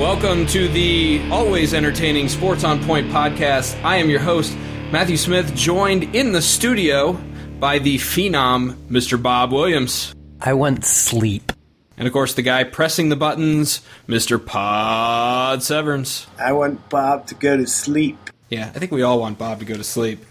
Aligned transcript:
welcome 0.00 0.46
to 0.46 0.66
the 0.68 1.20
always 1.30 1.74
entertaining 1.74 2.26
Sports 2.26 2.64
on 2.64 2.82
Point 2.84 3.10
podcast. 3.10 3.78
I 3.84 3.96
am 3.96 4.08
your 4.08 4.20
host, 4.20 4.56
Matthew 4.90 5.18
Smith, 5.18 5.54
joined 5.54 6.16
in 6.16 6.32
the 6.32 6.40
studio 6.40 7.12
by 7.58 7.80
the 7.80 7.96
phenom, 7.98 8.76
Mr. 8.88 9.22
Bob 9.22 9.52
Williams. 9.52 10.14
I 10.40 10.54
want 10.54 10.86
sleep. 10.86 11.52
And 11.98 12.06
of 12.06 12.14
course, 12.14 12.32
the 12.32 12.40
guy 12.40 12.64
pressing 12.64 13.10
the 13.10 13.16
buttons, 13.16 13.82
Mr. 14.08 14.42
Pod 14.42 15.62
Severns. 15.62 16.26
I 16.38 16.52
want 16.52 16.88
Bob 16.88 17.26
to 17.26 17.34
go 17.34 17.58
to 17.58 17.66
sleep. 17.66 18.30
Yeah, 18.48 18.72
I 18.74 18.78
think 18.78 18.92
we 18.92 19.02
all 19.02 19.20
want 19.20 19.36
Bob 19.36 19.58
to 19.58 19.66
go 19.66 19.74
to 19.74 19.84
sleep. 19.84 20.24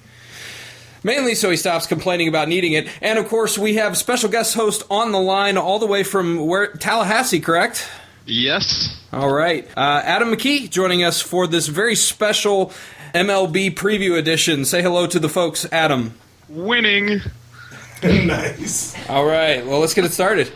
Mainly 1.03 1.35
so 1.35 1.51
he 1.51 1.57
stops 1.57 1.85
complaining 1.85 2.27
about 2.27 2.49
needing 2.49 2.73
it. 2.73 2.87
And 3.03 3.19
of 3.19 3.27
course, 3.27 3.55
we 3.55 3.75
have 3.75 3.99
special 3.99 4.29
guest 4.29 4.55
host 4.55 4.81
on 4.89 5.11
the 5.11 5.21
line 5.21 5.57
all 5.57 5.77
the 5.77 5.85
way 5.85 6.01
from 6.01 6.47
where 6.47 6.73
Tallahassee, 6.73 7.39
correct? 7.39 7.87
Yes. 8.29 8.95
All 9.11 9.31
right. 9.31 9.67
Uh, 9.75 10.01
Adam 10.05 10.29
McKee 10.31 10.69
joining 10.69 11.03
us 11.03 11.19
for 11.19 11.47
this 11.47 11.67
very 11.67 11.95
special 11.95 12.71
MLB 13.15 13.73
preview 13.73 14.17
edition. 14.17 14.65
Say 14.65 14.81
hello 14.81 15.07
to 15.07 15.19
the 15.19 15.29
folks, 15.29 15.65
Adam. 15.71 16.13
Winning. 16.47 17.21
nice. 18.03 18.95
All 19.09 19.25
right. 19.25 19.65
Well, 19.65 19.79
let's 19.79 19.93
get 19.93 20.05
it 20.05 20.11
started. 20.11 20.51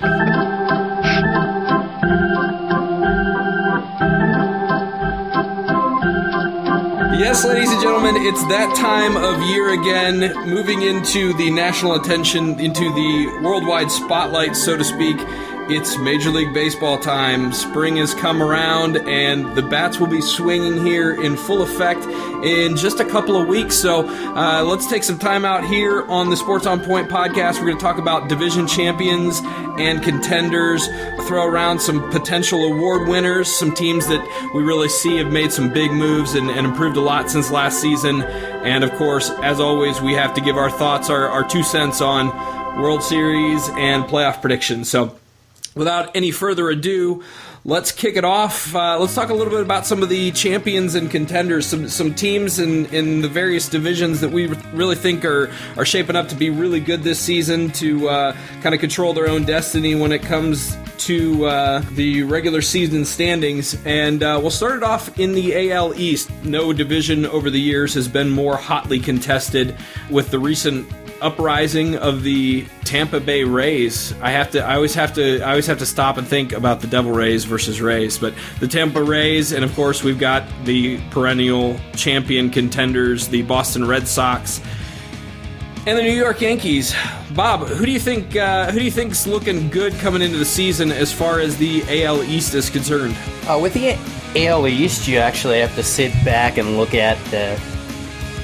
Yes, 7.20 7.46
ladies 7.46 7.71
and 7.71 7.82
gentlemen, 7.82 8.16
it's 8.18 8.41
that 8.48 8.76
time 8.76 9.16
of 9.16 9.41
year 9.49 9.80
again, 9.80 10.48
moving 10.48 10.82
into 10.82 11.34
the 11.34 11.49
national 11.52 11.96
attention, 11.96 12.60
into 12.60 12.84
the 12.84 13.40
worldwide 13.44 13.90
spotlight, 13.91 14.55
so 14.55 14.76
to 14.76 14.84
speak. 14.84 15.18
It's 15.70 15.98
Major 15.98 16.30
League 16.30 16.54
Baseball 16.54 17.00
time. 17.00 17.54
Spring 17.54 17.96
has 17.96 18.14
come 18.14 18.44
around, 18.44 18.98
and 18.98 19.56
the 19.56 19.62
bats 19.62 19.98
will 19.98 20.08
be 20.08 20.20
swinging 20.20 20.86
here 20.86 21.14
in 21.14 21.38
full 21.38 21.62
effect 21.62 22.04
in 22.44 22.76
just 22.76 23.00
a 23.00 23.06
couple 23.06 23.42
of 23.42 23.48
weeks. 23.48 23.76
So 23.76 24.06
uh, 24.06 24.62
let's 24.64 24.88
take 24.88 25.04
some 25.04 25.18
time 25.18 25.46
out 25.46 25.64
here 25.64 26.06
on 26.10 26.30
the 26.30 26.36
Sports 26.36 26.66
on 26.66 26.84
Point 26.84 27.10
podcast. 27.10 27.56
We're 27.56 27.68
going 27.68 27.78
to 27.78 27.82
talk 27.82 27.98
about 27.98 28.28
division 28.28 28.68
champions 28.68 29.40
and 29.80 30.04
contenders, 30.04 30.86
throw 31.28 31.48
around 31.48 31.80
some 31.80 32.12
potential 32.12 32.66
award 32.66 33.08
winners, 33.08 33.48
some 33.48 33.74
teams 33.74 34.06
that 34.08 34.52
we 34.54 34.64
really 34.64 34.90
see 34.90 35.16
have 35.18 35.32
made 35.32 35.54
some 35.54 35.72
big 35.72 35.91
moves 35.91 36.36
and, 36.36 36.50
and 36.50 36.68
improved 36.68 36.98
a 36.98 37.02
lot 37.02 37.32
since 37.32 37.50
last 37.50 37.80
season. 37.80 38.22
And 38.22 38.84
of 38.84 38.91
course, 38.96 39.30
as 39.41 39.62
always, 39.62 40.02
we 40.02 40.14
have 40.14 40.34
to 40.34 40.41
give 40.41 40.58
our 40.58 40.70
thoughts, 40.70 41.10
our, 41.10 41.30
our 41.30 41.48
two 41.48 41.64
cents 41.64 42.02
on 42.02 42.28
World 42.82 43.02
Series 43.02 43.70
and 43.70 44.04
playoff 44.04 44.41
predictions. 44.41 44.90
So 44.90 45.16
without 45.76 46.16
any 46.16 46.32
further 46.32 46.70
ado, 46.70 47.24
let's 47.66 47.91
kick 47.91 48.16
it 48.16 48.26
off. 48.26 48.76
Uh, 48.76 48.99
let's 48.99 49.16
talk 49.16 49.29
a 49.29 49.34
little 49.34 49.52
bit 49.52 49.62
about 49.62 49.85
some 49.85 50.04
of 50.04 50.10
the 50.10 50.32
champions 50.32 50.96
and 50.96 51.10
contenders, 51.10 51.66
some 51.66 51.88
some 51.88 52.13
teams 52.13 52.60
in, 52.60 52.85
in 52.88 53.21
the 53.21 53.27
various 53.27 53.70
divisions 53.70 54.21
that 54.21 54.32
we 54.32 54.48
really 54.74 54.96
think 54.96 55.26
are 55.26 55.51
are 55.77 55.85
shaping 55.85 56.16
up 56.16 56.27
to 56.29 56.35
be 56.35 56.49
really 56.49 56.79
good 56.79 57.04
this 57.04 57.20
season 57.20 57.71
to 57.71 58.10
uh, 58.10 58.38
kind 58.62 58.76
of 58.76 58.82
control 58.82 59.13
their 59.13 59.27
own 59.27 59.44
destiny 59.44 59.96
when 59.96 60.12
it 60.12 60.21
comes 60.21 60.77
to 60.98 61.46
uh, 61.46 61.79
the 61.91 62.24
regular 62.24 62.62
season 62.62 63.04
standings. 63.04 63.77
And 63.85 64.24
uh, 64.24 64.40
we'll 64.41 64.51
start 64.51 64.78
it 64.78 64.84
off 64.84 65.19
in 65.19 65.34
the 65.34 65.72
AL 65.72 65.96
East. 65.96 66.31
No 66.44 66.72
division 66.72 67.25
over 67.25 67.50
the 67.50 67.59
years 67.59 67.94
has 67.96 68.07
been 68.07 68.29
more 68.29 68.56
hotly 68.56 69.00
contested 69.00 69.75
with 70.09 70.31
the 70.31 70.40
recent 70.40 70.88
uprising 71.24 71.96
of 71.96 72.22
the 72.22 72.66
Tampa 72.84 73.19
Bay 73.19 73.44
Rays. 73.44 74.13
I 74.22 74.31
have 74.31 74.52
to. 74.52 74.63
I 74.63 74.75
always 74.75 74.94
have 74.94 75.13
to. 75.13 75.41
I 75.41 75.52
always 75.52 75.66
have 75.68 75.79
to 75.79 75.85
stop 75.85 76.18
and 76.18 76.28
think 76.28 76.52
about 76.52 76.81
the 76.81 76.88
Devil 76.88 77.12
Rays 77.12 77.46
versus 77.46 77.81
Rays. 77.81 78.18
But 78.18 78.34
the 78.59 78.68
Tampa 78.68 79.01
Rays, 79.01 79.53
and 79.53 79.63
of 79.63 79.73
course 79.73 80.03
we've 80.03 80.19
got 80.19 80.44
the 80.66 81.00
perennial 81.09 81.79
champion 81.95 82.50
contenders, 82.50 83.28
the 83.29 83.41
Boston 83.44 83.88
Red 83.88 84.07
Sox, 84.07 84.61
and 85.88 85.97
the 85.97 86.03
New 86.03 86.11
York 86.11 86.41
Yankees. 86.41 86.94
Bob, 87.34 87.67
who 87.67 87.85
do 87.85 87.91
you 87.91 88.00
think? 88.00 88.35
Uh, 88.35 88.72
who 88.72 88.79
do 88.79 88.85
you 88.85 88.91
think's 88.91 89.25
looking 89.25 89.69
good 89.69 89.94
coming 89.94 90.22
into 90.22 90.38
the 90.38 90.45
season 90.45 90.91
as 90.91 91.11
far 91.11 91.40
as 91.40 91.57
the 91.57 92.03
AL 92.03 92.23
East 92.23 92.53
is 92.53 92.69
concerned? 92.69 93.16
Uh, 93.47 93.57
with 93.61 93.73
the 93.73 93.97
AL 94.35 94.67
East, 94.67 95.07
you 95.07 95.17
actually 95.17 95.59
have 95.59 95.73
to 95.75 95.84
sit 95.84 96.11
back 96.25 96.57
and 96.57 96.78
look 96.78 96.94
at 96.94 97.17
the. 97.31 97.72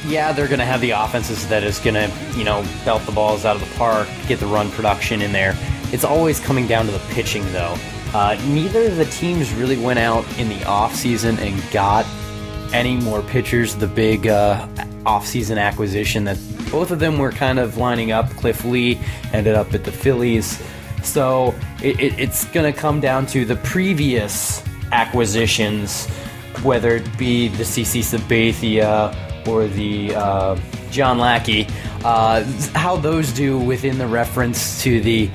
Yeah, 0.06 0.32
they're 0.32 0.48
going 0.48 0.60
to 0.60 0.66
have 0.66 0.82
the 0.82 0.92
offenses 0.92 1.48
that 1.50 1.64
is 1.64 1.80
going 1.80 1.96
to, 1.96 2.12
you 2.38 2.44
know, 2.44 2.66
belt 2.86 3.06
the 3.06 3.12
balls 3.12 3.46
out 3.46 3.56
of 3.56 3.68
the 3.68 3.76
park, 3.76 4.08
get 4.28 4.40
the 4.40 4.46
run 4.48 4.72
production 4.72 5.22
in 5.22 5.32
there. 5.32 5.56
It's 5.92 6.04
always 6.04 6.40
coming 6.40 6.68
down 6.68 6.86
to 6.86 6.92
the 6.92 7.02
pitching, 7.10 7.44
though. 7.52 7.76
Uh, 8.14 8.40
neither 8.48 8.86
of 8.86 8.98
the 8.98 9.06
teams 9.06 9.54
really 9.54 9.78
went 9.78 10.00
out 10.00 10.26
in 10.40 10.50
the 10.50 10.60
offseason 10.66 11.38
and 11.38 11.72
got 11.72 12.06
any 12.74 12.96
more 12.96 13.22
pitchers. 13.22 13.76
The 13.76 13.88
big 13.88 14.28
uh, 14.28 14.68
offseason 15.04 15.62
acquisition 15.62 16.24
that 16.24 16.38
both 16.72 16.92
of 16.92 17.00
them 17.00 17.18
were 17.18 17.32
kind 17.32 17.60
of 17.60 17.78
lining 17.78 18.12
up. 18.12 18.30
Cliff 18.32 18.64
Lee 18.64 19.00
ended 19.34 19.56
up 19.56 19.74
at 19.74 19.84
the 19.84 19.92
Phillies. 19.92 20.62
So 21.04 21.54
it, 21.84 22.00
it, 22.00 22.20
it's 22.20 22.46
going 22.46 22.72
to 22.72 22.78
come 22.78 23.00
down 23.00 23.26
to 23.28 23.46
the 23.46 23.56
previous 23.58 24.64
acquisitions, 24.92 26.08
whether 26.64 26.96
it 26.96 27.18
be 27.18 27.48
the 27.48 27.64
CC 27.64 28.02
Sabathia 28.02 29.16
or 29.50 29.68
the 29.68 30.16
uh, 30.16 30.60
John 30.92 31.18
Lackey, 31.18 31.68
uh, 32.04 32.44
how 32.74 32.96
those 32.98 33.32
do 33.32 33.60
within 33.60 33.98
the 33.98 34.08
reference 34.08 34.82
to 34.84 35.02
the 35.02 35.30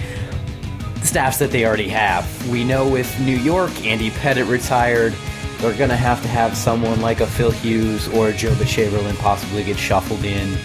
staffs 1.03 1.39
that 1.39 1.51
they 1.51 1.67
already 1.67 1.89
have. 1.89 2.49
We 2.49 2.65
know 2.65 2.89
with 2.89 3.21
New 3.21 3.37
York, 3.37 3.85
Andy 3.85 4.11
Pettitte 4.11 4.49
retired. 4.49 5.15
They're 5.59 5.77
going 5.77 5.91
to 5.91 5.97
have 5.97 6.21
to 6.23 6.29
have 6.29 6.57
someone 6.57 7.01
like 7.01 7.21
a 7.21 7.27
Phil 7.27 7.51
Hughes 7.51 8.09
or 8.09 8.33
Joe 8.33 8.55
Chamberlain 8.65 9.17
possibly 9.17 9.65
get 9.65 9.79
shuffled 9.79 10.25
in 10.25 10.57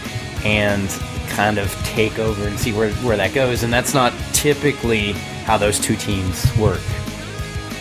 and 0.44 0.90
kind 1.30 1.58
of 1.58 1.74
take 1.86 2.20
over 2.20 2.48
and 2.48 2.60
see 2.60 2.74
where, 2.74 2.92
where 2.96 3.18
that 3.18 3.34
goes. 3.34 3.64
And 3.64 3.72
that's 3.72 3.94
not 3.94 4.14
typically 4.34 5.14
how 5.46 5.58
those 5.58 5.80
two 5.80 5.96
teams 5.96 6.46
work. 6.58 6.82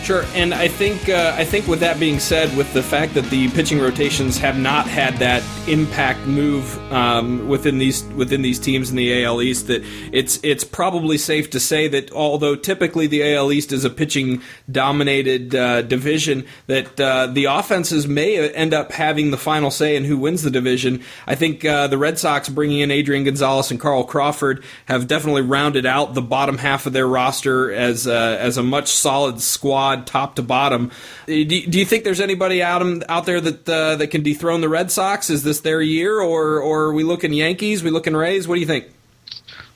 Sure, 0.09 0.25
and 0.33 0.55
I 0.55 0.67
think 0.67 1.07
uh, 1.07 1.35
I 1.37 1.45
think 1.45 1.67
with 1.67 1.81
that 1.81 1.99
being 1.99 2.17
said, 2.17 2.57
with 2.57 2.73
the 2.73 2.81
fact 2.81 3.13
that 3.13 3.25
the 3.25 3.47
pitching 3.51 3.79
rotations 3.79 4.39
have 4.39 4.57
not 4.57 4.87
had 4.87 5.15
that 5.17 5.43
impact 5.67 6.25
move 6.25 6.79
um, 6.91 7.47
within 7.47 7.77
these 7.77 8.01
within 8.15 8.41
these 8.41 8.57
teams 8.57 8.89
in 8.89 8.95
the 8.95 9.23
AL 9.23 9.39
East, 9.39 9.67
that 9.67 9.83
it's 10.11 10.39
it's 10.41 10.63
probably 10.63 11.19
safe 11.19 11.51
to 11.51 11.59
say 11.59 11.87
that 11.89 12.11
although 12.11 12.55
typically 12.55 13.05
the 13.05 13.35
AL 13.35 13.51
East 13.51 13.71
is 13.71 13.85
a 13.85 13.89
pitching 13.91 14.41
dominated 14.71 15.53
uh, 15.53 15.83
division, 15.83 16.43
that 16.65 16.99
uh, 16.99 17.27
the 17.27 17.45
offenses 17.45 18.07
may 18.07 18.49
end 18.49 18.73
up 18.73 18.91
having 18.91 19.29
the 19.29 19.37
final 19.37 19.69
say 19.69 19.95
in 19.95 20.05
who 20.05 20.17
wins 20.17 20.41
the 20.41 20.49
division. 20.49 21.03
I 21.27 21.35
think 21.35 21.63
uh, 21.63 21.85
the 21.85 21.99
Red 21.99 22.17
Sox 22.17 22.49
bringing 22.49 22.79
in 22.79 22.89
Adrian 22.89 23.25
Gonzalez 23.25 23.69
and 23.69 23.79
Carl 23.79 24.05
Crawford 24.05 24.63
have 24.85 25.05
definitely 25.05 25.43
rounded 25.43 25.85
out 25.85 26.15
the 26.15 26.23
bottom 26.23 26.57
half 26.57 26.87
of 26.87 26.93
their 26.93 27.07
roster 27.07 27.71
as 27.71 28.07
as 28.07 28.57
a 28.57 28.63
much 28.63 28.87
solid 28.87 29.39
squad 29.39 29.98
top 30.05 30.35
to 30.35 30.41
bottom. 30.41 30.91
Do, 31.25 31.45
do 31.45 31.79
you 31.79 31.85
think 31.85 32.03
there's 32.03 32.21
anybody 32.21 32.61
out 32.61 32.81
out 33.09 33.25
there 33.25 33.41
that 33.41 33.69
uh, 33.69 33.95
that 33.97 34.07
can 34.07 34.23
dethrone 34.23 34.61
the 34.61 34.69
Red 34.69 34.91
Sox? 34.91 35.29
Is 35.29 35.43
this 35.43 35.61
their 35.61 35.81
year, 35.81 36.19
or 36.19 36.61
or 36.61 36.83
are 36.85 36.93
we 36.93 37.03
looking 37.03 37.33
Yankees? 37.33 37.83
We 37.83 37.89
looking 37.91 38.15
Rays? 38.15 38.47
What 38.47 38.55
do 38.55 38.61
you 38.61 38.67
think? 38.67 38.85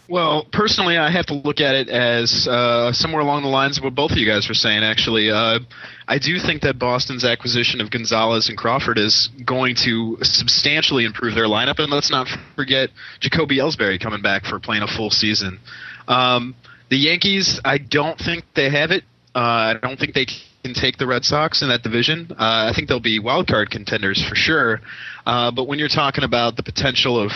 Well, 0.10 0.46
personally, 0.52 0.98
I 0.98 1.10
have 1.10 1.26
to 1.28 1.34
look 1.34 1.62
at 1.62 1.76
it 1.76 1.88
as 1.90 2.46
uh, 2.46 2.92
somewhere 2.92 3.22
along 3.22 3.44
the 3.44 3.50
lines 3.50 3.78
of 3.78 3.86
what 3.86 3.96
both 3.96 4.12
of 4.12 4.18
you 4.18 4.28
guys 4.28 4.50
were 4.50 4.54
saying. 4.54 4.84
Actually, 4.84 5.32
uh, 5.32 5.60
I 6.08 6.18
do 6.20 6.40
think 6.40 6.62
that 6.64 6.78
Boston's 6.78 7.24
acquisition 7.24 7.80
of 7.80 7.90
Gonzalez 7.90 8.50
and 8.50 8.58
Crawford 8.58 8.98
is 8.98 9.30
going 9.46 9.76
to 9.86 10.18
substantially 10.22 11.06
improve 11.06 11.36
their 11.36 11.46
lineup, 11.46 11.80
and 11.80 11.90
let's 11.90 12.12
not 12.12 12.28
forget 12.56 12.90
Jacoby 13.22 13.58
Ellsbury 13.60 14.00
coming 14.00 14.22
back 14.22 14.44
for 14.44 14.60
playing 14.60 14.84
a 14.84 14.88
full 14.88 15.10
season. 15.10 15.60
Um, 16.08 16.54
the 16.90 16.98
Yankees, 16.98 17.62
I 17.64 17.78
don't 17.78 18.20
think 18.20 18.44
they 18.56 18.70
have 18.70 18.92
it. 18.92 19.06
Uh, 19.36 19.40
I 19.40 19.76
don't 19.82 20.00
think 20.00 20.14
they 20.14 20.28
can 20.64 20.74
take 20.74 20.98
the 20.98 21.08
Red 21.08 21.26
Sox 21.26 21.62
in 21.62 21.70
that 21.70 21.82
division. 21.84 22.28
Uh, 22.32 22.36
I 22.70 22.72
think 22.76 22.88
they'll 22.88 23.00
be 23.00 23.20
wild 23.20 23.48
card 23.48 23.72
contenders 23.72 24.24
for 24.24 24.36
sure. 24.36 24.82
Uh, 25.26 25.52
but 25.52 25.68
when 25.68 25.80
you're 25.80 25.90
talking 25.90 26.24
about 26.24 26.56
the 26.56 26.64
potential 26.64 27.20
of 27.20 27.32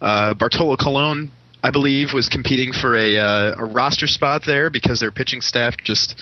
uh, 0.00 0.34
Bartolo 0.34 0.76
Colon, 0.76 1.30
I 1.62 1.70
believe 1.70 2.12
was 2.12 2.28
competing 2.28 2.72
for 2.72 2.96
a, 2.96 3.18
uh, 3.18 3.54
a 3.58 3.64
roster 3.64 4.06
spot 4.06 4.42
there 4.46 4.70
because 4.70 5.00
their 5.00 5.10
pitching 5.10 5.40
staff 5.40 5.76
just 5.82 6.14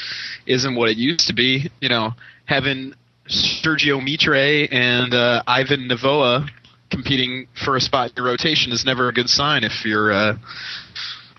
isn't 0.47 0.75
what 0.75 0.89
it 0.89 0.97
used 0.97 1.27
to 1.27 1.35
be. 1.35 1.71
You 1.81 1.89
know, 1.89 2.13
having 2.47 2.95
Sergio 3.29 4.03
Mitre 4.03 4.69
and 4.71 5.13
uh, 5.13 5.43
Ivan 5.47 5.89
Nova 5.89 6.47
competing 6.91 7.49
for 7.65 7.77
a 7.77 7.81
spot 7.81 8.11
in 8.11 8.17
your 8.17 8.27
rotation 8.27 8.71
is 8.71 8.85
never 8.85 9.09
a 9.09 9.13
good 9.13 9.29
sign 9.29 9.65
if 9.65 9.85
you're 9.85 10.39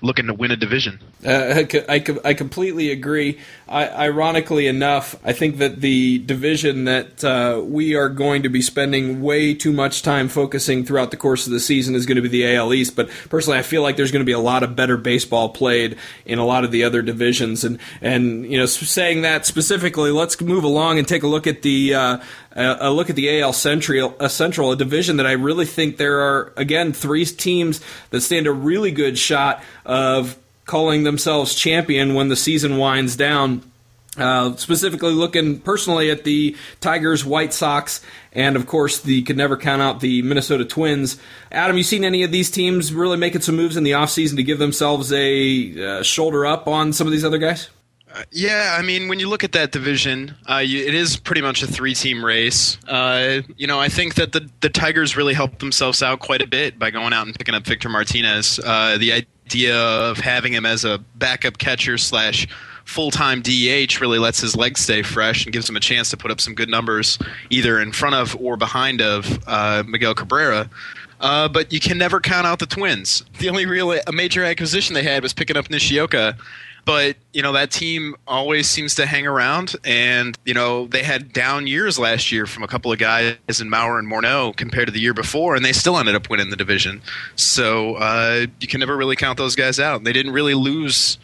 looking 0.03 0.27
to 0.27 0.33
win 0.33 0.51
a 0.51 0.57
division. 0.57 0.99
Uh, 1.25 1.63
I, 1.73 1.85
I, 1.87 2.05
I, 2.25 2.33
completely 2.33 2.91
agree. 2.91 3.39
I, 3.69 3.87
ironically 3.87 4.67
enough, 4.67 5.15
I 5.23 5.31
think 5.31 5.59
that 5.59 5.79
the 5.79 6.19
division 6.19 6.83
that 6.83 7.23
uh, 7.23 7.61
we 7.63 7.95
are 7.95 8.09
going 8.09 8.43
to 8.43 8.49
be 8.49 8.61
spending 8.61 9.21
way 9.21 9.53
too 9.53 9.71
much 9.71 10.01
time 10.01 10.27
focusing 10.27 10.83
throughout 10.83 11.11
the 11.11 11.17
course 11.17 11.47
of 11.47 11.53
the 11.53 11.59
season 11.61 11.95
is 11.95 12.05
going 12.05 12.17
to 12.17 12.21
be 12.21 12.27
the 12.27 12.53
AL 12.53 12.73
East. 12.73 12.97
But 12.97 13.09
personally, 13.29 13.57
I 13.57 13.61
feel 13.61 13.81
like 13.81 13.95
there's 13.95 14.11
going 14.11 14.19
to 14.19 14.25
be 14.25 14.33
a 14.33 14.39
lot 14.39 14.61
of 14.61 14.75
better 14.75 14.97
baseball 14.97 15.47
played 15.49 15.97
in 16.25 16.37
a 16.37 16.45
lot 16.45 16.65
of 16.65 16.71
the 16.71 16.83
other 16.83 17.01
divisions. 17.01 17.63
And 17.63 17.79
and 18.01 18.45
you 18.51 18.57
know, 18.57 18.65
saying 18.65 19.21
that 19.21 19.45
specifically, 19.45 20.11
let's 20.11 20.39
move 20.41 20.65
along 20.65 20.99
and 20.99 21.07
take 21.07 21.23
a 21.23 21.27
look 21.27 21.47
at 21.47 21.61
the 21.61 21.93
uh, 21.93 22.17
a 22.55 22.91
look 22.91 23.09
at 23.09 23.15
the 23.15 23.41
AL 23.41 23.53
Central, 23.53 24.15
a 24.19 24.29
Central, 24.29 24.71
a 24.71 24.75
division 24.75 25.17
that 25.17 25.25
I 25.25 25.33
really 25.33 25.65
think 25.65 25.97
there 25.97 26.21
are 26.21 26.53
again 26.55 26.93
three 26.93 27.25
teams 27.25 27.81
that 28.11 28.21
stand 28.21 28.47
a 28.47 28.51
really 28.51 28.91
good 28.91 29.17
shot 29.17 29.63
of 29.85 30.37
calling 30.65 31.03
themselves 31.03 31.55
champion 31.55 32.13
when 32.13 32.29
the 32.29 32.35
season 32.35 32.77
winds 32.77 33.15
down. 33.15 33.63
Uh, 34.15 34.55
specifically 34.57 35.11
looking 35.11 35.59
personally 35.59 36.11
at 36.11 36.23
the 36.23 36.55
Tigers, 36.79 37.25
White 37.25 37.51
Sox, 37.51 37.99
and 38.31 38.55
of 38.55 38.67
course 38.67 38.99
the 38.99 39.23
could 39.23 39.37
never 39.37 39.57
count 39.57 39.81
out 39.81 40.01
the 40.01 40.21
Minnesota 40.21 40.65
Twins. 40.65 41.17
Adam, 41.51 41.75
you 41.77 41.81
seen 41.81 42.03
any 42.03 42.21
of 42.21 42.31
these 42.31 42.51
teams 42.51 42.93
really 42.93 43.17
making 43.17 43.41
some 43.41 43.55
moves 43.55 43.75
in 43.75 43.83
the 43.83 43.93
offseason 43.93 44.35
to 44.35 44.43
give 44.43 44.59
themselves 44.59 45.11
a 45.11 45.83
uh, 45.83 46.03
shoulder 46.03 46.45
up 46.45 46.67
on 46.67 46.93
some 46.93 47.07
of 47.07 47.11
these 47.11 47.25
other 47.25 47.39
guys? 47.39 47.71
Yeah, 48.31 48.75
I 48.77 48.83
mean, 48.83 49.07
when 49.07 49.19
you 49.19 49.27
look 49.27 49.43
at 49.43 49.53
that 49.53 49.71
division, 49.71 50.35
uh, 50.49 50.57
you, 50.57 50.85
it 50.85 50.93
is 50.93 51.17
pretty 51.17 51.41
much 51.41 51.63
a 51.63 51.67
three-team 51.67 52.23
race. 52.23 52.77
Uh, 52.87 53.41
you 53.57 53.65
know, 53.65 53.79
I 53.79 53.89
think 53.89 54.15
that 54.15 54.33
the 54.33 54.49
the 54.61 54.69
Tigers 54.69 55.17
really 55.17 55.33
helped 55.33 55.59
themselves 55.59 56.03
out 56.03 56.19
quite 56.19 56.41
a 56.41 56.47
bit 56.47 56.77
by 56.77 56.91
going 56.91 57.13
out 57.13 57.25
and 57.25 57.35
picking 57.35 57.55
up 57.55 57.65
Victor 57.65 57.89
Martinez. 57.89 58.59
Uh, 58.63 58.97
the 58.99 59.13
idea 59.13 59.75
of 59.75 60.17
having 60.17 60.53
him 60.53 60.65
as 60.65 60.85
a 60.85 60.99
backup 61.15 61.57
catcher 61.57 61.97
slash 61.97 62.47
full-time 62.85 63.41
DH 63.41 63.99
really 64.01 64.19
lets 64.19 64.39
his 64.41 64.55
legs 64.55 64.81
stay 64.81 65.01
fresh 65.01 65.45
and 65.45 65.53
gives 65.53 65.69
him 65.69 65.75
a 65.75 65.79
chance 65.79 66.09
to 66.09 66.17
put 66.17 66.31
up 66.31 66.41
some 66.41 66.53
good 66.53 66.69
numbers 66.69 67.17
either 67.49 67.79
in 67.79 67.91
front 67.91 68.13
of 68.15 68.35
or 68.41 68.57
behind 68.57 69.01
of 69.01 69.39
uh, 69.47 69.83
Miguel 69.87 70.13
Cabrera. 70.13 70.69
Uh, 71.21 71.47
but 71.47 71.71
you 71.71 71.79
can 71.79 71.97
never 71.97 72.19
count 72.19 72.45
out 72.45 72.59
the 72.59 72.65
Twins. 72.65 73.23
The 73.39 73.49
only 73.49 73.65
real 73.65 73.97
major 74.11 74.43
acquisition 74.43 74.93
they 74.93 75.03
had 75.03 75.23
was 75.23 75.33
picking 75.33 75.55
up 75.55 75.69
Nishioka, 75.69 76.35
but 76.85 77.15
you 77.31 77.41
know 77.41 77.53
that 77.53 77.71
team 77.71 78.15
always 78.27 78.69
seems 78.69 78.95
to 78.95 79.05
hang 79.05 79.25
around, 79.25 79.75
and 79.83 80.37
you 80.45 80.53
know 80.53 80.87
they 80.87 81.03
had 81.03 81.31
down 81.33 81.67
years 81.67 81.97
last 81.97 82.31
year 82.31 82.45
from 82.45 82.63
a 82.63 82.67
couple 82.67 82.91
of 82.91 82.99
guys 82.99 83.35
in 83.47 83.69
Mauer 83.69 83.99
and 83.99 84.11
Morneau 84.11 84.55
compared 84.55 84.87
to 84.87 84.91
the 84.91 84.99
year 84.99 85.13
before, 85.13 85.55
and 85.55 85.63
they 85.63 85.73
still 85.73 85.97
ended 85.97 86.15
up 86.15 86.29
winning 86.29 86.49
the 86.49 86.55
division. 86.55 87.01
So 87.35 87.95
uh, 87.95 88.47
you 88.59 88.67
can 88.67 88.79
never 88.79 88.97
really 88.97 89.15
count 89.15 89.37
those 89.37 89.55
guys 89.55 89.79
out. 89.79 90.03
They 90.03 90.13
didn't 90.13 90.33
really 90.33 90.55
lose. 90.55 91.17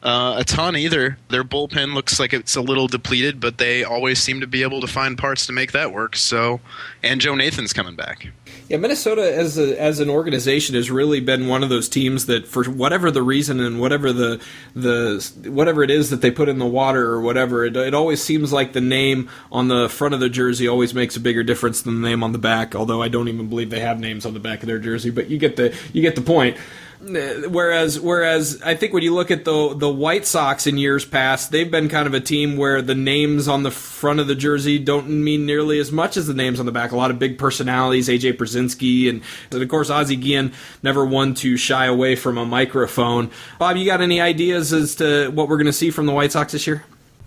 Uh, 0.00 0.36
a 0.38 0.44
ton 0.44 0.76
either. 0.76 1.18
Their 1.28 1.42
bullpen 1.42 1.92
looks 1.92 2.20
like 2.20 2.32
it's 2.32 2.54
a 2.54 2.60
little 2.60 2.86
depleted, 2.86 3.40
but 3.40 3.58
they 3.58 3.82
always 3.82 4.20
seem 4.20 4.40
to 4.40 4.46
be 4.46 4.62
able 4.62 4.80
to 4.80 4.86
find 4.86 5.18
parts 5.18 5.44
to 5.46 5.52
make 5.52 5.72
that 5.72 5.92
work. 5.92 6.14
So, 6.14 6.60
and 7.02 7.20
Joe 7.20 7.34
Nathan's 7.34 7.72
coming 7.72 7.96
back. 7.96 8.28
Yeah, 8.68 8.76
Minnesota 8.76 9.34
as 9.34 9.56
a, 9.56 9.80
as 9.80 9.98
an 9.98 10.10
organization 10.10 10.74
has 10.74 10.90
really 10.90 11.20
been 11.20 11.48
one 11.48 11.62
of 11.62 11.70
those 11.70 11.88
teams 11.88 12.26
that, 12.26 12.46
for 12.46 12.64
whatever 12.64 13.10
the 13.10 13.22
reason 13.22 13.60
and 13.60 13.80
whatever 13.80 14.12
the 14.12 14.42
the 14.74 15.26
whatever 15.46 15.82
it 15.82 15.90
is 15.90 16.10
that 16.10 16.20
they 16.20 16.30
put 16.30 16.50
in 16.50 16.58
the 16.58 16.66
water 16.66 17.06
or 17.06 17.22
whatever, 17.22 17.64
it, 17.64 17.76
it 17.76 17.94
always 17.94 18.22
seems 18.22 18.52
like 18.52 18.74
the 18.74 18.82
name 18.82 19.30
on 19.50 19.68
the 19.68 19.88
front 19.88 20.12
of 20.12 20.20
the 20.20 20.28
jersey 20.28 20.68
always 20.68 20.92
makes 20.92 21.16
a 21.16 21.20
bigger 21.20 21.42
difference 21.42 21.80
than 21.80 22.02
the 22.02 22.08
name 22.08 22.22
on 22.22 22.32
the 22.32 22.38
back. 22.38 22.74
Although 22.74 23.00
I 23.00 23.08
don't 23.08 23.28
even 23.28 23.48
believe 23.48 23.70
they 23.70 23.80
have 23.80 24.00
names 24.00 24.26
on 24.26 24.34
the 24.34 24.40
back 24.40 24.62
of 24.62 24.66
their 24.66 24.78
jersey, 24.78 25.08
but 25.08 25.30
you 25.30 25.38
get 25.38 25.56
the 25.56 25.74
you 25.94 26.02
get 26.02 26.14
the 26.14 26.20
point. 26.20 26.58
Uh, 27.00 27.48
whereas, 27.48 28.00
whereas 28.00 28.60
I 28.62 28.74
think 28.74 28.92
when 28.92 29.04
you 29.04 29.14
look 29.14 29.30
at 29.30 29.44
the 29.44 29.72
the 29.72 29.88
White 29.88 30.26
Sox 30.26 30.66
in 30.66 30.78
years 30.78 31.04
past, 31.04 31.52
they've 31.52 31.70
been 31.70 31.88
kind 31.88 32.08
of 32.08 32.14
a 32.14 32.20
team 32.20 32.56
where 32.56 32.82
the 32.82 32.94
names 32.96 33.46
on 33.46 33.62
the 33.62 33.70
front 33.70 34.18
of 34.18 34.26
the 34.26 34.34
jersey 34.34 34.80
don't 34.80 35.08
mean 35.08 35.46
nearly 35.46 35.78
as 35.78 35.92
much 35.92 36.16
as 36.16 36.26
the 36.26 36.34
names 36.34 36.58
on 36.58 36.66
the 36.66 36.72
back. 36.72 36.90
A 36.90 36.96
lot 36.96 37.12
of 37.12 37.18
big 37.20 37.38
personalities, 37.38 38.08
AJ 38.08 38.32
Pierzynski, 38.34 39.08
and, 39.08 39.22
and 39.52 39.62
of 39.62 39.68
course 39.68 39.90
Ozzie 39.90 40.16
Guillen 40.16 40.52
never 40.82 41.06
one 41.06 41.34
to 41.34 41.56
shy 41.56 41.86
away 41.86 42.16
from 42.16 42.36
a 42.36 42.44
microphone. 42.44 43.30
Bob, 43.60 43.76
you 43.76 43.86
got 43.86 44.00
any 44.00 44.20
ideas 44.20 44.72
as 44.72 44.96
to 44.96 45.28
what 45.28 45.48
we're 45.48 45.56
going 45.56 45.66
to 45.66 45.72
see 45.72 45.92
from 45.92 46.06
the 46.06 46.12
White 46.12 46.32
Sox 46.32 46.52
this 46.52 46.66
year? 46.66 46.84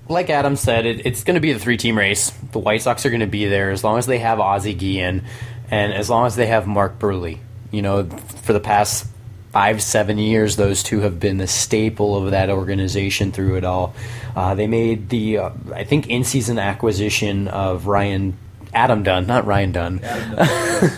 Like 0.09 0.29
Adam 0.29 0.57
said, 0.57 0.85
it, 0.85 1.05
it's 1.05 1.23
going 1.23 1.35
to 1.35 1.41
be 1.41 1.53
the 1.53 1.59
three 1.59 1.77
team 1.77 1.97
race. 1.97 2.31
The 2.51 2.59
White 2.59 2.81
Sox 2.81 3.05
are 3.05 3.09
going 3.09 3.21
to 3.21 3.27
be 3.27 3.45
there 3.45 3.71
as 3.71 3.85
long 3.85 3.97
as 3.97 4.05
they 4.05 4.19
have 4.19 4.41
Ozzie 4.41 4.73
Guillen 4.73 5.23
and 5.69 5.93
as 5.93 6.09
long 6.09 6.25
as 6.25 6.35
they 6.35 6.47
have 6.47 6.67
Mark 6.67 6.99
Buehrle. 6.99 7.39
You 7.71 7.81
know, 7.81 8.03
for 8.03 8.51
the 8.51 8.59
past 8.59 9.07
five, 9.51 9.81
seven 9.81 10.17
years, 10.17 10.55
those 10.55 10.81
two 10.81 11.01
have 11.01 11.19
been 11.19 11.37
the 11.37 11.47
staple 11.47 12.15
of 12.15 12.31
that 12.31 12.49
organization 12.49 13.31
through 13.31 13.57
it 13.57 13.65
all. 13.65 13.93
Uh, 14.35 14.55
they 14.55 14.67
made 14.67 15.09
the, 15.09 15.37
uh, 15.39 15.49
I 15.73 15.83
think, 15.83 16.07
in 16.07 16.23
season 16.23 16.57
acquisition 16.57 17.47
of 17.49 17.85
Ryan, 17.87 18.37
Adam 18.73 19.03
Dunn, 19.03 19.27
not 19.27 19.45
Ryan 19.45 19.71
Dunn. 19.73 19.99
Adam 20.03 20.35
Dunn. 20.35 20.91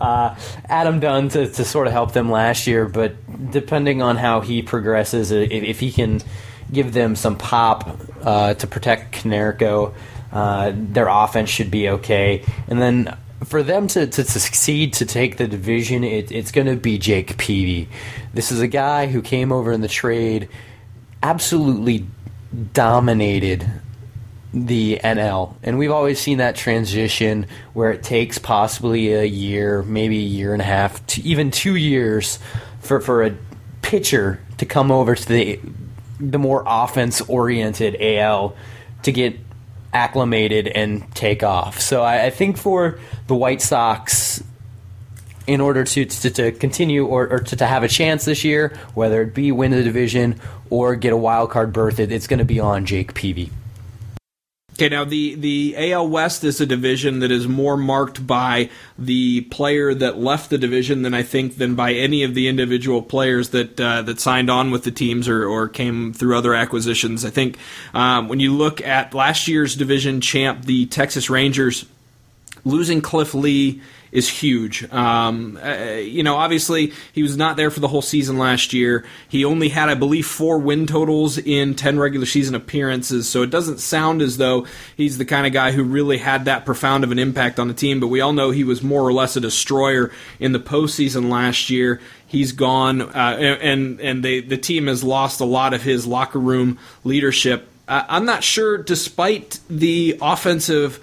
uh, 0.00 0.38
Adam 0.68 1.00
Dunn 1.00 1.28
to, 1.30 1.48
to 1.48 1.64
sort 1.64 1.86
of 1.86 1.92
help 1.92 2.12
them 2.12 2.30
last 2.30 2.66
year, 2.66 2.86
but 2.86 3.14
depending 3.50 4.00
on 4.00 4.16
how 4.16 4.40
he 4.40 4.62
progresses, 4.62 5.30
if, 5.30 5.50
if 5.50 5.80
he 5.80 5.92
can 5.92 6.22
give 6.72 6.94
them 6.94 7.14
some 7.14 7.36
pop 7.36 8.00
uh, 8.22 8.54
to 8.54 8.66
protect 8.66 9.14
Konerko, 9.14 9.94
uh, 10.32 10.72
their 10.74 11.08
offense 11.08 11.50
should 11.50 11.70
be 11.70 11.90
okay. 11.90 12.42
And 12.68 12.80
then 12.80 13.16
for 13.44 13.62
them 13.62 13.86
to, 13.88 14.06
to, 14.06 14.24
succeed 14.24 14.94
to 14.94 15.06
take 15.06 15.36
the 15.36 15.46
division, 15.46 16.04
it, 16.04 16.32
it's 16.32 16.50
going 16.50 16.66
to 16.66 16.76
be 16.76 16.98
Jake 16.98 17.36
Peavy. 17.36 17.88
This 18.32 18.50
is 18.50 18.60
a 18.60 18.68
guy 18.68 19.06
who 19.06 19.22
came 19.22 19.52
over 19.52 19.72
in 19.72 19.80
the 19.80 19.88
trade, 19.88 20.48
absolutely 21.22 22.06
dominated 22.72 23.68
the 24.54 25.00
NL. 25.04 25.54
And 25.62 25.78
we've 25.78 25.90
always 25.90 26.18
seen 26.18 26.38
that 26.38 26.56
transition 26.56 27.46
where 27.74 27.90
it 27.90 28.02
takes 28.02 28.38
possibly 28.38 29.12
a 29.12 29.24
year, 29.24 29.82
maybe 29.82 30.18
a 30.18 30.28
year 30.28 30.52
and 30.52 30.62
a 30.62 30.66
half, 30.66 31.04
to 31.08 31.22
even 31.22 31.50
two 31.50 31.76
years 31.76 32.38
for, 32.80 33.00
for 33.00 33.22
a 33.22 33.36
pitcher 33.82 34.40
to 34.58 34.66
come 34.66 34.90
over 34.90 35.14
to 35.14 35.28
the 35.28 35.60
the 36.18 36.38
more 36.38 36.64
offense 36.66 37.20
oriented 37.22 37.96
AL 38.00 38.56
to 39.02 39.12
get 39.12 39.38
acclimated 39.96 40.68
and 40.68 41.12
take 41.14 41.42
off. 41.42 41.80
So 41.80 42.02
I, 42.02 42.26
I 42.26 42.30
think 42.30 42.58
for 42.58 43.00
the 43.28 43.34
White 43.34 43.62
Sox, 43.62 44.44
in 45.46 45.62
order 45.62 45.84
to, 45.84 46.04
to, 46.04 46.30
to 46.30 46.52
continue 46.52 47.06
or, 47.06 47.26
or 47.28 47.38
to, 47.38 47.56
to, 47.56 47.66
have 47.66 47.82
a 47.82 47.88
chance 47.88 48.26
this 48.26 48.44
year, 48.44 48.76
whether 48.94 49.22
it 49.22 49.34
be 49.34 49.50
win 49.52 49.70
the 49.70 49.82
division 49.82 50.38
or 50.68 50.96
get 50.96 51.14
a 51.14 51.16
wild 51.16 51.50
card 51.50 51.72
berth, 51.72 51.98
it, 51.98 52.12
it's 52.12 52.26
going 52.26 52.40
to 52.40 52.44
be 52.44 52.60
on 52.60 52.84
Jake 52.84 53.14
Peavy. 53.14 53.50
Okay, 54.76 54.90
now 54.90 55.04
the, 55.04 55.36
the 55.36 55.92
AL 55.92 56.06
West 56.06 56.44
is 56.44 56.60
a 56.60 56.66
division 56.66 57.20
that 57.20 57.30
is 57.30 57.48
more 57.48 57.78
marked 57.78 58.26
by 58.26 58.68
the 58.98 59.40
player 59.42 59.94
that 59.94 60.18
left 60.18 60.50
the 60.50 60.58
division 60.58 61.00
than 61.00 61.14
I 61.14 61.22
think 61.22 61.56
than 61.56 61.74
by 61.74 61.94
any 61.94 62.24
of 62.24 62.34
the 62.34 62.46
individual 62.46 63.00
players 63.00 63.50
that 63.50 63.80
uh, 63.80 64.02
that 64.02 64.20
signed 64.20 64.50
on 64.50 64.70
with 64.70 64.84
the 64.84 64.90
teams 64.90 65.30
or, 65.30 65.46
or 65.46 65.66
came 65.66 66.12
through 66.12 66.36
other 66.36 66.52
acquisitions. 66.54 67.24
I 67.24 67.30
think 67.30 67.56
um, 67.94 68.28
when 68.28 68.38
you 68.38 68.52
look 68.52 68.82
at 68.82 69.14
last 69.14 69.48
year's 69.48 69.76
division 69.76 70.20
champ, 70.20 70.66
the 70.66 70.84
Texas 70.84 71.30
Rangers, 71.30 71.86
losing 72.66 73.00
Cliff 73.00 73.32
Lee 73.32 73.80
is 74.16 74.30
huge. 74.30 74.90
Um, 74.94 75.58
uh, 75.62 75.96
you 75.96 76.22
know, 76.22 76.36
obviously 76.36 76.94
he 77.12 77.22
was 77.22 77.36
not 77.36 77.58
there 77.58 77.70
for 77.70 77.80
the 77.80 77.88
whole 77.88 78.00
season 78.00 78.38
last 78.38 78.72
year. 78.72 79.04
He 79.28 79.44
only 79.44 79.68
had, 79.68 79.90
I 79.90 79.94
believe, 79.94 80.26
four 80.26 80.58
win 80.58 80.86
totals 80.86 81.36
in 81.36 81.74
ten 81.74 81.98
regular 81.98 82.24
season 82.24 82.54
appearances. 82.54 83.28
So 83.28 83.42
it 83.42 83.50
doesn't 83.50 83.78
sound 83.78 84.22
as 84.22 84.38
though 84.38 84.66
he's 84.96 85.18
the 85.18 85.26
kind 85.26 85.46
of 85.46 85.52
guy 85.52 85.72
who 85.72 85.84
really 85.84 86.16
had 86.16 86.46
that 86.46 86.64
profound 86.64 87.04
of 87.04 87.12
an 87.12 87.18
impact 87.18 87.60
on 87.60 87.68
the 87.68 87.74
team. 87.74 88.00
But 88.00 88.06
we 88.06 88.22
all 88.22 88.32
know 88.32 88.52
he 88.52 88.64
was 88.64 88.82
more 88.82 89.02
or 89.02 89.12
less 89.12 89.36
a 89.36 89.40
destroyer 89.40 90.10
in 90.40 90.52
the 90.52 90.60
postseason 90.60 91.28
last 91.28 91.68
year. 91.68 92.00
He's 92.26 92.52
gone, 92.52 93.02
uh, 93.02 93.36
and 93.60 94.00
and 94.00 94.24
they, 94.24 94.40
the 94.40 94.56
team 94.56 94.86
has 94.86 95.04
lost 95.04 95.40
a 95.40 95.44
lot 95.44 95.74
of 95.74 95.82
his 95.82 96.06
locker 96.06 96.40
room 96.40 96.78
leadership. 97.04 97.68
I'm 97.86 98.24
not 98.24 98.42
sure, 98.42 98.78
despite 98.78 99.60
the 99.68 100.18
offensive 100.20 101.00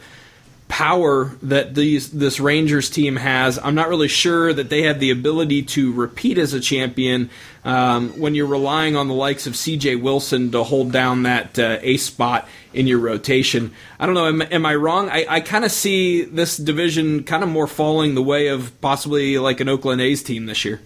power 0.67 1.25
that 1.43 1.75
these 1.75 2.11
this 2.11 2.39
Rangers 2.39 2.89
team 2.89 3.15
has. 3.15 3.59
I'm 3.59 3.75
not 3.75 3.89
really 3.89 4.07
sure 4.07 4.53
that 4.53 4.69
they 4.69 4.83
have 4.83 4.99
the 4.99 5.11
ability 5.11 5.63
to 5.63 5.93
repeat 5.93 6.37
as 6.37 6.53
a 6.53 6.59
champion 6.59 7.29
um, 7.63 8.19
when 8.19 8.35
you're 8.35 8.47
relying 8.47 8.95
on 8.95 9.07
the 9.07 9.13
likes 9.13 9.45
of 9.45 9.55
C.J. 9.55 9.97
Wilson 9.97 10.51
to 10.51 10.63
hold 10.63 10.91
down 10.91 11.23
that 11.23 11.59
uh, 11.59 11.77
ace 11.81 12.03
spot 12.03 12.47
in 12.73 12.87
your 12.87 12.99
rotation. 12.99 13.71
I 13.99 14.05
don't 14.05 14.15
know. 14.15 14.27
Am, 14.27 14.41
am 14.41 14.65
I 14.65 14.75
wrong? 14.75 15.09
I, 15.09 15.25
I 15.29 15.39
kind 15.41 15.63
of 15.63 15.71
see 15.71 16.23
this 16.23 16.57
division 16.57 17.23
kind 17.23 17.43
of 17.43 17.49
more 17.49 17.67
falling 17.67 18.15
the 18.15 18.23
way 18.23 18.47
of 18.47 18.79
possibly 18.81 19.37
like 19.37 19.59
an 19.59 19.69
Oakland 19.69 20.01
A's 20.01 20.23
team 20.23 20.45
this 20.47 20.65
year. 20.65 20.81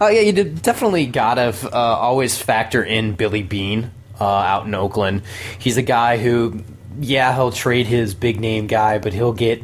Oh 0.00 0.08
yeah, 0.08 0.22
you 0.22 0.32
definitely 0.32 1.06
gotta 1.06 1.54
uh, 1.64 1.76
always 1.76 2.38
factor 2.38 2.82
in 2.82 3.16
Billy 3.16 3.42
Beane 3.42 3.90
uh, 4.18 4.24
out 4.24 4.66
in 4.66 4.74
Oakland. 4.74 5.22
He's 5.58 5.76
a 5.76 5.82
guy 5.82 6.16
who 6.16 6.62
yeah, 7.00 7.34
he'll 7.34 7.50
trade 7.50 7.86
his 7.86 8.14
big 8.14 8.40
name 8.40 8.66
guy, 8.66 8.98
but 8.98 9.12
he'll 9.12 9.32
get 9.32 9.62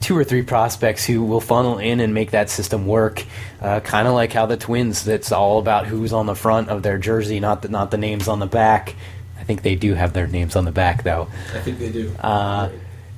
two 0.00 0.16
or 0.16 0.22
three 0.22 0.42
prospects 0.42 1.04
who 1.04 1.24
will 1.24 1.40
funnel 1.40 1.78
in 1.78 1.98
and 1.98 2.14
make 2.14 2.30
that 2.30 2.48
system 2.48 2.86
work. 2.86 3.24
Uh, 3.60 3.80
kind 3.80 4.06
of 4.06 4.14
like 4.14 4.32
how 4.32 4.46
the 4.46 4.56
Twins, 4.56 5.04
that's 5.04 5.32
all 5.32 5.58
about 5.58 5.86
who's 5.86 6.12
on 6.12 6.26
the 6.26 6.36
front 6.36 6.68
of 6.68 6.84
their 6.84 6.96
jersey, 6.96 7.40
not 7.40 7.62
the, 7.62 7.68
not 7.68 7.90
the 7.90 7.98
names 7.98 8.28
on 8.28 8.38
the 8.38 8.46
back. 8.46 8.94
I 9.38 9.42
think 9.42 9.62
they 9.62 9.74
do 9.74 9.94
have 9.94 10.12
their 10.12 10.28
names 10.28 10.54
on 10.54 10.64
the 10.64 10.72
back, 10.72 11.02
though. 11.02 11.28
I 11.52 11.60
think 11.60 11.80
they 11.80 11.90
do. 11.90 12.14
Uh, 12.20 12.70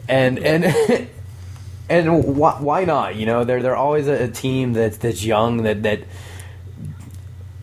and 0.08 0.38
and 0.38 1.08
and 1.90 2.36
why, 2.36 2.52
why 2.60 2.84
not? 2.84 3.16
You 3.16 3.26
know, 3.26 3.44
they're 3.44 3.62
they're 3.62 3.76
always 3.76 4.08
a, 4.08 4.24
a 4.24 4.28
team 4.28 4.72
that's 4.72 4.96
that's 4.96 5.22
young 5.22 5.64
that 5.64 5.82
that 5.82 6.00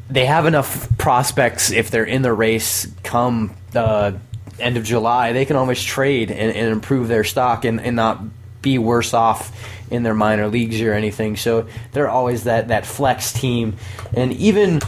they 0.09 0.25
have 0.25 0.45
enough 0.45 0.95
prospects 0.97 1.71
if 1.71 1.89
they're 1.89 2.05
in 2.05 2.21
the 2.21 2.33
race 2.33 2.87
come 3.03 3.55
uh, 3.75 4.11
end 4.59 4.77
of 4.77 4.83
July, 4.83 5.33
they 5.33 5.45
can 5.45 5.55
always 5.55 5.83
trade 5.83 6.31
and, 6.31 6.55
and 6.55 6.71
improve 6.71 7.07
their 7.07 7.23
stock 7.23 7.65
and, 7.65 7.79
and 7.81 7.95
not 7.95 8.21
be 8.61 8.77
worse 8.77 9.13
off 9.13 9.51
in 9.89 10.03
their 10.03 10.13
minor 10.13 10.47
leagues 10.47 10.81
or 10.81 10.93
anything. 10.93 11.37
So 11.37 11.67
they're 11.93 12.09
always 12.09 12.43
that, 12.45 12.69
that 12.69 12.85
flex 12.85 13.31
team. 13.31 13.77
And 14.13 14.33
even 14.33 14.81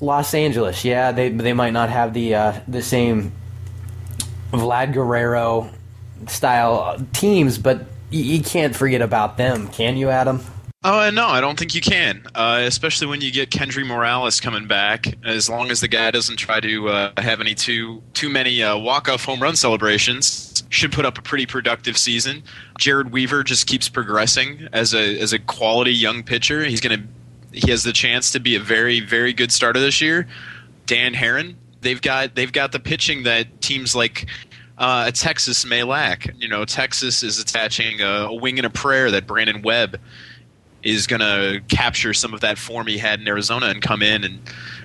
Los 0.00 0.34
Angeles, 0.34 0.84
yeah, 0.84 1.12
they 1.12 1.30
they 1.30 1.52
might 1.52 1.72
not 1.72 1.88
have 1.88 2.12
the 2.12 2.34
uh, 2.34 2.60
the 2.68 2.82
same 2.82 3.32
Vlad 4.50 4.92
Guerrero 4.92 5.70
style 6.28 7.04
teams, 7.12 7.58
but 7.58 7.86
you, 8.10 8.22
you 8.22 8.42
can't 8.42 8.76
forget 8.76 9.00
about 9.00 9.36
them, 9.36 9.68
can 9.68 9.96
you, 9.96 10.10
Adam? 10.10 10.40
Oh 10.86 11.08
no, 11.08 11.28
I 11.28 11.40
don't 11.40 11.58
think 11.58 11.74
you 11.74 11.80
can. 11.80 12.26
Uh, 12.34 12.60
especially 12.66 13.06
when 13.06 13.22
you 13.22 13.32
get 13.32 13.48
Kendry 13.48 13.86
Morales 13.86 14.38
coming 14.38 14.66
back. 14.66 15.06
As 15.24 15.48
long 15.48 15.70
as 15.70 15.80
the 15.80 15.88
guy 15.88 16.10
doesn't 16.10 16.36
try 16.36 16.60
to 16.60 16.88
uh, 16.90 17.12
have 17.22 17.40
any 17.40 17.54
too 17.54 18.02
too 18.12 18.28
many 18.28 18.62
uh, 18.62 18.76
walk 18.76 19.08
off 19.08 19.24
home 19.24 19.40
run 19.40 19.56
celebrations, 19.56 20.62
should 20.68 20.92
put 20.92 21.06
up 21.06 21.16
a 21.16 21.22
pretty 21.22 21.46
productive 21.46 21.96
season. 21.96 22.42
Jered 22.78 23.10
Weaver 23.10 23.44
just 23.44 23.66
keeps 23.66 23.88
progressing 23.88 24.68
as 24.74 24.92
a 24.92 25.18
as 25.18 25.32
a 25.32 25.38
quality 25.38 25.94
young 25.94 26.22
pitcher. 26.22 26.62
He's 26.62 26.82
gonna 26.82 27.02
he 27.50 27.70
has 27.70 27.82
the 27.82 27.92
chance 27.94 28.30
to 28.32 28.38
be 28.38 28.54
a 28.54 28.60
very 28.60 29.00
very 29.00 29.32
good 29.32 29.52
starter 29.52 29.80
this 29.80 30.02
year. 30.02 30.26
Dan 30.84 31.14
Haren, 31.14 31.54
they've 31.80 32.02
got 32.02 32.34
they've 32.34 32.52
got 32.52 32.72
the 32.72 32.80
pitching 32.80 33.22
that 33.22 33.62
teams 33.62 33.94
like 33.94 34.26
uh, 34.76 35.10
Texas 35.12 35.64
may 35.64 35.82
lack. 35.82 36.28
You 36.36 36.48
know, 36.48 36.66
Texas 36.66 37.22
is 37.22 37.38
attaching 37.38 38.02
a, 38.02 38.26
a 38.26 38.34
wing 38.34 38.58
and 38.58 38.66
a 38.66 38.70
prayer 38.70 39.10
that 39.12 39.26
Brandon 39.26 39.62
Webb 39.62 39.98
is 40.84 41.06
going 41.06 41.20
to 41.20 41.62
capture 41.68 42.12
some 42.12 42.34
of 42.34 42.40
that 42.40 42.58
form 42.58 42.86
he 42.86 42.98
had 42.98 43.20
in 43.20 43.26
Arizona 43.26 43.66
and 43.66 43.82
come 43.82 44.02
in 44.02 44.24
and 44.24 44.38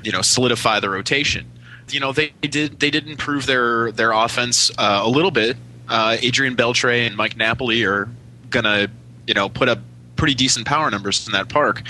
you 0.04 0.12
know 0.12 0.22
solidify 0.22 0.80
the 0.80 0.90
rotation. 0.90 1.46
You 1.90 2.00
know 2.00 2.12
they 2.12 2.30
did 2.42 2.80
they 2.80 2.90
did 2.90 3.08
improve 3.08 3.46
their 3.46 3.92
their 3.92 4.12
offense 4.12 4.72
uh, 4.78 5.02
a 5.04 5.10
little 5.10 5.32
bit. 5.32 5.58
Uh, 5.88 6.18
Adrian 6.22 6.56
Beltre 6.56 7.06
and 7.06 7.16
Mike 7.16 7.36
Napoli 7.36 7.84
are 7.84 8.10
going 8.50 8.66
to 8.66 8.90
you 9.28 9.34
know 9.34 9.50
put 9.50 9.70
up 9.70 9.80
pretty 10.16 10.36
decent 10.36 10.68
power 10.68 10.90
numbers 10.92 11.26
in 11.26 11.34
that 11.34 11.50
park. 11.50 11.84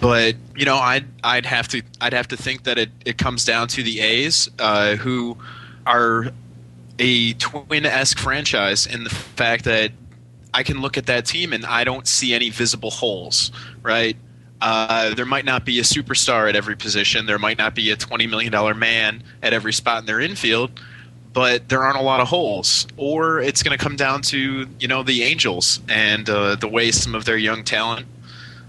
But 0.00 0.36
you 0.56 0.64
know 0.64 0.76
I'd 0.76 1.06
I'd 1.22 1.46
have 1.46 1.68
to 1.68 1.82
I'd 2.00 2.12
have 2.12 2.28
to 2.28 2.36
think 2.36 2.64
that 2.64 2.78
it, 2.78 2.90
it 3.04 3.18
comes 3.18 3.44
down 3.44 3.68
to 3.68 3.82
the 3.82 4.00
A's 4.00 4.48
uh, 4.58 4.96
who 4.96 5.36
are 5.86 6.32
a 6.98 7.32
twin 7.34 7.86
esque 7.86 8.18
franchise 8.18 8.86
in 8.86 9.04
the 9.04 9.10
fact 9.10 9.64
that 9.64 9.92
I 10.52 10.62
can 10.62 10.80
look 10.80 10.96
at 10.98 11.06
that 11.06 11.26
team 11.26 11.52
and 11.52 11.64
I 11.64 11.84
don't 11.84 12.06
see 12.06 12.34
any 12.34 12.50
visible 12.50 12.90
holes, 12.90 13.52
right? 13.82 14.16
Uh, 14.60 15.14
there 15.14 15.26
might 15.26 15.44
not 15.44 15.64
be 15.64 15.78
a 15.78 15.82
superstar 15.82 16.48
at 16.48 16.54
every 16.56 16.76
position. 16.76 17.26
There 17.26 17.38
might 17.38 17.58
not 17.58 17.74
be 17.74 17.90
a 17.90 17.96
$20 17.96 18.28
million 18.28 18.78
man 18.78 19.22
at 19.42 19.52
every 19.52 19.72
spot 19.72 20.00
in 20.00 20.06
their 20.06 20.20
infield, 20.20 20.78
but 21.32 21.68
there 21.68 21.82
aren't 21.82 21.96
a 21.98 22.02
lot 22.02 22.20
of 22.20 22.28
holes. 22.28 22.86
Or 22.96 23.40
it's 23.40 23.62
going 23.62 23.76
to 23.76 23.82
come 23.82 23.96
down 23.96 24.22
to, 24.22 24.68
you 24.78 24.88
know, 24.88 25.02
the 25.02 25.22
Angels 25.22 25.80
and 25.88 26.28
uh, 26.28 26.56
the 26.56 26.68
way 26.68 26.90
some 26.90 27.14
of 27.14 27.24
their 27.24 27.38
young 27.38 27.64
talent, 27.64 28.06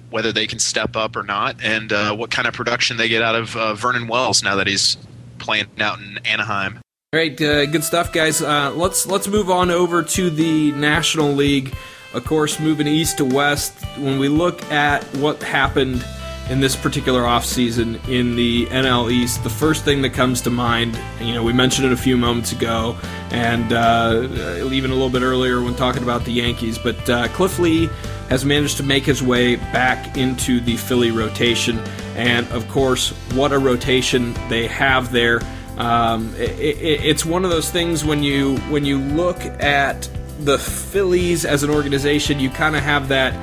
whether 0.10 0.32
they 0.32 0.48
can 0.48 0.60
step 0.60 0.96
up 0.96 1.16
or 1.16 1.24
not, 1.24 1.58
and 1.62 1.92
uh, 1.92 2.16
what 2.16 2.32
kind 2.32 2.48
of 2.48 2.54
production 2.54 2.98
they 2.98 3.10
get 3.10 3.22
out 3.22 3.36
of 3.36 3.58
uh, 3.58 3.74
Vernon 3.74 4.08
Wells 4.08 4.44
now 4.44 4.56
that 4.56 4.68
he's 4.68 4.98
playing 5.40 5.68
out 5.80 6.00
in 6.00 6.20
Anaheim. 6.26 6.80
All 7.14 7.20
right, 7.20 7.42
uh, 7.42 7.66
good 7.66 7.84
stuff, 7.84 8.14
guys. 8.14 8.42
Uh, 8.42 8.72
let's 8.74 9.06
let's 9.06 9.28
move 9.28 9.50
on 9.50 9.70
over 9.70 10.02
to 10.02 10.30
the 10.30 10.72
National 10.72 11.34
League. 11.34 11.76
Of 12.14 12.24
course, 12.24 12.58
moving 12.58 12.88
east 12.88 13.18
to 13.18 13.26
west. 13.26 13.74
When 13.98 14.18
we 14.18 14.30
look 14.30 14.64
at 14.72 15.04
what 15.18 15.44
happened 15.44 16.06
in 16.50 16.62
this 16.62 16.74
particular 16.78 17.24
offseason 17.24 18.08
in 18.08 18.38
the 18.38 18.66
NL 18.68 19.12
East, 19.12 19.44
the 19.44 19.50
first 19.50 19.84
thing 19.84 20.02
that 20.04 20.12
comes 20.12 20.40
to 20.44 20.50
mind, 20.50 20.98
you 21.20 21.34
know, 21.34 21.44
we 21.44 21.52
mentioned 21.52 21.86
it 21.86 21.92
a 21.92 21.98
few 21.98 22.16
moments 22.16 22.54
ago, 22.54 22.98
and 23.32 23.74
uh, 23.74 24.66
even 24.72 24.90
a 24.90 24.94
little 24.94 25.10
bit 25.10 25.22
earlier 25.22 25.62
when 25.62 25.76
talking 25.76 26.04
about 26.04 26.24
the 26.24 26.32
Yankees, 26.32 26.78
but 26.78 27.10
uh, 27.10 27.28
Cliff 27.34 27.60
Lee 27.60 27.90
has 28.30 28.46
managed 28.46 28.78
to 28.78 28.84
make 28.84 29.04
his 29.04 29.22
way 29.22 29.58
back 29.58 30.16
into 30.16 30.62
the 30.62 30.78
Philly 30.78 31.12
rotation, 31.12 31.78
and 32.16 32.48
of 32.54 32.66
course, 32.70 33.10
what 33.34 33.52
a 33.52 33.60
rotation 33.60 34.34
they 34.48 34.66
have 34.68 35.12
there. 35.12 35.42
Um, 35.78 36.34
it, 36.36 36.52
it, 36.60 37.04
it's 37.04 37.26
one 37.26 37.44
of 37.44 37.50
those 37.50 37.72
things 37.72 38.04
when 38.04 38.24
you 38.24 38.58
when 38.70 38.86
you 38.86 38.98
look 39.00 39.40
at 39.40 40.10
the 40.40 40.58
Phillies 40.58 41.46
as 41.46 41.64
an 41.64 41.70
organization, 41.70 42.40
you 42.40 42.50
kind 42.50 42.76
of 42.76 42.84
have 42.84 43.08
that 43.10 43.34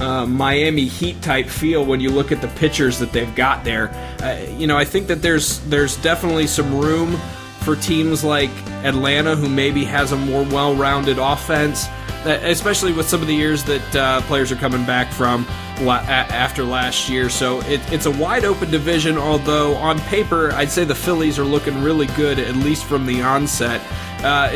uh, 0.00 0.26
Miami 0.26 0.86
Heat 0.86 1.22
type 1.22 1.46
feel 1.46 1.84
when 1.84 2.00
you 2.00 2.10
look 2.10 2.32
at 2.32 2.40
the 2.40 2.48
pitchers 2.48 2.98
that 2.98 3.12
they've 3.12 3.34
got 3.34 3.64
there. 3.64 3.88
Uh, 4.20 4.38
you 4.58 4.66
know, 4.66 4.76
I 4.76 4.84
think 4.84 5.06
that 5.08 5.22
there's 5.22 5.60
there's 5.60 5.96
definitely 5.98 6.46
some 6.46 6.78
room 6.78 7.16
for 7.60 7.76
teams 7.76 8.22
like 8.22 8.50
Atlanta, 8.84 9.34
who 9.34 9.48
maybe 9.48 9.84
has 9.84 10.12
a 10.12 10.16
more 10.16 10.44
well-rounded 10.44 11.18
offense, 11.18 11.88
especially 12.24 12.92
with 12.92 13.08
some 13.08 13.20
of 13.20 13.26
the 13.26 13.34
years 13.34 13.64
that 13.64 13.96
uh, 13.96 14.20
players 14.22 14.52
are 14.52 14.56
coming 14.56 14.84
back 14.86 15.12
from 15.12 15.46
after 15.80 16.64
last 16.64 17.08
year. 17.08 17.28
So 17.28 17.60
it, 17.62 17.80
it's 17.92 18.06
a 18.06 18.10
wide 18.10 18.44
open 18.44 18.70
division, 18.70 19.18
although 19.18 19.74
on 19.76 19.98
paper, 20.00 20.52
I'd 20.52 20.70
say 20.70 20.84
the 20.84 20.94
Phillies 20.94 21.38
are 21.38 21.44
looking 21.44 21.82
really 21.82 22.06
good, 22.08 22.38
at 22.38 22.56
least 22.56 22.84
from 22.84 23.06
the 23.06 23.22
onset. 23.22 23.80
Uh, 24.22 24.50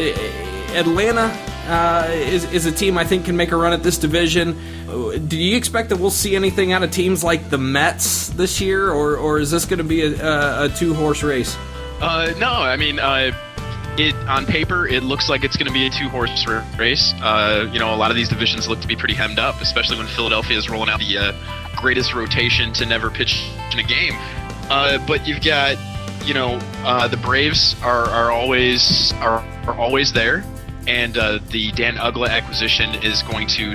Atlanta 0.75 1.37
uh, 1.69 2.09
is, 2.11 2.51
is 2.53 2.67
a 2.67 2.73
team 2.73 2.99
I 2.99 3.05
think 3.05 3.25
can 3.25 3.37
make 3.37 3.53
a 3.53 3.57
run 3.57 3.73
at 3.73 3.83
this 3.83 3.99
division. 3.99 4.59
Do 5.29 5.37
you 5.37 5.57
expect 5.57 5.91
that 5.91 5.97
we'll 5.97 6.11
see 6.11 6.35
anything 6.35 6.73
out 6.73 6.83
of 6.83 6.91
teams 6.91 7.23
like 7.23 7.51
the 7.51 7.59
Mets 7.59 8.29
this 8.31 8.61
year, 8.61 8.91
or, 8.91 9.17
or 9.17 9.39
is 9.39 9.51
this 9.51 9.65
going 9.65 9.79
to 9.79 9.85
be 9.85 10.03
a, 10.03 10.65
a 10.65 10.69
two 10.69 10.95
horse 10.95 11.23
race? 11.23 11.57
Uh, 12.01 12.33
no, 12.39 12.51
I 12.51 12.77
mean, 12.77 12.99
uh, 12.99 13.33
it 13.99 14.15
on 14.29 14.47
paper 14.47 14.87
it 14.87 15.03
looks 15.03 15.29
like 15.29 15.45
it's 15.45 15.57
going 15.57 15.67
to 15.67 15.73
be 15.73 15.87
a 15.87 15.91
two 15.91 16.09
horse 16.09 16.47
race. 16.79 17.13
Uh, 17.23 17.69
you 17.73 17.79
know, 17.79 17.95
a 17.95 17.97
lot 17.97 18.11
of 18.11 18.17
these 18.17 18.29
divisions 18.29 18.69
look 18.69 18.81
to 18.81 18.89
be 18.89 18.97
pretty 18.97 19.15
hemmed 19.15 19.39
up, 19.39 19.61
especially 19.61 19.97
when 19.99 20.07
Philadelphia 20.07 20.57
is 20.57 20.69
rolling 20.69 20.89
out 20.89 21.01
the 21.01 21.19
uh, 21.19 21.33
greatest 21.77 22.15
rotation 22.15 22.73
to 22.75 22.87
never 22.87 23.11
pitch 23.11 23.43
in 23.73 23.79
a 23.79 23.83
game. 23.83 24.13
Uh, 24.71 25.05
but 25.07 25.27
you've 25.27 25.43
got, 25.43 25.77
you 26.25 26.35
know, 26.35 26.59
uh, 26.85 27.09
the 27.09 27.17
Braves 27.17 27.75
are, 27.83 28.07
are 28.07 28.31
always 28.31 29.13
are, 29.15 29.41
are 29.67 29.75
always 29.75 30.13
there, 30.13 30.45
and 30.87 31.19
uh, 31.19 31.39
the 31.51 31.73
Dan 31.73 31.97
Uggla 31.97 32.29
acquisition 32.29 32.95
is 33.03 33.23
going 33.23 33.49
to 33.49 33.75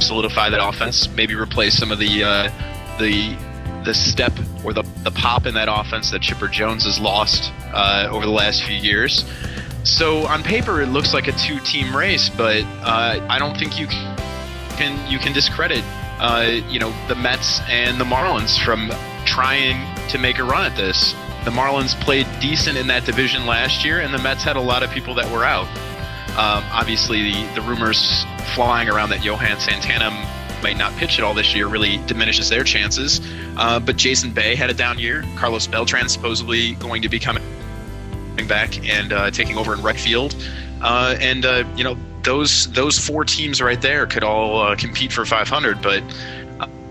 solidify 0.00 0.50
that 0.50 0.64
offense, 0.64 1.08
maybe 1.10 1.34
replace 1.34 1.76
some 1.76 1.90
of 1.90 1.98
the 1.98 2.22
uh, 2.22 2.50
the 2.98 3.36
the 3.84 3.94
step 3.94 4.32
or 4.64 4.72
the, 4.72 4.82
the 5.04 5.10
pop 5.10 5.46
in 5.46 5.54
that 5.54 5.68
offense 5.70 6.10
that 6.10 6.22
Chipper 6.22 6.48
Jones 6.48 6.84
has 6.84 6.98
lost 6.98 7.52
uh, 7.72 8.08
over 8.10 8.24
the 8.24 8.32
last 8.32 8.62
few 8.62 8.76
years. 8.76 9.24
So 9.84 10.26
on 10.26 10.42
paper, 10.42 10.82
it 10.82 10.88
looks 10.88 11.14
like 11.14 11.28
a 11.28 11.32
two-team 11.32 11.96
race, 11.96 12.28
but 12.28 12.64
uh, 12.82 13.26
I 13.28 13.38
don't 13.38 13.56
think 13.56 13.78
you 13.78 13.86
can 13.86 15.10
you 15.10 15.18
can 15.18 15.32
discredit 15.32 15.82
uh, 16.20 16.60
you 16.68 16.78
know 16.78 16.92
the 17.08 17.14
Mets 17.14 17.60
and 17.68 17.98
the 17.98 18.04
Marlins 18.04 18.62
from 18.62 18.90
trying 19.24 19.96
to 20.08 20.18
make 20.18 20.38
a 20.38 20.44
run 20.44 20.70
at 20.70 20.76
this. 20.76 21.12
The 21.44 21.50
Marlins 21.50 21.98
played 22.00 22.26
decent 22.40 22.76
in 22.76 22.86
that 22.88 23.06
division 23.06 23.46
last 23.46 23.84
year, 23.84 24.00
and 24.00 24.12
the 24.12 24.18
Mets 24.18 24.44
had 24.44 24.56
a 24.56 24.60
lot 24.60 24.82
of 24.82 24.90
people 24.90 25.14
that 25.14 25.30
were 25.32 25.44
out. 25.44 25.68
Um, 26.30 26.62
obviously, 26.70 27.32
the, 27.32 27.54
the 27.54 27.62
rumors 27.62 28.24
flying 28.54 28.90
around 28.90 29.08
that 29.10 29.24
Johan 29.24 29.58
Santana 29.58 30.10
might 30.62 30.76
not 30.76 30.92
pitch 30.96 31.18
at 31.18 31.24
all 31.24 31.32
this 31.32 31.54
year 31.54 31.66
really 31.66 31.96
diminishes 32.06 32.50
their 32.50 32.64
chances. 32.64 33.20
Uh, 33.60 33.78
but 33.78 33.96
Jason 33.96 34.32
Bay 34.32 34.54
had 34.54 34.70
a 34.70 34.74
down 34.74 34.98
year. 34.98 35.22
Carlos 35.36 35.66
Beltran 35.66 36.08
supposedly 36.08 36.72
going 36.76 37.02
to 37.02 37.10
be 37.10 37.18
coming 37.18 37.42
back 38.48 38.88
and 38.88 39.12
uh, 39.12 39.30
taking 39.30 39.58
over 39.58 39.74
in 39.74 39.82
right 39.82 40.00
field. 40.00 40.34
Uh, 40.80 41.14
and 41.20 41.44
uh, 41.44 41.62
you 41.76 41.84
know 41.84 41.94
those 42.22 42.72
those 42.72 42.98
four 42.98 43.22
teams 43.22 43.60
right 43.60 43.82
there 43.82 44.06
could 44.06 44.24
all 44.24 44.62
uh, 44.62 44.76
compete 44.76 45.12
for 45.12 45.26
500. 45.26 45.82
But 45.82 46.02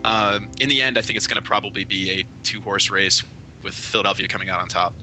uh, 0.04 0.42
in 0.60 0.70
the 0.70 0.84
end, 0.84 0.98
I 1.00 1.02
think 1.02 1.18
it's 1.18 1.26
going 1.26 1.42
to 1.42 1.48
probably 1.48 1.86
be 1.86 2.22
a 2.22 2.26
two 2.44 2.62
horse 2.62 2.92
race 2.92 3.24
with 3.64 3.74
Philadelphia 3.74 4.28
coming 4.28 4.50
out 4.50 4.62
on 4.62 4.70
top. 4.70 4.94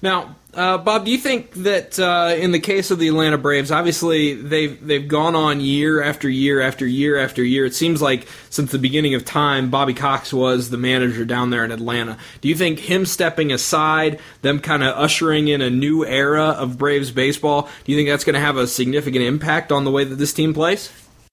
Now, 0.00 0.34
uh, 0.54 0.76
Bob, 0.76 1.06
do 1.06 1.10
you 1.10 1.16
think 1.16 1.52
that 1.54 1.98
uh, 1.98 2.34
in 2.36 2.52
the 2.52 2.58
case 2.58 2.90
of 2.90 2.98
the 2.98 3.08
Atlanta 3.08 3.38
Braves, 3.38 3.70
obviously 3.70 4.34
they've 4.34 4.86
they've 4.86 5.08
gone 5.08 5.34
on 5.34 5.60
year 5.60 6.02
after 6.02 6.28
year 6.28 6.60
after 6.60 6.86
year 6.86 7.18
after 7.18 7.42
year. 7.42 7.64
It 7.64 7.74
seems 7.74 8.02
like 8.02 8.28
since 8.50 8.70
the 8.70 8.78
beginning 8.78 9.14
of 9.14 9.24
time, 9.24 9.70
Bobby 9.70 9.94
Cox 9.94 10.30
was 10.30 10.68
the 10.68 10.76
manager 10.76 11.24
down 11.24 11.48
there 11.48 11.64
in 11.64 11.72
Atlanta. 11.72 12.18
Do 12.42 12.48
you 12.48 12.54
think 12.54 12.80
him 12.80 13.06
stepping 13.06 13.50
aside, 13.50 14.20
them 14.42 14.58
kind 14.58 14.82
of 14.82 14.94
ushering 14.98 15.48
in 15.48 15.62
a 15.62 15.70
new 15.70 16.04
era 16.04 16.48
of 16.48 16.76
Braves 16.76 17.10
baseball, 17.10 17.70
do 17.84 17.92
you 17.92 17.96
think 17.96 18.10
that's 18.10 18.24
going 18.24 18.34
to 18.34 18.40
have 18.40 18.58
a 18.58 18.66
significant 18.66 19.24
impact 19.24 19.72
on 19.72 19.84
the 19.84 19.90
way 19.90 20.04
that 20.04 20.16
this 20.16 20.34
team 20.34 20.52
plays? 20.52 20.92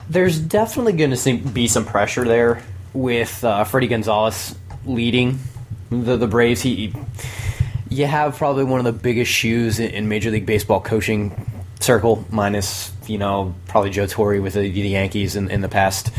There's 0.09 0.39
definitely 0.39 0.93
going 0.93 1.13
to 1.13 1.37
be 1.37 1.67
some 1.67 1.83
pressure 1.83 2.23
there 2.23 2.63
with 2.93 3.43
uh, 3.43 3.65
Fredi 3.65 3.89
Gonzalez 3.89 4.55
leading 4.85 5.39
the 5.89 6.15
the 6.15 6.27
Braves. 6.27 6.61
He, 6.61 6.93
you 7.89 8.05
have 8.05 8.37
probably 8.37 8.63
one 8.63 8.79
of 8.79 8.85
the 8.85 8.93
biggest 8.93 9.31
shoes 9.31 9.79
in 9.79 10.07
Major 10.07 10.31
League 10.31 10.45
Baseball 10.45 10.79
coaching 10.79 11.35
circle, 11.79 12.25
minus 12.29 12.91
you 13.07 13.17
know 13.17 13.55
probably 13.67 13.89
Joe 13.89 14.05
Torre 14.05 14.41
with 14.41 14.53
the, 14.53 14.69
the 14.69 14.81
Yankees 14.81 15.35
in, 15.35 15.49
in 15.49 15.61
the 15.61 15.69
past 15.69 16.11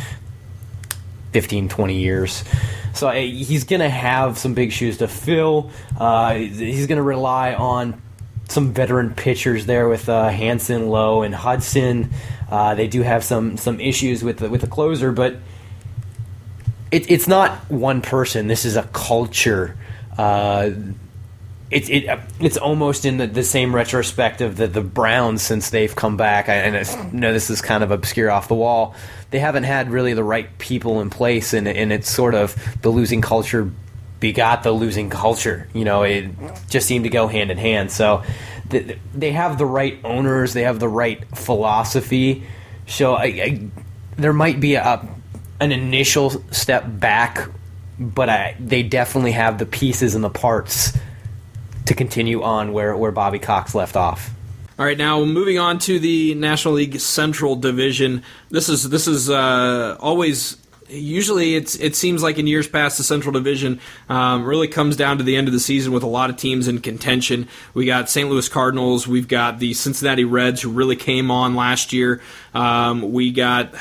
15, 1.32 1.68
20 1.68 1.96
years. 1.96 2.44
So 2.92 3.08
uh, 3.08 3.12
he's 3.12 3.64
going 3.64 3.80
to 3.80 3.88
have 3.88 4.36
some 4.36 4.54
big 4.54 4.72
shoes 4.72 4.98
to 4.98 5.08
fill. 5.08 5.70
Uh, 5.98 6.34
he's 6.34 6.86
going 6.86 6.96
to 6.96 7.02
rely 7.02 7.54
on 7.54 8.02
some 8.48 8.72
veteran 8.72 9.14
pitchers 9.14 9.66
there 9.66 9.88
with 9.88 10.08
uh, 10.08 10.28
Hanson, 10.28 10.88
Lowe, 10.88 11.22
and 11.22 11.32
Hudson. 11.32 12.10
Uh, 12.50 12.74
they 12.74 12.88
do 12.88 13.02
have 13.02 13.22
some 13.22 13.56
some 13.56 13.80
issues 13.80 14.24
with 14.24 14.38
the, 14.38 14.50
with 14.50 14.60
the 14.60 14.66
closer, 14.66 15.12
but 15.12 15.36
it, 16.90 17.08
it's 17.08 17.28
not 17.28 17.52
one 17.70 18.02
person. 18.02 18.48
This 18.48 18.64
is 18.64 18.76
a 18.76 18.82
culture. 18.92 19.76
Uh, 21.72 21.76
it, 21.76 21.88
it, 21.88 22.20
it's 22.40 22.56
almost 22.56 23.04
in 23.04 23.18
the, 23.18 23.26
the 23.26 23.42
same 23.42 23.74
retrospective 23.74 24.56
that 24.56 24.72
the 24.72 24.80
Browns 24.80 25.42
since 25.42 25.70
they've 25.70 25.94
come 25.94 26.16
back. 26.16 26.48
I, 26.48 26.54
and 26.54 26.76
I 26.76 27.10
know 27.12 27.32
this 27.32 27.50
is 27.50 27.60
kind 27.62 27.82
of 27.82 27.90
obscure 27.90 28.30
off 28.30 28.48
the 28.48 28.54
wall. 28.54 28.94
They 29.30 29.38
haven't 29.38 29.64
had 29.64 29.90
really 29.90 30.14
the 30.14 30.24
right 30.24 30.58
people 30.58 31.00
in 31.00 31.10
place, 31.10 31.52
and, 31.52 31.68
and 31.68 31.92
it's 31.92 32.10
sort 32.10 32.34
of 32.34 32.56
the 32.82 32.90
losing 32.90 33.20
culture 33.20 33.70
begot 34.18 34.62
the 34.62 34.72
losing 34.72 35.08
culture. 35.10 35.68
You 35.72 35.84
know, 35.84 36.02
it 36.02 36.28
just 36.68 36.86
seemed 36.86 37.04
to 37.04 37.10
go 37.10 37.26
hand 37.26 37.50
in 37.50 37.56
hand. 37.56 37.90
So 37.90 38.22
th- 38.68 38.98
they 39.14 39.32
have 39.32 39.56
the 39.56 39.66
right 39.66 39.98
owners, 40.04 40.52
they 40.52 40.64
have 40.64 40.78
the 40.78 40.88
right 40.88 41.24
philosophy. 41.36 42.46
So 42.86 43.14
I, 43.14 43.24
I, 43.24 43.70
there 44.16 44.34
might 44.34 44.60
be 44.60 44.74
a, 44.74 45.08
an 45.60 45.72
initial 45.72 46.30
step 46.52 46.84
back, 46.86 47.48
but 47.98 48.28
I, 48.28 48.56
they 48.60 48.82
definitely 48.82 49.32
have 49.32 49.58
the 49.58 49.66
pieces 49.66 50.14
and 50.14 50.22
the 50.22 50.30
parts 50.30 50.92
to 51.86 51.94
continue 51.94 52.42
on 52.42 52.72
where, 52.72 52.96
where 52.96 53.12
Bobby 53.12 53.38
Cox 53.38 53.74
left 53.74 53.96
off. 53.96 54.30
All 54.78 54.86
right, 54.86 54.96
now 54.96 55.22
moving 55.24 55.58
on 55.58 55.78
to 55.80 55.98
the 55.98 56.34
National 56.34 56.74
League 56.74 56.98
Central 57.00 57.54
Division. 57.54 58.22
This 58.48 58.70
is 58.70 58.88
this 58.88 59.06
is 59.06 59.28
uh, 59.28 59.98
always 60.00 60.56
usually 60.88 61.54
it's 61.54 61.76
it 61.76 61.94
seems 61.94 62.22
like 62.22 62.38
in 62.38 62.46
years 62.46 62.66
past 62.66 62.96
the 62.96 63.04
Central 63.04 63.32
Division 63.32 63.78
um, 64.08 64.44
really 64.44 64.68
comes 64.68 64.96
down 64.96 65.18
to 65.18 65.22
the 65.22 65.36
end 65.36 65.48
of 65.48 65.52
the 65.52 65.60
season 65.60 65.92
with 65.92 66.02
a 66.02 66.06
lot 66.06 66.30
of 66.30 66.36
teams 66.36 66.66
in 66.66 66.80
contention. 66.80 67.48
We 67.74 67.84
got 67.84 68.08
St. 68.08 68.30
Louis 68.30 68.48
Cardinals, 68.48 69.06
we've 69.06 69.28
got 69.28 69.58
the 69.58 69.74
Cincinnati 69.74 70.24
Reds 70.24 70.62
who 70.62 70.70
really 70.70 70.96
came 70.96 71.30
on 71.30 71.54
last 71.54 71.92
year. 71.92 72.22
Um, 72.54 73.12
we 73.12 73.32
got 73.32 73.74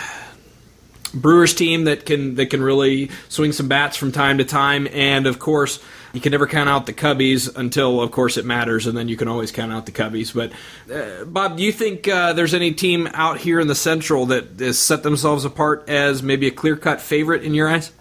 Brewers 1.14 1.54
team 1.54 1.86
that 1.86 2.06
can 2.06 2.36
that 2.36 2.48
can 2.48 2.62
really 2.62 3.10
swing 3.30 3.52
some 3.52 3.68
bats 3.68 3.98
from 3.98 4.12
time 4.12 4.38
to 4.40 4.44
time, 4.44 4.88
and 4.92 5.28
of 5.28 5.40
course 5.40 5.82
you 6.14 6.22
can 6.22 6.32
never 6.32 6.48
count 6.48 6.70
out 6.70 6.86
the 6.86 6.94
Cubbies 6.94 7.56
until, 7.56 8.02
of 8.02 8.12
course, 8.12 8.38
it 8.38 8.46
matters, 8.46 8.88
and 8.88 8.98
then 8.98 9.08
you 9.08 9.18
can 9.18 9.28
always 9.28 9.52
count 9.52 9.72
out 9.72 9.86
the 9.86 9.92
Cubbies. 9.92 10.34
But 10.34 10.52
uh, 10.94 11.26
Bob, 11.26 11.58
do 11.58 11.64
you 11.64 11.72
think 11.72 12.08
uh, 12.08 12.34
there's 12.34 12.54
any 12.54 12.74
team 12.74 13.08
out 13.14 13.40
here 13.40 13.60
in 13.60 13.68
the 13.68 13.76
Central 13.76 14.26
that 14.28 14.60
has 14.60 14.80
set 14.80 15.04
themselves 15.04 15.46
apart 15.46 15.88
as 15.88 16.24
maybe 16.24 16.48
a 16.48 16.52
clear 16.52 16.76
cut 16.76 17.02
favorite 17.02 17.44
in 17.44 17.54
your 17.54 17.68
eyes? 17.70 17.92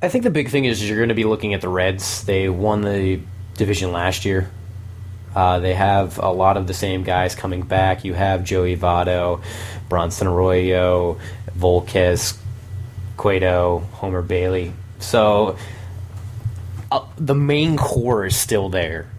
I 0.00 0.08
think 0.08 0.24
the 0.24 0.30
big 0.30 0.48
thing 0.48 0.64
is 0.64 0.86
you're 0.86 0.98
going 0.98 1.08
to 1.08 1.14
be 1.14 1.24
looking 1.24 1.54
at 1.54 1.60
the 1.60 1.68
Reds. 1.68 2.24
They 2.24 2.48
won 2.48 2.82
the 2.82 3.20
division 3.54 3.92
last 3.92 4.24
year. 4.24 4.50
Uh, 5.34 5.58
they 5.58 5.74
have 5.74 6.18
a 6.18 6.30
lot 6.30 6.56
of 6.56 6.66
the 6.66 6.74
same 6.74 7.02
guys 7.02 7.34
coming 7.34 7.62
back. 7.62 8.04
You 8.04 8.14
have 8.14 8.44
Joey 8.44 8.76
Votto, 8.76 9.42
Bronson 9.88 10.26
Arroyo, 10.26 11.18
Volquez, 11.56 12.38
Cueto, 13.16 13.80
Homer 13.94 14.22
Bailey. 14.22 14.72
So 15.00 15.58
uh, 16.90 17.06
the 17.16 17.34
main 17.34 17.76
core 17.76 18.26
is 18.26 18.36
still 18.36 18.68
there. 18.68 19.10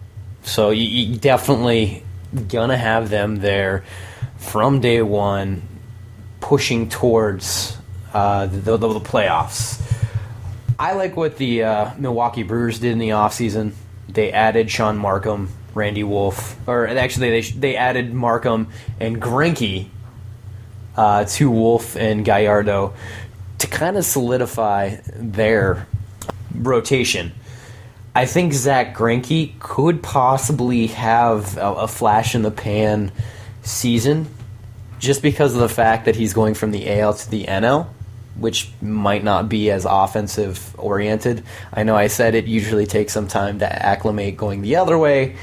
So 0.42 0.70
you, 0.70 0.84
you 0.84 1.16
definitely 1.18 2.02
gonna 2.48 2.76
have 2.76 3.10
them 3.10 3.36
there 3.36 3.84
from 4.38 4.80
day 4.80 5.02
one, 5.02 5.62
pushing 6.40 6.88
towards 6.88 7.76
uh, 8.12 8.46
the, 8.46 8.76
the, 8.76 8.88
the, 8.88 9.00
playoffs. 9.00 9.80
I 10.78 10.94
like 10.94 11.16
what 11.16 11.36
the 11.36 11.64
uh, 11.64 11.90
Milwaukee 11.98 12.42
Brewers 12.42 12.78
did 12.78 12.92
in 12.92 12.98
the 12.98 13.10
offseason. 13.10 13.72
They 14.08 14.32
added 14.32 14.70
Shaun 14.70 14.98
Marcum, 14.98 15.48
Randy 15.74 16.02
Wolf, 16.02 16.56
or 16.66 16.88
actually 16.88 17.30
they 17.30 17.40
they 17.42 17.76
added 17.76 18.12
Markham 18.12 18.68
and 18.98 19.20
Greinke 19.20 19.88
uh, 20.96 21.24
to 21.24 21.50
Wolf 21.50 21.96
and 21.96 22.24
Gallardo 22.24 22.94
to 23.58 23.66
kind 23.66 23.96
of 23.96 24.04
solidify 24.04 24.96
their 25.14 25.86
rotation. 26.54 27.32
I 28.14 28.26
think 28.26 28.52
Zack 28.52 28.96
Greinke 28.96 29.58
could 29.60 30.02
possibly 30.02 30.88
have 30.88 31.56
a, 31.56 31.72
a, 31.74 31.88
flash 31.88 32.34
in 32.34 32.42
the 32.42 32.50
pan 32.50 33.12
season, 33.62 34.26
just 34.98 35.22
because 35.22 35.54
of 35.54 35.60
the 35.60 35.68
fact 35.68 36.06
that 36.06 36.16
he's 36.16 36.32
going 36.32 36.54
from 36.54 36.72
the 36.72 36.90
AL 37.00 37.14
to 37.14 37.30
the 37.30 37.44
NL, 37.44 37.86
which 38.36 38.70
might 38.82 39.22
not 39.22 39.48
be 39.48 39.70
as 39.70 39.86
offensive 39.88 40.74
oriented. 40.76 41.44
I 41.72 41.84
know 41.84 41.94
I 41.94 42.08
said 42.08 42.34
it 42.34 42.46
usually 42.46 42.86
takes 42.86 43.12
some 43.12 43.28
time 43.28 43.60
to 43.60 43.86
acclimate 43.86 44.36
going 44.36 44.62
the 44.62 44.76
other 44.76 44.98
way. 44.98 45.36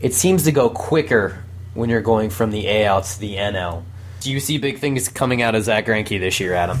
It 0.00 0.12
seems 0.12 0.42
to 0.44 0.52
go 0.52 0.70
quicker 0.70 1.44
when 1.74 1.88
you're 1.88 2.02
going 2.02 2.30
from 2.30 2.50
the 2.50 2.84
AL 2.84 3.02
to 3.02 3.20
the 3.20 3.36
NL. 3.36 3.84
Do 4.20 4.32
you 4.32 4.40
see 4.40 4.58
big 4.58 4.78
things 4.78 5.08
coming 5.08 5.40
out 5.40 5.54
of 5.54 5.62
Zack 5.62 5.86
Greinke 5.86 6.18
this 6.18 6.40
year, 6.40 6.54
Adam? 6.54 6.78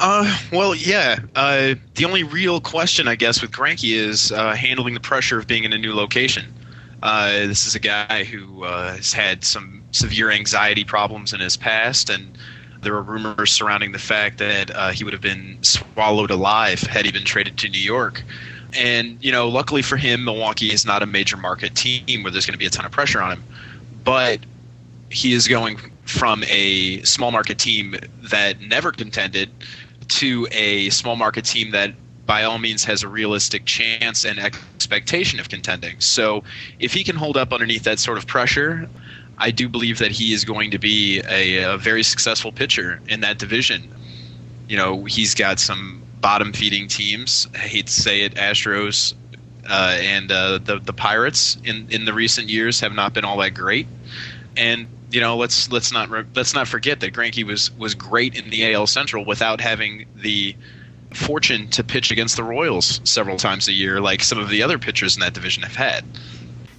Uh, 0.00 0.38
well, 0.52 0.74
yeah. 0.74 1.18
Uh, 1.34 1.74
the 1.94 2.04
only 2.04 2.22
real 2.22 2.60
question, 2.60 3.08
I 3.08 3.14
guess, 3.14 3.40
with 3.40 3.52
Greinke 3.52 3.94
is 3.94 4.32
uh, 4.32 4.54
handling 4.54 4.94
the 4.94 5.00
pressure 5.00 5.38
of 5.38 5.46
being 5.46 5.64
in 5.64 5.72
a 5.72 5.78
new 5.78 5.94
location. 5.94 6.52
Uh, 7.02 7.46
this 7.46 7.66
is 7.66 7.74
a 7.74 7.78
guy 7.78 8.24
who 8.24 8.64
uh, 8.64 8.96
has 8.96 9.12
had 9.12 9.44
some 9.44 9.82
severe 9.92 10.30
anxiety 10.30 10.84
problems 10.84 11.32
in 11.32 11.40
his 11.40 11.56
past, 11.56 12.10
and 12.10 12.36
there 12.82 12.94
are 12.94 13.02
rumors 13.02 13.52
surrounding 13.52 13.92
the 13.92 13.98
fact 13.98 14.38
that 14.38 14.74
uh, 14.74 14.90
he 14.90 15.04
would 15.04 15.12
have 15.12 15.22
been 15.22 15.58
swallowed 15.62 16.30
alive 16.30 16.80
had 16.80 17.04
he 17.04 17.12
been 17.12 17.24
traded 17.24 17.58
to 17.58 17.68
New 17.68 17.78
York. 17.78 18.22
And, 18.76 19.22
you 19.22 19.30
know, 19.30 19.48
luckily 19.48 19.82
for 19.82 19.96
him, 19.96 20.24
Milwaukee 20.24 20.72
is 20.72 20.84
not 20.84 21.02
a 21.02 21.06
major 21.06 21.36
market 21.36 21.76
team 21.76 22.22
where 22.22 22.32
there's 22.32 22.46
going 22.46 22.54
to 22.54 22.58
be 22.58 22.66
a 22.66 22.70
ton 22.70 22.84
of 22.84 22.90
pressure 22.90 23.22
on 23.22 23.32
him. 23.32 23.44
But 24.02 24.40
he 25.10 25.32
is 25.32 25.46
going 25.46 25.78
from 26.06 26.42
a 26.48 27.00
small 27.02 27.30
market 27.30 27.58
team 27.58 27.96
that 28.22 28.60
never 28.60 28.92
contended 28.92 29.50
to 30.08 30.48
a 30.50 30.90
small 30.90 31.16
market 31.16 31.44
team 31.44 31.70
that 31.72 31.94
by 32.26 32.44
all 32.44 32.58
means 32.58 32.84
has 32.84 33.02
a 33.02 33.08
realistic 33.08 33.66
chance 33.66 34.24
and 34.24 34.38
expectation 34.38 35.38
of 35.40 35.48
contending. 35.48 36.00
So 36.00 36.42
if 36.78 36.92
he 36.92 37.04
can 37.04 37.16
hold 37.16 37.36
up 37.36 37.52
underneath 37.52 37.84
that 37.84 37.98
sort 37.98 38.16
of 38.16 38.26
pressure, 38.26 38.88
I 39.36 39.50
do 39.50 39.68
believe 39.68 39.98
that 39.98 40.10
he 40.10 40.32
is 40.32 40.44
going 40.44 40.70
to 40.70 40.78
be 40.78 41.20
a, 41.28 41.74
a 41.74 41.76
very 41.76 42.02
successful 42.02 42.52
pitcher 42.52 43.00
in 43.08 43.20
that 43.20 43.38
division. 43.38 43.88
You 44.68 44.76
know, 44.76 45.04
he's 45.04 45.34
got 45.34 45.58
some 45.58 46.02
bottom 46.20 46.52
feeding 46.52 46.88
teams. 46.88 47.46
I 47.54 47.58
hate 47.58 47.86
to 47.88 47.92
say 47.92 48.22
it, 48.22 48.34
Astros 48.36 49.14
uh, 49.68 49.96
and 50.00 50.30
uh, 50.30 50.58
the 50.58 50.78
the 50.78 50.92
Pirates 50.92 51.56
in 51.64 51.86
in 51.90 52.04
the 52.04 52.12
recent 52.12 52.48
years 52.48 52.80
have 52.80 52.92
not 52.92 53.14
been 53.14 53.24
all 53.24 53.38
that 53.38 53.54
great. 53.54 53.86
And 54.56 54.86
you 55.10 55.20
know, 55.20 55.36
let's 55.36 55.70
let's 55.70 55.92
not 55.92 56.10
let's 56.34 56.54
not 56.54 56.68
forget 56.68 57.00
that 57.00 57.12
Greinke 57.12 57.44
was 57.44 57.76
was 57.76 57.94
great 57.94 58.34
in 58.36 58.50
the 58.50 58.72
AL 58.72 58.86
Central 58.86 59.24
without 59.24 59.60
having 59.60 60.06
the 60.14 60.54
fortune 61.12 61.68
to 61.68 61.84
pitch 61.84 62.10
against 62.10 62.36
the 62.36 62.42
Royals 62.42 63.00
several 63.04 63.36
times 63.36 63.68
a 63.68 63.72
year, 63.72 64.00
like 64.00 64.22
some 64.22 64.38
of 64.38 64.48
the 64.48 64.62
other 64.62 64.78
pitchers 64.78 65.16
in 65.16 65.20
that 65.20 65.34
division 65.34 65.62
have 65.62 65.76
had. 65.76 66.04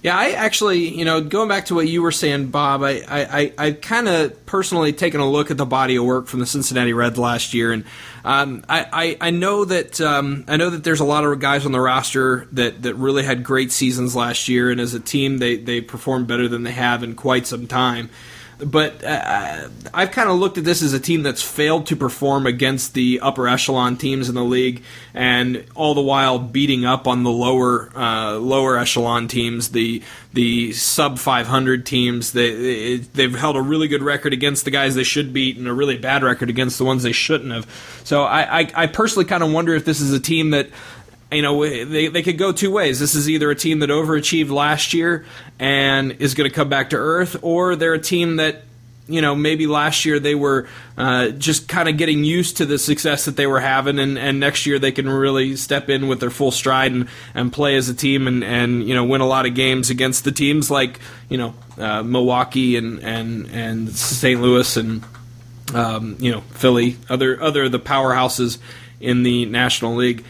Yeah, 0.06 0.16
I 0.16 0.30
actually, 0.34 0.96
you 0.96 1.04
know, 1.04 1.20
going 1.20 1.48
back 1.48 1.64
to 1.64 1.74
what 1.74 1.88
you 1.88 2.00
were 2.00 2.12
saying, 2.12 2.52
Bob, 2.52 2.84
I, 2.84 3.02
I, 3.08 3.52
I 3.58 3.70
kind 3.72 4.06
of 4.06 4.46
personally 4.46 4.92
taken 4.92 5.18
a 5.18 5.28
look 5.28 5.50
at 5.50 5.56
the 5.56 5.66
body 5.66 5.96
of 5.96 6.04
work 6.04 6.28
from 6.28 6.38
the 6.38 6.46
Cincinnati 6.46 6.92
Reds 6.92 7.18
last 7.18 7.54
year, 7.54 7.72
and 7.72 7.82
um, 8.24 8.64
I, 8.68 8.86
I, 8.92 9.16
I, 9.20 9.30
know 9.30 9.64
that 9.64 10.00
um, 10.00 10.44
I 10.46 10.58
know 10.58 10.70
that 10.70 10.84
there's 10.84 11.00
a 11.00 11.04
lot 11.04 11.24
of 11.24 11.40
guys 11.40 11.66
on 11.66 11.72
the 11.72 11.80
roster 11.80 12.46
that, 12.52 12.82
that 12.82 12.94
really 12.94 13.24
had 13.24 13.42
great 13.42 13.72
seasons 13.72 14.14
last 14.14 14.46
year, 14.46 14.70
and 14.70 14.80
as 14.80 14.94
a 14.94 15.00
team, 15.00 15.38
they 15.38 15.56
they 15.56 15.80
performed 15.80 16.28
better 16.28 16.46
than 16.46 16.62
they 16.62 16.70
have 16.70 17.02
in 17.02 17.16
quite 17.16 17.48
some 17.48 17.66
time 17.66 18.08
but 18.58 19.04
uh, 19.04 19.68
I've 19.92 20.10
kind 20.12 20.30
of 20.30 20.36
looked 20.38 20.56
at 20.56 20.64
this 20.64 20.82
as 20.82 20.92
a 20.94 21.00
team 21.00 21.22
that's 21.22 21.42
failed 21.42 21.86
to 21.88 21.96
perform 21.96 22.46
against 22.46 22.94
the 22.94 23.20
upper 23.20 23.46
echelon 23.48 23.96
teams 23.96 24.28
in 24.28 24.34
the 24.34 24.44
league, 24.44 24.82
and 25.12 25.64
all 25.74 25.94
the 25.94 26.00
while 26.00 26.38
beating 26.38 26.84
up 26.84 27.06
on 27.06 27.22
the 27.22 27.30
lower 27.30 27.90
uh, 27.94 28.36
lower 28.36 28.78
echelon 28.78 29.28
teams, 29.28 29.70
the 29.70 30.02
the 30.32 30.72
sub 30.72 31.18
500 31.18 31.84
teams. 31.84 32.32
They 32.32 32.96
they've 32.96 33.34
held 33.34 33.56
a 33.56 33.62
really 33.62 33.88
good 33.88 34.02
record 34.02 34.32
against 34.32 34.64
the 34.64 34.70
guys 34.70 34.94
they 34.94 35.04
should 35.04 35.32
beat, 35.32 35.58
and 35.58 35.68
a 35.68 35.74
really 35.74 35.98
bad 35.98 36.22
record 36.22 36.48
against 36.48 36.78
the 36.78 36.84
ones 36.84 37.02
they 37.02 37.12
shouldn't 37.12 37.52
have. 37.52 38.00
So 38.04 38.24
I 38.24 38.60
I, 38.60 38.72
I 38.74 38.86
personally 38.86 39.26
kind 39.26 39.42
of 39.42 39.52
wonder 39.52 39.74
if 39.74 39.84
this 39.84 40.00
is 40.00 40.12
a 40.12 40.20
team 40.20 40.50
that 40.50 40.70
you 41.32 41.42
know, 41.42 41.62
they, 41.62 42.08
they 42.08 42.22
could 42.22 42.38
go 42.38 42.52
two 42.52 42.70
ways. 42.70 43.00
This 43.00 43.14
is 43.14 43.28
either 43.28 43.50
a 43.50 43.54
team 43.54 43.80
that 43.80 43.90
overachieved 43.90 44.50
last 44.50 44.94
year 44.94 45.26
and 45.58 46.12
is 46.12 46.34
going 46.34 46.48
to 46.48 46.54
come 46.54 46.68
back 46.68 46.90
to 46.90 46.96
earth, 46.96 47.36
or 47.42 47.76
they're 47.76 47.94
a 47.94 47.98
team 47.98 48.36
that 48.36 48.62
you 49.08 49.20
know, 49.20 49.34
maybe 49.34 49.66
last 49.66 50.04
year 50.04 50.18
they 50.18 50.34
were 50.34 50.66
uh, 50.96 51.28
just 51.28 51.68
kind 51.68 51.88
of 51.88 51.96
getting 51.96 52.24
used 52.24 52.56
to 52.56 52.66
the 52.66 52.78
success 52.78 53.26
that 53.26 53.36
they 53.36 53.46
were 53.46 53.60
having, 53.60 53.98
and, 53.98 54.18
and 54.18 54.40
next 54.40 54.66
year 54.66 54.78
they 54.78 54.92
can 54.92 55.08
really 55.08 55.56
step 55.56 55.88
in 55.88 56.08
with 56.08 56.20
their 56.20 56.30
full 56.30 56.50
stride 56.50 56.92
and, 56.92 57.08
and 57.34 57.52
play 57.52 57.76
as 57.76 57.88
a 57.88 57.94
team 57.94 58.26
and, 58.26 58.42
and 58.42 58.86
you 58.86 58.94
know 58.94 59.04
win 59.04 59.20
a 59.20 59.26
lot 59.26 59.46
of 59.46 59.54
games 59.54 59.90
against 59.90 60.24
the 60.24 60.32
teams 60.32 60.70
like 60.70 60.98
you 61.28 61.38
know 61.38 61.54
uh, 61.78 62.02
Milwaukee 62.02 62.76
and 62.76 62.98
and 63.00 63.48
and 63.50 63.90
St. 63.90 64.40
Louis 64.40 64.76
and 64.76 65.04
um, 65.72 66.16
you 66.18 66.32
know 66.32 66.40
Philly, 66.52 66.96
other 67.08 67.40
other 67.40 67.68
the 67.68 67.80
powerhouses 67.80 68.58
in 69.00 69.22
the 69.22 69.46
National 69.46 69.94
League. 69.94 70.24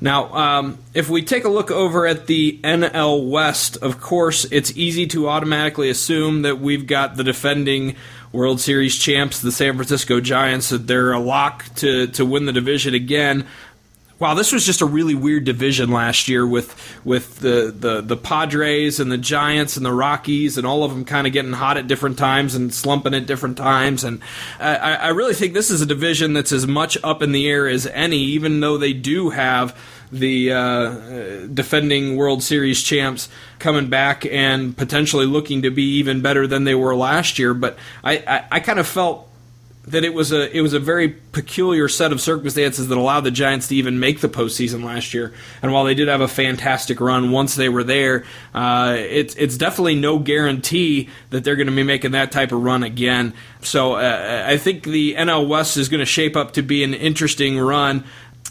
Now, 0.00 0.32
um, 0.32 0.78
if 0.94 1.08
we 1.08 1.22
take 1.22 1.44
a 1.44 1.48
look 1.48 1.70
over 1.70 2.06
at 2.06 2.26
the 2.26 2.60
NL 2.62 3.28
West, 3.28 3.76
of 3.78 4.00
course, 4.00 4.44
it's 4.44 4.76
easy 4.76 5.06
to 5.08 5.28
automatically 5.28 5.90
assume 5.90 6.42
that 6.42 6.60
we've 6.60 6.86
got 6.86 7.16
the 7.16 7.24
defending 7.24 7.96
World 8.30 8.60
Series 8.60 8.96
champs, 8.96 9.40
the 9.40 9.50
San 9.50 9.74
Francisco 9.74 10.20
Giants. 10.20 10.68
That 10.68 10.86
they're 10.86 11.12
a 11.12 11.18
lock 11.18 11.64
to 11.76 12.06
to 12.08 12.24
win 12.24 12.44
the 12.44 12.52
division 12.52 12.94
again. 12.94 13.46
Wow, 14.18 14.34
this 14.34 14.50
was 14.50 14.66
just 14.66 14.80
a 14.80 14.86
really 14.86 15.14
weird 15.14 15.44
division 15.44 15.92
last 15.92 16.26
year 16.26 16.44
with 16.44 16.74
with 17.04 17.38
the, 17.38 17.72
the, 17.76 18.00
the 18.00 18.16
Padres 18.16 18.98
and 18.98 19.12
the 19.12 19.18
Giants 19.18 19.76
and 19.76 19.86
the 19.86 19.92
Rockies 19.92 20.58
and 20.58 20.66
all 20.66 20.82
of 20.82 20.90
them 20.90 21.04
kind 21.04 21.28
of 21.28 21.32
getting 21.32 21.52
hot 21.52 21.76
at 21.76 21.86
different 21.86 22.18
times 22.18 22.56
and 22.56 22.74
slumping 22.74 23.14
at 23.14 23.26
different 23.26 23.56
times. 23.56 24.02
And 24.02 24.20
I, 24.58 24.74
I 24.74 25.08
really 25.10 25.34
think 25.34 25.54
this 25.54 25.70
is 25.70 25.82
a 25.82 25.86
division 25.86 26.32
that's 26.32 26.50
as 26.50 26.66
much 26.66 26.98
up 27.04 27.22
in 27.22 27.30
the 27.30 27.48
air 27.48 27.68
as 27.68 27.86
any, 27.86 28.18
even 28.18 28.58
though 28.58 28.76
they 28.76 28.92
do 28.92 29.30
have 29.30 29.78
the 30.10 30.52
uh, 30.52 31.46
defending 31.46 32.16
World 32.16 32.42
Series 32.42 32.82
champs 32.82 33.28
coming 33.60 33.88
back 33.88 34.26
and 34.26 34.76
potentially 34.76 35.26
looking 35.26 35.62
to 35.62 35.70
be 35.70 35.98
even 35.98 36.22
better 36.22 36.48
than 36.48 36.64
they 36.64 36.74
were 36.74 36.96
last 36.96 37.38
year. 37.38 37.54
But 37.54 37.78
I, 38.02 38.16
I, 38.26 38.44
I 38.52 38.60
kind 38.60 38.80
of 38.80 38.86
felt 38.88 39.27
that 39.90 40.04
it 40.04 40.14
was 40.14 40.32
a 40.32 40.54
it 40.56 40.60
was 40.60 40.72
a 40.72 40.80
very 40.80 41.08
peculiar 41.08 41.88
set 41.88 42.12
of 42.12 42.20
circumstances 42.20 42.88
that 42.88 42.98
allowed 42.98 43.20
the 43.20 43.30
Giants 43.30 43.68
to 43.68 43.76
even 43.76 43.98
make 43.98 44.20
the 44.20 44.28
postseason 44.28 44.84
last 44.84 45.14
year. 45.14 45.32
And 45.62 45.72
while 45.72 45.84
they 45.84 45.94
did 45.94 46.08
have 46.08 46.20
a 46.20 46.28
fantastic 46.28 47.00
run 47.00 47.30
once 47.30 47.54
they 47.54 47.68
were 47.68 47.84
there, 47.84 48.24
uh, 48.54 48.96
it's 48.98 49.34
it's 49.36 49.56
definitely 49.56 49.96
no 49.96 50.18
guarantee 50.18 51.08
that 51.30 51.44
they're 51.44 51.56
going 51.56 51.68
to 51.68 51.74
be 51.74 51.82
making 51.82 52.12
that 52.12 52.32
type 52.32 52.52
of 52.52 52.62
run 52.62 52.82
again. 52.82 53.34
So 53.62 53.94
uh, 53.94 54.44
I 54.46 54.56
think 54.56 54.84
the 54.84 55.14
NL 55.14 55.48
West 55.48 55.76
is 55.76 55.88
going 55.88 56.00
to 56.00 56.06
shape 56.06 56.36
up 56.36 56.52
to 56.52 56.62
be 56.62 56.84
an 56.84 56.94
interesting 56.94 57.58
run. 57.58 58.04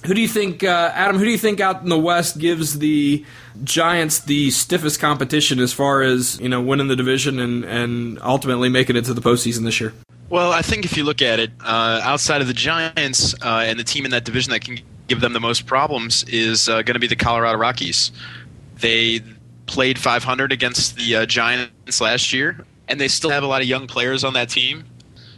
Who 0.05 0.13
do 0.13 0.21
you 0.21 0.27
think, 0.27 0.63
uh, 0.63 0.91
Adam? 0.93 1.17
Who 1.17 1.25
do 1.25 1.31
you 1.31 1.39
think 1.39 1.59
out 1.59 1.81
in 1.81 1.89
the 1.89 1.97
West 1.97 2.37
gives 2.37 2.77
the 2.77 3.25
Giants 3.63 4.19
the 4.19 4.51
stiffest 4.51 4.99
competition 4.99 5.59
as 5.59 5.73
far 5.73 6.03
as 6.03 6.39
you 6.39 6.49
know 6.49 6.61
winning 6.61 6.87
the 6.87 6.95
division 6.95 7.39
and 7.39 7.65
and 7.65 8.19
ultimately 8.21 8.69
making 8.69 8.95
it 8.95 9.05
to 9.05 9.13
the 9.13 9.21
postseason 9.21 9.63
this 9.63 9.81
year? 9.81 9.93
Well, 10.29 10.51
I 10.51 10.61
think 10.61 10.83
if 10.83 10.97
you 10.97 11.05
look 11.05 11.21
at 11.21 11.39
it, 11.39 11.51
uh, 11.61 12.01
outside 12.03 12.41
of 12.41 12.47
the 12.47 12.53
Giants 12.53 13.33
uh, 13.41 13.63
and 13.65 13.79
the 13.79 13.83
team 13.83 14.03
in 14.03 14.11
that 14.11 14.25
division 14.25 14.51
that 14.51 14.59
can 14.59 14.79
give 15.07 15.21
them 15.21 15.31
the 15.31 15.39
most 15.39 15.65
problems 15.65 16.25
is 16.25 16.67
uh, 16.67 16.81
going 16.81 16.95
to 16.95 16.99
be 16.99 17.07
the 17.07 17.15
Colorado 17.15 17.57
Rockies. 17.57 18.11
They 18.75 19.21
played 19.67 19.97
500 19.97 20.51
against 20.51 20.97
the 20.97 21.15
uh, 21.15 21.25
Giants 21.25 22.01
last 22.01 22.33
year, 22.33 22.65
and 22.89 22.99
they 22.99 23.07
still 23.07 23.29
have 23.29 23.43
a 23.43 23.47
lot 23.47 23.61
of 23.61 23.67
young 23.69 23.87
players 23.87 24.25
on 24.25 24.33
that 24.33 24.49
team. 24.49 24.83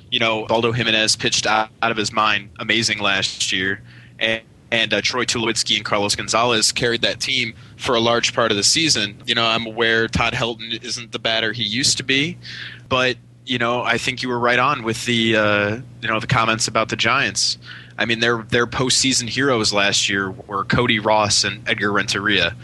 You 0.09 0.19
know, 0.19 0.47
Aldo 0.47 0.71
Jimenez 0.71 1.15
pitched 1.15 1.45
out, 1.45 1.69
out 1.83 1.91
of 1.91 1.97
his 1.97 2.11
mind, 2.11 2.49
amazing 2.59 2.97
last 2.97 3.51
year, 3.51 3.83
and, 4.17 4.41
and 4.71 4.91
uh, 4.91 5.01
Troy 5.01 5.23
Tulowitzki 5.23 5.75
and 5.75 5.85
Carlos 5.85 6.15
Gonzalez 6.15 6.71
carried 6.71 7.03
that 7.03 7.19
team 7.19 7.53
for 7.77 7.93
a 7.93 7.99
large 7.99 8.33
part 8.33 8.49
of 8.49 8.57
the 8.57 8.63
season. 8.63 9.21
You 9.27 9.35
know, 9.35 9.45
I'm 9.45 9.67
aware 9.67 10.07
Todd 10.07 10.33
Helton 10.33 10.83
isn't 10.83 11.11
the 11.11 11.19
batter 11.19 11.53
he 11.53 11.63
used 11.63 11.97
to 11.97 12.03
be, 12.03 12.39
but 12.87 13.17
you 13.49 13.57
know, 13.57 13.81
I 13.81 13.97
think 13.97 14.21
you 14.21 14.29
were 14.29 14.37
right 14.37 14.59
on 14.59 14.83
with 14.83 15.05
the 15.05 15.35
uh, 15.35 15.79
you 16.01 16.07
know 16.07 16.19
the 16.19 16.27
comments 16.27 16.67
about 16.67 16.89
the 16.89 16.95
Giants. 16.95 17.57
I 17.97 18.05
mean, 18.05 18.19
their 18.19 18.43
their 18.43 18.67
postseason 18.67 19.27
heroes 19.27 19.73
last 19.73 20.07
year 20.07 20.29
were 20.29 20.63
Cody 20.65 20.99
Ross 20.99 21.43
and 21.43 21.67
Edgar 21.67 21.91
Renteria. 21.91 22.55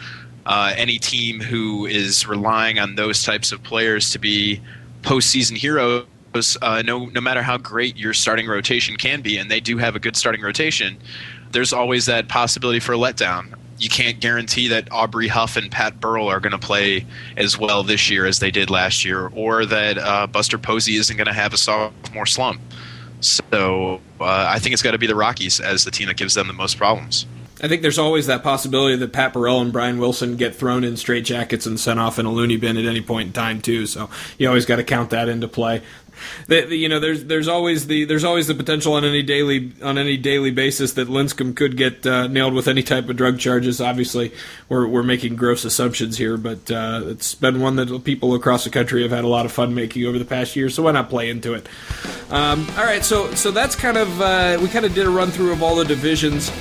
Uh, 0.45 0.74
any 0.78 1.00
team 1.00 1.41
who 1.41 1.88
is 1.88 2.28
relying 2.28 2.78
on 2.78 2.93
those 2.95 3.24
types 3.24 3.52
of 3.52 3.63
players 3.63 4.12
to 4.12 4.19
be 4.19 4.62
postseason 5.02 5.58
heroes, 5.58 6.06
uh, 6.62 6.84
no 6.86 7.08
no 7.08 7.19
matter 7.19 7.41
how 7.41 7.58
great 7.58 7.98
your 7.98 8.13
starting 8.13 8.48
rotation 8.48 8.95
can 8.95 9.21
be, 9.21 9.39
and 9.39 9.50
they 9.50 9.60
do 9.60 9.78
have 9.78 9.95
a 9.95 10.00
good 10.00 10.15
starting 10.15 10.41
rotation, 10.41 10.98
there's 11.52 11.74
always 11.74 12.06
that 12.06 12.30
possibility 12.30 12.80
for 12.80 12.93
a 12.93 12.98
letdown 12.98 13.56
you 13.77 13.89
can't 13.89 14.19
guarantee 14.19 14.69
that 14.69 14.91
Aubrey 14.91 15.27
Huff 15.27 15.57
and 15.57 15.69
Pat 15.69 15.99
Burrell 15.99 16.27
are 16.27 16.39
going 16.39 16.51
to 16.51 16.57
play 16.59 17.05
as 17.35 17.57
well 17.57 17.83
this 17.83 18.09
year 18.09 18.25
as 18.25 18.39
they 18.39 18.51
did 18.51 18.69
last 18.69 19.03
year, 19.03 19.27
or 19.33 19.65
that 19.65 19.97
uh, 19.97 20.27
Buster 20.27 20.57
Posey 20.57 20.95
isn't 20.95 21.17
going 21.17 21.27
to 21.27 21.33
have 21.33 21.53
a 21.53 21.57
sophomore 21.57 22.25
slump. 22.25 22.61
So 23.19 24.01
uh, 24.19 24.47
I 24.49 24.59
think 24.59 24.73
it's 24.73 24.81
got 24.81 24.91
to 24.91 24.97
be 24.97 25.07
the 25.07 25.15
Rockies 25.15 25.59
as 25.59 25.83
the 25.83 25.91
team 25.91 26.07
that 26.07 26.17
gives 26.17 26.35
them 26.35 26.47
the 26.47 26.53
most 26.53 26.77
problems. 26.77 27.25
I 27.65 27.67
think 27.67 27.82
there's 27.82 27.97
always 27.97 28.28
that 28.28 28.43
possibility 28.43 28.95
that 28.95 29.12
Pat 29.12 29.34
Burrell 29.34 29.60
and 29.60 29.73
Brian 29.73 29.97
Wilson 29.97 30.36
get 30.38 30.56
thrown 30.56 30.84
in 30.84 30.97
straight 30.97 31.25
jackets 31.25 31.65
and 31.65 31.80
sent 31.80 31.99
off 31.99 32.19
in 32.19 32.28
a 32.28 32.32
loony 32.32 32.58
bin 32.58 32.78
at 32.78 32.86
any 32.86 33.01
point 33.01 33.28
in 33.28 33.34
time 33.34 33.60
too. 33.60 33.88
So 33.88 34.08
you 34.38 34.47
always 34.47 34.65
got 34.65 34.75
to 34.75 34.84
count 34.84 35.10
that 35.10 35.28
into 35.30 35.47
play 35.47 35.82
the, 36.47 36.62
the, 36.62 36.75
you 36.75 36.89
know, 36.89 36.99
there's 36.99 37.25
there's 37.25 37.47
always 37.47 37.88
the 37.88 38.06
there's 38.06 38.23
always 38.23 38.47
the 38.47 38.56
potential 38.56 38.93
on 38.93 39.04
any 39.04 39.23
daily 39.23 39.73
on 39.82 39.97
any 39.97 40.17
daily 40.17 40.51
basis 40.51 40.93
that 40.93 41.08
Lincecum 41.08 41.56
could 41.56 41.78
get 41.78 42.06
uh, 42.06 42.28
nailed 42.28 42.54
with 42.54 42.67
any 42.67 42.84
type 42.84 43.10
of 43.10 43.15
drug 43.15 43.39
charges. 43.39 43.82
Obviously, 43.82 44.32
we're 44.69 44.88
we're 44.88 45.04
making 45.04 45.36
gross 45.36 45.65
assumptions 45.65 46.17
here, 46.17 46.38
but 46.38 46.69
uh, 46.71 47.01
it's 47.06 47.36
been 47.36 47.60
one 47.60 47.75
that 47.78 48.04
people 48.04 48.34
across 48.34 48.63
the 48.63 48.69
country 48.69 49.01
have 49.01 49.12
had 49.12 49.23
a 49.23 49.28
lot 49.28 49.45
of 49.45 49.51
fun 49.51 49.73
making 49.73 50.06
over 50.06 50.19
the 50.19 50.25
past 50.25 50.56
year. 50.56 50.69
So 50.69 50.84
why 50.84 50.91
not 50.91 51.10
play 51.10 51.30
into 51.30 51.54
it? 51.54 51.67
Um, 52.30 52.67
all 52.78 52.86
right, 52.86 53.04
so 53.04 53.34
so 53.36 53.51
that's 53.51 53.75
kind 53.75 53.97
of 53.97 54.21
uh, 54.21 54.58
we 54.62 54.67
kind 54.67 54.86
of 54.86 54.93
did 54.93 55.06
a 55.06 55.10
run 55.10 55.32
through 55.32 55.51
of 55.51 55.63
all 55.63 55.75
the 55.75 55.86
divisions 55.86 56.51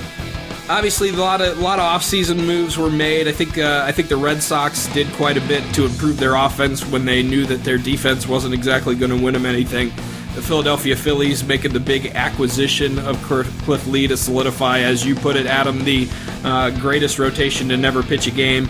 obviously 0.69 1.11
a 1.11 1.13
lot 1.13 1.41
of 1.41 1.59
a 1.59 1.61
lot 1.61 1.79
of 1.79 1.85
offseason 1.85 2.47
moves 2.47 2.79
were 2.79 2.91
made. 2.91 3.29
I 3.29 3.33
think 3.33 3.59
uh, 3.59 3.85
I 3.87 3.93
think 3.93 4.09
the 4.09 4.17
Red 4.17 4.43
Sox 4.43 4.87
did 4.89 5.07
quite 5.15 5.37
a 5.37 5.41
bit 5.43 5.63
to 5.75 5.85
improve 5.85 6.19
their 6.19 6.35
offense 6.35 6.85
when 6.87 7.05
they 7.05 7.23
knew 7.23 7.47
that 7.47 7.65
their 7.65 7.79
defense 7.79 8.27
wasn't 8.27 8.55
exactly 8.55 8.95
going 8.95 9.11
to 9.17 9.23
win 9.23 9.35
them 9.35 9.47
anything. 9.47 9.89
The 10.35 10.43
Philadelphia 10.43 10.97
Phillies 10.97 11.45
making 11.45 11.73
the 11.73 11.81
big 11.81 12.07
acquisition 12.07 12.99
of 12.99 13.23
Cliff 13.23 13.87
Lee 13.87 14.09
to 14.09 14.17
solidify, 14.17 14.81
as 14.81 15.07
you 15.07 15.15
put 15.15 15.37
it, 15.37 15.47
Adam, 15.47 15.85
the 15.85 16.09
uh, 16.43 16.71
greatest 16.81 17.21
rotation 17.21 17.69
to 17.69 17.77
never 17.77 18.03
pitch 18.03 18.27
a 18.27 18.33
game. 18.33 18.69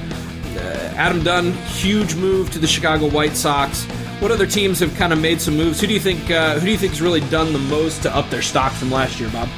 Uh, 0.57 0.93
Adam 0.95 1.25
Dunn, 1.25 1.53
huge 1.53 2.17
move 2.17 2.51
to 2.51 2.59
the 2.59 2.67
Chicago 2.67 3.09
White 3.09 3.35
Sox. 3.35 3.85
What 4.21 4.31
other 4.31 4.47
teams 4.47 4.79
have 4.81 4.95
kind 4.97 5.13
of 5.13 5.21
made 5.21 5.41
some 5.41 5.57
moves? 5.57 5.81
Who 5.81 5.87
do 5.87 5.95
you 5.95 6.01
think? 6.01 6.31
Uh, 6.31 6.55
who 6.59 6.67
do 6.67 6.73
you 6.73 6.79
think 6.79 6.93
has 6.93 7.01
really 7.01 7.21
done 7.31 7.55
the 7.55 7.59
most 7.59 8.03
to 8.03 8.15
up 8.15 8.29
their 8.29 8.43
stock 8.43 8.73
from 8.73 8.91
last 8.91 9.19
year, 9.19 9.31
Bob? 9.31 9.49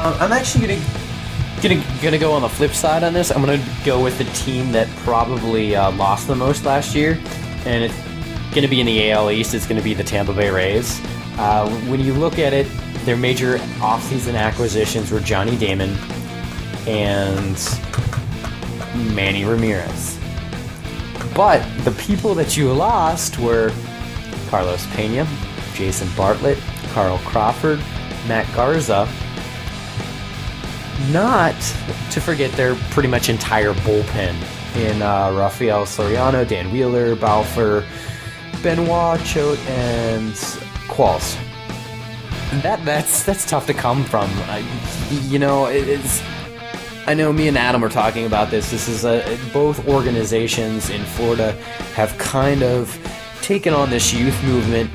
Uh, 0.00 0.16
I'm 0.20 0.30
actually 0.30 0.64
gonna 0.64 0.80
gonna 1.60 2.00
gonna 2.00 2.18
go 2.18 2.32
on 2.32 2.42
the 2.42 2.48
flip 2.48 2.70
side 2.70 3.02
on 3.02 3.12
this. 3.12 3.32
I'm 3.32 3.40
gonna 3.40 3.64
go 3.84 4.00
with 4.00 4.16
the 4.16 4.24
team 4.26 4.70
that 4.70 4.86
probably 4.98 5.74
uh, 5.74 5.90
lost 5.90 6.28
the 6.28 6.36
most 6.36 6.64
last 6.64 6.94
year, 6.94 7.20
and 7.66 7.82
it's 7.82 7.94
gonna 8.54 8.68
be 8.68 8.78
in 8.78 8.86
the 8.86 9.10
AL 9.10 9.32
East. 9.32 9.54
It's 9.54 9.66
gonna 9.66 9.82
be 9.82 9.94
the 9.94 10.04
Tampa 10.04 10.32
Bay 10.32 10.50
Rays. 10.50 11.00
Uh, 11.36 11.68
when 11.88 11.98
you 11.98 12.14
look 12.14 12.38
at 12.38 12.52
it, 12.52 12.68
their 13.04 13.16
major 13.16 13.58
offseason 13.80 14.38
acquisitions 14.38 15.10
were 15.10 15.18
Johnny 15.18 15.56
Damon 15.56 15.96
and 16.86 17.58
Manny 19.12 19.44
Ramirez. 19.44 20.16
But 21.34 21.60
the 21.84 21.90
people 21.92 22.36
that 22.36 22.56
you 22.56 22.72
lost 22.72 23.40
were 23.40 23.72
Carlos 24.48 24.86
Pena, 24.94 25.26
Jason 25.74 26.08
Bartlett, 26.16 26.58
Carl 26.92 27.18
Crawford, 27.18 27.80
Matt 28.28 28.46
Garza, 28.54 29.08
not 31.10 31.54
to 32.10 32.20
forget 32.20 32.52
their 32.52 32.74
pretty 32.90 33.08
much 33.08 33.28
entire 33.28 33.72
bullpen 33.72 34.34
in 34.76 35.02
uh, 35.02 35.32
Rafael 35.36 35.84
Soriano, 35.84 36.46
Dan 36.46 36.70
Wheeler, 36.70 37.16
Balfour, 37.16 37.84
Benoit, 38.62 39.20
Choate, 39.24 39.58
and 39.68 40.32
Qualls. 40.88 41.36
That 42.62 42.82
that's 42.84 43.22
that's 43.24 43.44
tough 43.44 43.66
to 43.66 43.74
come 43.74 44.04
from. 44.04 44.30
I, 44.46 44.64
you 45.24 45.38
know, 45.38 45.66
it's. 45.66 46.22
I 47.06 47.14
know 47.14 47.32
me 47.32 47.48
and 47.48 47.56
Adam 47.56 47.82
are 47.84 47.88
talking 47.88 48.26
about 48.26 48.50
this. 48.50 48.70
This 48.70 48.88
is 48.88 49.04
a 49.04 49.38
both 49.52 49.86
organizations 49.88 50.90
in 50.90 51.02
Florida 51.04 51.52
have 51.94 52.16
kind 52.18 52.62
of 52.62 52.94
taken 53.40 53.72
on 53.72 53.90
this 53.90 54.12
youth 54.12 54.42
movement 54.44 54.90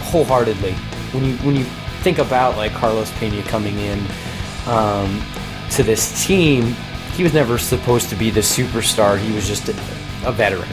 wholeheartedly. 0.00 0.72
When 1.12 1.24
you 1.24 1.36
when 1.38 1.56
you 1.56 1.64
think 2.02 2.18
about 2.18 2.56
like 2.56 2.72
Carlos 2.72 3.10
Pena 3.18 3.42
coming 3.42 3.76
in 3.78 3.98
um, 4.68 5.22
to 5.72 5.82
this 5.82 6.26
team, 6.26 6.74
he 7.14 7.22
was 7.22 7.34
never 7.34 7.58
supposed 7.58 8.08
to 8.10 8.16
be 8.16 8.30
the 8.30 8.40
superstar. 8.40 9.18
He 9.18 9.34
was 9.34 9.46
just 9.46 9.68
a, 9.68 9.72
a 10.24 10.32
veteran. 10.32 10.68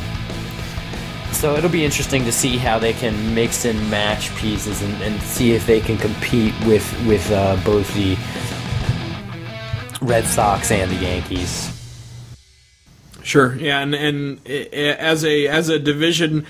So 1.31 1.55
it'll 1.55 1.69
be 1.69 1.84
interesting 1.84 2.23
to 2.23 2.31
see 2.31 2.58
how 2.58 2.79
they 2.79 2.93
can 2.93 3.36
mix 3.36 3.65
and 3.65 3.89
match 3.91 4.34
pieces 4.36 4.81
and, 4.81 4.93
and 5.01 5.21
see 5.21 5.51
if 5.51 5.67
they 5.67 5.81
can 5.81 5.97
compete 5.97 6.53
with 6.65 6.86
with 7.05 7.29
uh, 7.31 7.58
both 7.65 7.93
the 7.93 8.15
Red 10.01 10.25
Sox 10.25 10.71
and 10.71 10.89
the 10.89 10.95
Yankees. 10.95 11.71
Sure, 13.21 13.55
yeah, 13.55 13.79
and 13.79 13.93
and 13.93 14.47
as 14.47 15.25
a 15.25 15.47
as 15.47 15.67
a 15.67 15.77
division 15.77 16.45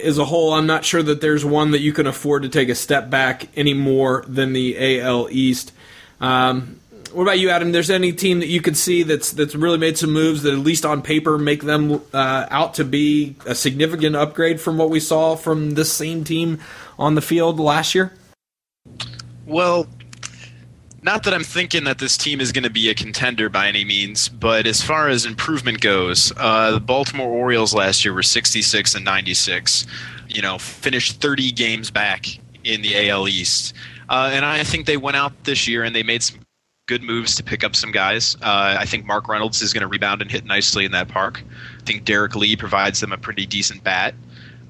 as 0.00 0.18
a 0.18 0.24
whole, 0.24 0.52
I'm 0.52 0.66
not 0.66 0.84
sure 0.84 1.02
that 1.02 1.20
there's 1.20 1.44
one 1.44 1.70
that 1.72 1.80
you 1.80 1.92
can 1.92 2.06
afford 2.06 2.42
to 2.42 2.48
take 2.48 2.68
a 2.68 2.74
step 2.74 3.10
back 3.10 3.48
any 3.56 3.74
more 3.74 4.24
than 4.26 4.52
the 4.52 5.00
AL 5.00 5.28
East. 5.30 5.72
Um, 6.20 6.80
what 7.12 7.22
about 7.22 7.38
you, 7.38 7.50
Adam? 7.50 7.72
There's 7.72 7.90
any 7.90 8.12
team 8.12 8.40
that 8.40 8.48
you 8.48 8.60
could 8.60 8.76
see 8.76 9.02
that's 9.02 9.32
that's 9.32 9.54
really 9.54 9.78
made 9.78 9.96
some 9.96 10.12
moves 10.12 10.42
that, 10.42 10.52
at 10.52 10.58
least 10.58 10.84
on 10.84 11.02
paper, 11.02 11.38
make 11.38 11.62
them 11.62 12.02
uh, 12.12 12.46
out 12.50 12.74
to 12.74 12.84
be 12.84 13.36
a 13.46 13.54
significant 13.54 14.16
upgrade 14.16 14.60
from 14.60 14.78
what 14.78 14.90
we 14.90 15.00
saw 15.00 15.34
from 15.34 15.72
this 15.72 15.92
same 15.92 16.24
team 16.24 16.58
on 16.98 17.14
the 17.14 17.22
field 17.22 17.58
last 17.58 17.94
year? 17.94 18.12
Well, 19.46 19.86
not 21.02 21.22
that 21.24 21.32
I'm 21.32 21.44
thinking 21.44 21.84
that 21.84 21.98
this 21.98 22.16
team 22.16 22.40
is 22.40 22.52
going 22.52 22.64
to 22.64 22.70
be 22.70 22.90
a 22.90 22.94
contender 22.94 23.48
by 23.48 23.68
any 23.68 23.84
means, 23.84 24.28
but 24.28 24.66
as 24.66 24.82
far 24.82 25.08
as 25.08 25.24
improvement 25.24 25.80
goes, 25.80 26.32
uh, 26.36 26.72
the 26.72 26.80
Baltimore 26.80 27.30
Orioles 27.30 27.72
last 27.72 28.04
year 28.04 28.12
were 28.12 28.22
66 28.22 28.94
and 28.94 29.04
96. 29.04 29.86
You 30.28 30.42
know, 30.42 30.58
finished 30.58 31.20
30 31.20 31.52
games 31.52 31.90
back 31.90 32.26
in 32.64 32.82
the 32.82 33.10
AL 33.10 33.28
East, 33.28 33.74
uh, 34.08 34.30
and 34.32 34.44
I 34.44 34.64
think 34.64 34.86
they 34.86 34.96
went 34.96 35.16
out 35.16 35.44
this 35.44 35.68
year 35.68 35.84
and 35.84 35.94
they 35.94 36.02
made 36.02 36.22
some 36.22 36.40
good 36.86 37.02
moves 37.02 37.36
to 37.36 37.44
pick 37.44 37.62
up 37.62 37.76
some 37.76 37.92
guys. 37.92 38.34
Uh, 38.36 38.76
I 38.78 38.86
think 38.86 39.04
Mark 39.04 39.28
Reynolds 39.28 39.62
is 39.62 39.72
going 39.72 39.82
to 39.82 39.86
rebound 39.86 40.22
and 40.22 40.30
hit 40.30 40.44
nicely 40.44 40.84
in 40.84 40.92
that 40.92 41.06
park. 41.06 41.44
I 41.78 41.82
think 41.84 42.04
Derrek 42.04 42.34
Lee 42.34 42.56
provides 42.56 43.00
them 43.00 43.12
a 43.12 43.18
pretty 43.18 43.46
decent 43.46 43.84
bat. 43.84 44.14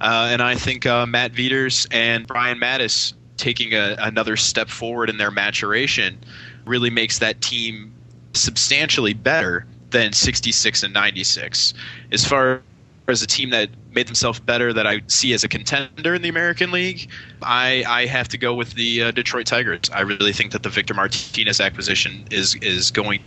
Uh, 0.00 0.28
and 0.30 0.42
I 0.42 0.54
think 0.54 0.84
uh, 0.84 1.06
Matt 1.06 1.32
Wieters 1.32 1.86
and 1.90 2.26
Brian 2.26 2.58
Matusz 2.58 3.14
taking 3.36 3.72
a, 3.72 3.96
another 4.00 4.36
step 4.36 4.68
forward 4.68 5.08
in 5.08 5.16
their 5.16 5.30
maturation 5.30 6.18
really 6.66 6.90
makes 6.90 7.20
that 7.20 7.40
team 7.40 7.94
substantially 8.34 9.14
better 9.14 9.64
than 9.90 10.12
66 10.12 10.82
and 10.82 10.92
96. 10.92 11.72
As 12.12 12.24
far 12.24 12.62
as 13.08 13.22
a 13.22 13.26
team 13.26 13.50
that 13.50 13.70
made 13.92 14.06
themselves 14.06 14.38
better 14.38 14.72
that 14.72 14.86
I 14.86 15.00
see 15.06 15.32
as 15.32 15.42
a 15.42 15.48
contender 15.48 16.14
in 16.14 16.22
the 16.22 16.28
American 16.28 16.70
League, 16.70 17.10
I, 17.42 17.84
I 17.88 18.06
have 18.06 18.28
to 18.28 18.38
go 18.38 18.54
with 18.54 18.74
the 18.74 19.04
uh, 19.04 19.10
Detroit 19.10 19.46
Tigers. 19.46 19.90
I 19.92 20.00
really 20.02 20.32
think 20.32 20.52
that 20.52 20.62
the 20.62 20.68
Victor 20.68 20.94
Martinez 20.94 21.60
acquisition 21.60 22.26
is 22.30 22.54
is 22.56 22.90
going 22.90 23.20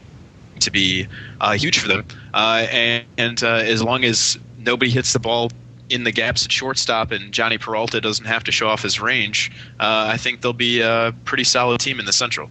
to 0.60 0.72
be 0.72 1.08
uh, 1.40 1.54
huge 1.54 1.80
for 1.80 1.88
them. 1.88 2.06
Uh, 2.34 2.68
and, 2.72 3.06
and 3.18 3.44
uh, 3.44 3.56
as 3.56 3.82
long 3.82 4.04
as 4.04 4.38
nobody 4.60 4.92
hits 4.92 5.14
the 5.14 5.20
ball 5.20 5.50
in 5.90 6.04
the 6.04 6.12
gaps 6.12 6.46
at 6.46 6.52
shortstop 6.52 7.12
and 7.12 7.34
Jhonny 7.34 7.60
Peralta 7.60 8.00
doesn't 8.00 8.26
have 8.26 8.44
to 8.44 8.52
show 8.52 8.68
off 8.68 8.84
his 8.84 9.00
range, 9.00 9.52
uh, 9.80 10.08
I 10.14 10.18
think 10.18 10.42
they'll 10.42 10.54
be 10.54 10.82
a 10.82 11.14
pretty 11.26 11.44
solid 11.44 11.80
team 11.82 12.00
in 12.00 12.06
the 12.06 12.14
Central. 12.14 12.50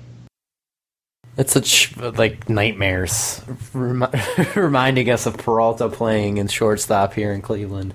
It's 1.40 1.54
such 1.54 1.96
like 1.96 2.50
nightmares, 2.50 3.40
remi- 3.72 4.08
reminding 4.54 5.08
us 5.08 5.24
of 5.24 5.38
Peralta 5.38 5.88
playing 5.88 6.36
in 6.36 6.48
shortstop 6.48 7.14
here 7.14 7.32
in 7.32 7.40
Cleveland. 7.40 7.94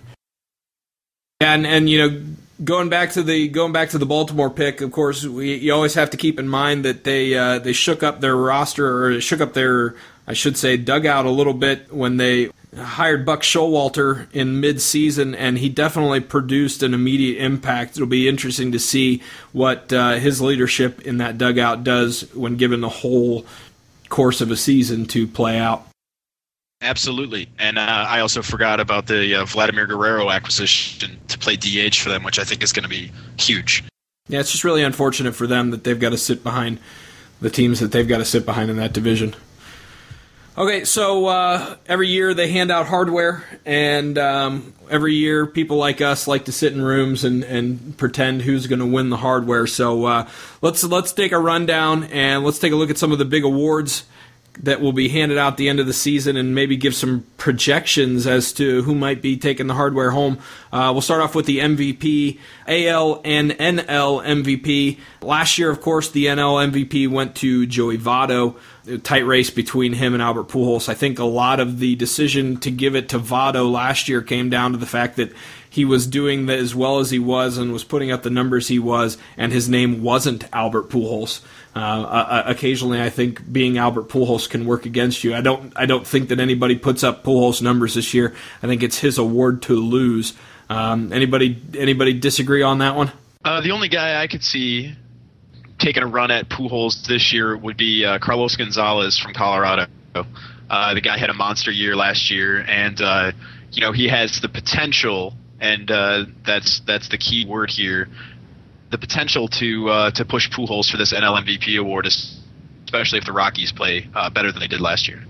And 1.39 1.67
and 1.67 1.87
you 1.87 1.99
know, 1.99 2.23
going 2.63 2.89
back 2.89 3.11
to 3.11 3.21
the 3.21 3.47
going 3.49 3.71
back 3.71 3.89
to 3.89 3.99
the 3.99 4.05
Baltimore 4.07 4.49
pick, 4.49 4.81
of 4.81 4.91
course, 4.91 5.23
we, 5.23 5.57
you 5.57 5.71
always 5.71 5.93
have 5.93 6.09
to 6.09 6.17
keep 6.17 6.39
in 6.39 6.47
mind 6.47 6.85
that 6.85 7.03
they 7.03 7.35
uh, 7.35 7.59
they 7.59 7.71
shook 7.71 8.01
up 8.01 8.19
their 8.19 8.35
roster 8.35 9.05
or 9.05 9.21
shook 9.21 9.41
up 9.41 9.53
their 9.53 9.93
I 10.25 10.33
should 10.33 10.57
say 10.57 10.75
dugout 10.75 11.27
a 11.27 11.29
little 11.29 11.53
bit 11.53 11.93
when 11.93 12.17
they 12.17 12.49
hired 12.75 13.25
Buck 13.25 13.41
Showalter 13.41 14.27
in 14.33 14.59
mid-season, 14.59 15.33
and 15.35 15.57
he 15.57 15.69
definitely 15.69 16.19
produced 16.19 16.83
an 16.83 16.93
immediate 16.93 17.43
impact. 17.43 17.95
It'll 17.95 18.07
be 18.07 18.27
interesting 18.27 18.71
to 18.71 18.79
see 18.79 19.21
what 19.53 19.91
uh, 19.93 20.13
his 20.13 20.41
leadership 20.41 21.01
in 21.01 21.17
that 21.17 21.37
dugout 21.37 21.83
does 21.83 22.33
when 22.33 22.57
given 22.57 22.81
the 22.81 22.89
whole 22.89 23.45
course 24.09 24.41
of 24.41 24.51
a 24.51 24.57
season 24.57 25.05
to 25.07 25.27
play 25.27 25.57
out. 25.57 25.87
Absolutely, 26.81 27.47
and 27.57 27.79
uh, 27.79 28.05
I 28.07 28.19
also 28.19 28.41
forgot 28.41 28.79
about 28.79 29.07
the 29.07 29.35
uh, 29.35 29.45
Vladimir 29.45 29.87
Guerrero 29.87 30.29
acquisition 30.29 31.19
to 31.27 31.37
play 31.39 31.55
DH 31.55 31.95
for 31.95 32.09
them, 32.09 32.23
which 32.23 32.37
I 32.37 32.43
think 32.43 32.61
is 32.61 32.73
going 32.73 32.83
to 32.83 32.89
be 32.89 33.11
huge. 33.39 33.83
Yeah, 34.27 34.39
it's 34.39 34.51
just 34.51 34.63
really 34.63 34.83
unfortunate 34.83 35.35
for 35.35 35.47
them 35.47 35.71
that 35.71 35.83
they've 35.83 35.99
got 35.99 36.09
to 36.09 36.17
sit 36.17 36.43
behind 36.43 36.79
the 37.41 37.49
teams 37.49 37.79
that 37.79 37.91
they've 37.91 38.07
got 38.07 38.17
to 38.17 38.25
sit 38.25 38.45
behind 38.45 38.69
in 38.69 38.77
that 38.77 38.93
division. 38.93 39.35
Okay, 40.57 40.85
so 40.85 41.25
uh, 41.25 41.75
every 41.85 42.07
year 42.07 42.33
they 42.33 42.49
hand 42.49 42.71
out 42.71 42.87
hardware, 42.87 43.43
and 43.65 44.17
um, 44.17 44.73
every 44.89 45.13
year 45.13 45.45
people 45.45 45.75
like 45.75 45.99
us 45.99 46.29
like 46.29 46.45
to 46.45 46.53
sit 46.53 46.71
in 46.71 46.81
rooms 46.81 47.25
and, 47.25 47.43
and 47.43 47.97
pretend 47.97 48.41
who's 48.41 48.65
going 48.65 48.79
to 48.79 48.85
win 48.85 49.09
the 49.09 49.17
hardware. 49.17 49.67
So 49.67 50.05
uh, 50.05 50.29
let's 50.61 50.81
let's 50.85 51.11
take 51.11 51.33
a 51.33 51.39
rundown 51.39 52.05
and 52.05 52.45
let's 52.45 52.57
take 52.57 52.71
a 52.71 52.77
look 52.77 52.89
at 52.89 52.97
some 52.97 53.11
of 53.11 53.17
the 53.17 53.25
big 53.25 53.43
awards 53.43 54.05
that 54.63 54.81
will 54.81 54.93
be 54.93 55.09
handed 55.09 55.37
out 55.37 55.57
the 55.57 55.69
end 55.69 55.79
of 55.79 55.87
the 55.87 55.93
season, 55.93 56.37
and 56.37 56.55
maybe 56.55 56.77
give 56.77 56.95
some 56.95 57.25
projections 57.37 58.25
as 58.25 58.53
to 58.53 58.83
who 58.83 58.95
might 58.95 59.21
be 59.21 59.37
taking 59.37 59.67
the 59.67 59.73
hardware 59.73 60.11
home. 60.11 60.39
Uh, 60.71 60.89
we'll 60.91 61.01
start 61.01 61.21
off 61.21 61.35
with 61.35 61.45
the 61.45 61.59
MVP, 61.59 62.39
AL 62.67 63.21
and 63.23 63.51
NL 63.51 64.23
MVP. 64.23 64.99
Last 65.21 65.57
year, 65.57 65.69
of 65.69 65.81
course, 65.81 66.11
the 66.11 66.25
NL 66.25 66.71
MVP 66.71 67.09
went 67.09 67.35
to 67.37 67.65
Joey 67.65 67.97
Votto 67.97 68.55
tight 69.03 69.25
race 69.25 69.49
between 69.49 69.93
him 69.93 70.13
and 70.13 70.21
Albert 70.21 70.47
Pujols. 70.47 70.89
I 70.89 70.93
think 70.93 71.17
a 71.17 71.25
lot 71.25 71.59
of 71.59 71.79
the 71.79 71.95
decision 71.95 72.57
to 72.57 72.71
give 72.71 72.95
it 72.95 73.09
to 73.09 73.19
Votto 73.19 73.71
last 73.71 74.07
year 74.07 74.21
came 74.21 74.49
down 74.49 74.73
to 74.73 74.77
the 74.77 74.85
fact 74.85 75.15
that 75.15 75.33
he 75.69 75.83
was 75.83 76.07
doing 76.07 76.49
as 76.49 76.73
well 76.73 76.99
as 76.99 77.09
he 77.09 77.19
was 77.19 77.57
and 77.57 77.73
was 77.73 77.83
putting 77.83 78.11
up 78.11 78.23
the 78.23 78.29
numbers 78.29 78.67
he 78.67 78.79
was, 78.79 79.17
and 79.35 79.51
his 79.51 79.67
name 79.67 80.01
wasn't 80.01 80.47
Albert 80.53 80.89
Pujols. 80.89 81.41
Uh, 81.75 82.43
occasionally, 82.45 83.01
I 83.01 83.09
think 83.09 83.51
being 83.51 83.77
Albert 83.77 84.07
Pujols 84.07 84.49
can 84.49 84.65
work 84.65 84.85
against 84.85 85.25
you. 85.25 85.35
I 85.35 85.41
don't. 85.41 85.73
I 85.75 85.85
don't 85.85 86.07
think 86.07 86.29
that 86.29 86.39
anybody 86.39 86.77
puts 86.77 87.03
up 87.03 87.23
Pujols 87.23 87.61
numbers 87.61 87.95
this 87.95 88.13
year. 88.13 88.33
I 88.63 88.67
think 88.67 88.81
it's 88.81 88.99
his 88.99 89.17
award 89.17 89.61
to 89.63 89.73
lose. 89.73 90.33
Um, 90.69 91.11
anybody? 91.11 91.61
Anybody 91.77 92.13
disagree 92.13 92.61
on 92.61 92.77
that 92.77 92.95
one? 92.95 93.11
Uh, 93.43 93.59
the 93.59 93.71
only 93.71 93.89
guy 93.89 94.21
I 94.21 94.27
could 94.27 94.43
see 94.43 94.95
taking 95.79 96.03
a 96.03 96.07
run 96.07 96.31
at 96.31 96.49
Pujols 96.49 97.05
this 97.07 97.33
year 97.33 97.55
would 97.55 97.77
be 97.77 98.05
uh, 98.05 98.19
Carlos 98.19 98.55
Gonzalez 98.55 99.19
from 99.19 99.33
Colorado. 99.33 99.87
Uh, 100.69 100.93
the 100.93 101.01
guy 101.01 101.17
had 101.17 101.29
a 101.29 101.33
monster 101.33 101.71
year 101.71 101.95
last 101.95 102.31
year, 102.31 102.59
and 102.61 102.99
uh, 103.01 103.31
you 103.71 103.81
know 103.81 103.91
he 103.91 104.07
has 104.07 104.39
the 104.41 104.49
potential, 104.49 105.33
and 105.59 105.91
uh, 105.91 106.25
that's 106.45 106.81
that's 106.87 107.09
the 107.09 107.17
key 107.17 107.45
word 107.45 107.69
here, 107.69 108.07
the 108.91 108.97
potential 108.97 109.47
to 109.47 109.89
uh, 109.89 110.11
to 110.11 110.25
push 110.25 110.49
Pujols 110.49 110.89
for 110.89 110.97
this 110.97 111.13
NL 111.13 111.43
MVP 111.43 111.79
award, 111.79 112.05
is, 112.05 112.39
especially 112.85 113.19
if 113.19 113.25
the 113.25 113.33
Rockies 113.33 113.71
play 113.71 114.07
uh, 114.13 114.29
better 114.29 114.51
than 114.51 114.59
they 114.59 114.67
did 114.67 114.81
last 114.81 115.07
year. 115.07 115.23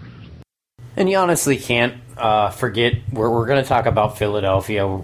And 0.98 1.10
you 1.10 1.18
honestly 1.18 1.58
can't 1.58 1.96
uh, 2.18 2.50
forget 2.50 2.94
we're 3.12 3.30
we're 3.30 3.46
going 3.46 3.62
to 3.62 3.68
talk 3.68 3.86
about 3.86 4.18
Philadelphia 4.18 5.02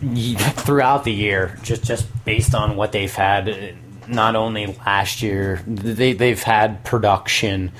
throughout 0.00 1.04
the 1.04 1.12
year, 1.12 1.58
just 1.62 1.84
just 1.84 2.06
based 2.24 2.54
on 2.54 2.76
what 2.76 2.92
they've 2.92 3.14
had 3.14 3.76
not 4.08 4.36
only 4.36 4.66
last 4.66 5.22
year, 5.22 5.62
they, 5.66 6.12
they've 6.12 6.42
had 6.42 6.84
production 6.84 7.72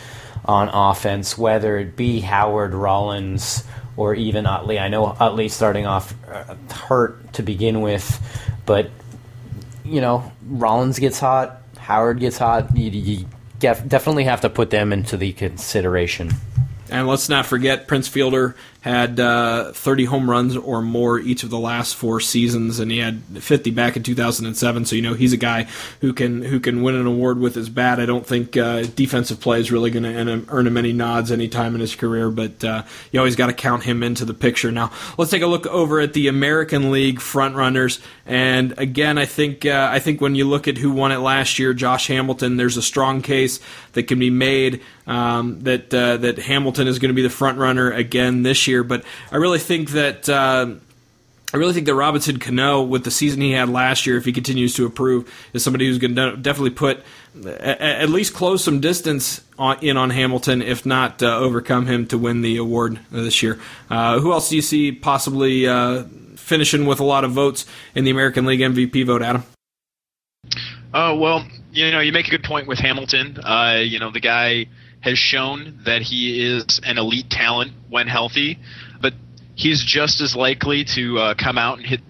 on 0.44 0.68
offense, 0.68 1.36
whether 1.36 1.78
it 1.78 1.96
be 1.96 2.20
Howard 2.20 2.74
Rollins 2.74 3.64
or 3.96 4.14
even 4.14 4.46
Utley. 4.46 4.78
I 4.78 4.88
know 4.88 5.06
Utley 5.06 5.48
starting 5.48 5.86
off 5.86 6.14
uh, 6.30 6.54
hurt 6.72 7.32
to 7.34 7.42
begin 7.42 7.80
with, 7.80 8.20
but 8.64 8.90
you 9.86 10.00
know 10.00 10.32
Rollins 10.46 10.98
gets 10.98 11.18
hot, 11.18 11.62
Howard 11.78 12.20
gets 12.20 12.38
hot. 12.38 12.76
You, 12.76 12.90
you 12.90 13.26
definitely 13.58 14.24
have 14.24 14.40
to 14.42 14.50
put 14.50 14.70
them 14.70 14.92
into 14.92 15.16
the 15.16 15.32
consideration. 15.32 16.30
And 16.90 17.06
let's 17.08 17.28
not 17.28 17.46
forget 17.46 17.88
Prince 17.88 18.06
Fielder 18.06 18.54
had 18.86 19.18
uh, 19.18 19.72
30 19.72 20.04
home 20.04 20.30
runs 20.30 20.56
or 20.56 20.80
more 20.80 21.18
each 21.18 21.42
of 21.42 21.50
the 21.50 21.58
last 21.58 21.96
four 21.96 22.20
seasons, 22.20 22.78
and 22.78 22.88
he 22.88 22.98
had 22.98 23.20
50 23.20 23.72
back 23.72 23.96
in 23.96 24.04
2007. 24.04 24.84
So 24.84 24.94
you 24.94 25.02
know 25.02 25.14
he's 25.14 25.32
a 25.32 25.36
guy 25.36 25.66
who 26.00 26.12
can 26.12 26.42
who 26.42 26.60
can 26.60 26.82
win 26.82 26.94
an 26.94 27.04
award 27.04 27.40
with 27.40 27.56
his 27.56 27.68
bat. 27.68 27.98
I 27.98 28.06
don't 28.06 28.24
think 28.24 28.56
uh, 28.56 28.82
defensive 28.82 29.40
play 29.40 29.58
is 29.58 29.72
really 29.72 29.90
going 29.90 30.04
to 30.04 30.44
earn 30.48 30.68
him 30.68 30.76
any 30.76 30.92
nods 30.92 31.32
anytime 31.32 31.74
in 31.74 31.80
his 31.80 31.96
career, 31.96 32.30
but 32.30 32.62
uh, 32.62 32.84
you 33.10 33.18
always 33.18 33.34
got 33.34 33.48
to 33.48 33.52
count 33.52 33.82
him 33.82 34.04
into 34.04 34.24
the 34.24 34.34
picture. 34.34 34.70
Now 34.70 34.92
let's 35.18 35.32
take 35.32 35.42
a 35.42 35.48
look 35.48 35.66
over 35.66 35.98
at 35.98 36.12
the 36.12 36.28
American 36.28 36.92
League 36.92 37.18
frontrunners, 37.18 38.00
and 38.24 38.72
again, 38.78 39.18
I 39.18 39.26
think 39.26 39.66
uh, 39.66 39.88
I 39.90 39.98
think 39.98 40.20
when 40.20 40.36
you 40.36 40.44
look 40.44 40.68
at 40.68 40.78
who 40.78 40.92
won 40.92 41.10
it 41.10 41.18
last 41.18 41.58
year, 41.58 41.74
Josh 41.74 42.06
Hamilton, 42.06 42.56
there's 42.56 42.76
a 42.76 42.82
strong 42.82 43.20
case 43.20 43.58
that 43.94 44.04
can 44.04 44.20
be 44.20 44.30
made 44.30 44.80
um, 45.06 45.60
that 45.60 45.92
uh, 45.92 46.18
that 46.18 46.38
Hamilton 46.38 46.86
is 46.86 46.98
going 46.98 47.10
to 47.10 47.14
be 47.14 47.22
the 47.22 47.30
front 47.30 47.58
runner 47.58 47.90
again 47.90 48.42
this 48.42 48.68
year. 48.68 48.75
But 48.84 49.04
I 49.30 49.36
really 49.36 49.58
think 49.58 49.90
that. 49.90 50.28
Uh, 50.28 50.74
I 51.54 51.58
really 51.58 51.72
think 51.72 51.86
that 51.86 51.94
Robinson 51.94 52.38
Cano, 52.38 52.82
with 52.82 53.04
the 53.04 53.10
season 53.10 53.40
he 53.40 53.52
had 53.52 53.68
last 53.68 54.04
year, 54.04 54.16
if 54.16 54.24
he 54.24 54.32
continues 54.32 54.74
to 54.74 54.84
improve, 54.84 55.32
is 55.52 55.62
somebody 55.62 55.86
who's 55.86 55.96
going 55.96 56.16
to 56.16 56.36
definitely 56.36 56.70
put 56.70 57.02
at 57.46 58.08
least 58.08 58.34
close 58.34 58.64
some 58.64 58.80
distance 58.80 59.42
on, 59.58 59.78
in 59.80 59.96
on 59.96 60.10
Hamilton, 60.10 60.60
if 60.60 60.84
not 60.84 61.22
uh, 61.22 61.38
overcome 61.38 61.86
him 61.86 62.06
to 62.08 62.18
win 62.18 62.42
the 62.42 62.56
award 62.56 62.98
this 63.10 63.42
year. 63.42 63.60
Uh, 63.88 64.18
who 64.18 64.32
else 64.32 64.48
do 64.48 64.56
you 64.56 64.62
see 64.62 64.90
possibly 64.90 65.66
uh, 65.66 66.04
finishing 66.34 66.84
with 66.84 67.00
a 67.00 67.04
lot 67.04 67.24
of 67.24 67.32
votes 67.32 67.64
in 67.94 68.04
the 68.04 68.10
American 68.10 68.44
League 68.44 68.60
MVP 68.60 69.06
vote, 69.06 69.22
Adam? 69.22 69.44
Oh 70.92 71.16
well, 71.16 71.46
you 71.72 71.90
know, 71.90 72.00
you 72.00 72.12
make 72.12 72.26
a 72.26 72.30
good 72.30 72.44
point 72.44 72.66
with 72.66 72.78
Hamilton. 72.78 73.38
Uh, 73.38 73.82
you 73.84 73.98
know, 73.98 74.10
the 74.10 74.20
guy 74.20 74.66
has 75.06 75.18
shown 75.18 75.78
that 75.84 76.02
he 76.02 76.44
is 76.44 76.80
an 76.84 76.98
elite 76.98 77.30
talent 77.30 77.70
when 77.88 78.08
healthy, 78.08 78.58
but 79.00 79.14
he's 79.54 79.84
just 79.84 80.20
as 80.20 80.34
likely 80.34 80.84
to 80.84 81.18
uh, 81.18 81.34
come 81.34 81.56
out 81.56 81.78
and 81.78 81.86
hit 81.86 82.00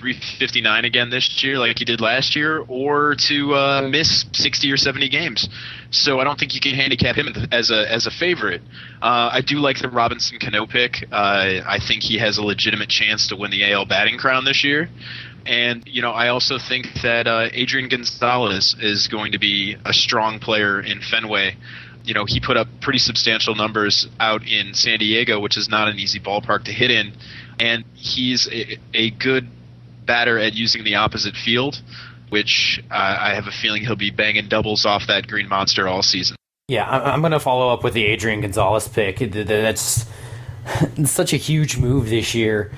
359 0.00 0.84
again 0.84 1.10
this 1.10 1.42
year, 1.44 1.58
like 1.58 1.78
he 1.78 1.84
did 1.84 2.00
last 2.00 2.34
year, 2.34 2.64
or 2.66 3.14
to 3.14 3.54
uh, 3.54 3.88
miss 3.88 4.24
60 4.32 4.72
or 4.72 4.76
70 4.76 5.08
games. 5.08 5.48
So 5.90 6.18
I 6.18 6.24
don't 6.24 6.38
think 6.38 6.54
you 6.54 6.60
can 6.60 6.74
handicap 6.74 7.14
him 7.14 7.28
as 7.52 7.70
a 7.70 7.90
as 7.90 8.06
a 8.06 8.10
favorite. 8.10 8.62
Uh, 9.00 9.30
I 9.32 9.42
do 9.42 9.60
like 9.60 9.78
the 9.78 9.88
Robinson 9.88 10.38
Cano 10.40 10.66
pick. 10.66 11.06
Uh, 11.12 11.60
I 11.64 11.78
think 11.86 12.02
he 12.02 12.18
has 12.18 12.36
a 12.36 12.42
legitimate 12.42 12.88
chance 12.88 13.28
to 13.28 13.36
win 13.36 13.52
the 13.52 13.72
AL 13.72 13.86
batting 13.86 14.18
crown 14.18 14.44
this 14.44 14.64
year. 14.64 14.88
And 15.46 15.82
you 15.86 16.02
know, 16.02 16.10
I 16.10 16.28
also 16.28 16.58
think 16.58 16.86
that 17.02 17.28
uh, 17.28 17.48
Adrian 17.52 17.88
Gonzalez 17.88 18.74
is 18.80 19.06
going 19.08 19.32
to 19.32 19.38
be 19.38 19.76
a 19.84 19.92
strong 19.92 20.40
player 20.40 20.80
in 20.80 21.00
Fenway. 21.00 21.56
You 22.04 22.14
know, 22.14 22.24
he 22.24 22.40
put 22.40 22.56
up 22.56 22.68
pretty 22.80 22.98
substantial 22.98 23.54
numbers 23.54 24.08
out 24.18 24.46
in 24.46 24.74
San 24.74 24.98
Diego, 24.98 25.38
which 25.38 25.56
is 25.56 25.68
not 25.68 25.88
an 25.88 25.98
easy 25.98 26.18
ballpark 26.18 26.64
to 26.64 26.72
hit 26.72 26.90
in, 26.90 27.12
and 27.58 27.84
he's 27.94 28.48
a, 28.48 28.78
a 28.94 29.10
good 29.10 29.48
batter 30.06 30.38
at 30.38 30.54
using 30.54 30.82
the 30.82 30.96
opposite 30.96 31.36
field, 31.36 31.80
which 32.30 32.82
uh, 32.90 32.94
I 33.20 33.34
have 33.34 33.46
a 33.46 33.52
feeling 33.52 33.82
he'll 33.82 33.96
be 33.96 34.10
banging 34.10 34.48
doubles 34.48 34.86
off 34.86 35.06
that 35.06 35.28
green 35.28 35.48
monster 35.48 35.86
all 35.86 36.02
season. 36.02 36.36
Yeah, 36.68 36.88
I'm 36.88 37.20
going 37.20 37.32
to 37.32 37.40
follow 37.40 37.72
up 37.72 37.82
with 37.82 37.94
the 37.94 38.04
Adrian 38.06 38.40
Gonzalez 38.40 38.86
pick. 38.86 39.18
That's 39.18 40.06
such 41.04 41.32
a 41.32 41.36
huge 41.36 41.76
move 41.76 42.08
this 42.08 42.34
year 42.34 42.70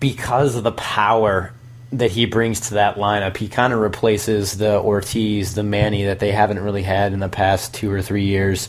because 0.00 0.56
of 0.56 0.64
the 0.64 0.72
power 0.72 1.52
that 1.92 2.10
he 2.10 2.26
brings 2.26 2.60
to 2.68 2.74
that 2.74 2.96
lineup. 2.96 3.36
He 3.36 3.48
kind 3.48 3.72
of 3.72 3.80
replaces 3.80 4.58
the 4.58 4.80
Ortiz, 4.80 5.54
the 5.54 5.62
Manny 5.62 6.04
that 6.04 6.18
they 6.18 6.32
haven't 6.32 6.58
really 6.58 6.82
had 6.82 7.12
in 7.12 7.20
the 7.20 7.28
past 7.28 7.74
two 7.74 7.90
or 7.90 8.02
three 8.02 8.24
years 8.24 8.68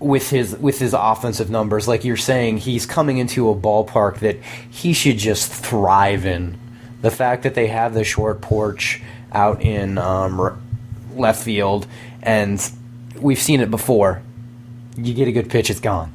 with 0.00 0.30
his 0.30 0.56
with 0.56 0.78
his 0.78 0.94
offensive 0.94 1.50
numbers. 1.50 1.86
Like 1.86 2.04
you're 2.04 2.16
saying, 2.16 2.58
he's 2.58 2.86
coming 2.86 3.18
into 3.18 3.48
a 3.50 3.54
ballpark 3.54 4.18
that 4.20 4.36
he 4.70 4.92
should 4.92 5.18
just 5.18 5.52
thrive 5.52 6.26
in. 6.26 6.58
The 7.02 7.10
fact 7.10 7.44
that 7.44 7.54
they 7.54 7.68
have 7.68 7.94
the 7.94 8.04
short 8.04 8.40
porch 8.40 9.00
out 9.32 9.62
in 9.62 9.96
um, 9.96 10.60
left 11.14 11.42
field, 11.42 11.86
and 12.22 12.60
we've 13.16 13.38
seen 13.38 13.60
it 13.60 13.70
before. 13.70 14.22
You 14.96 15.14
get 15.14 15.28
a 15.28 15.32
good 15.32 15.48
pitch, 15.48 15.70
it's 15.70 15.80
gone. 15.80 16.12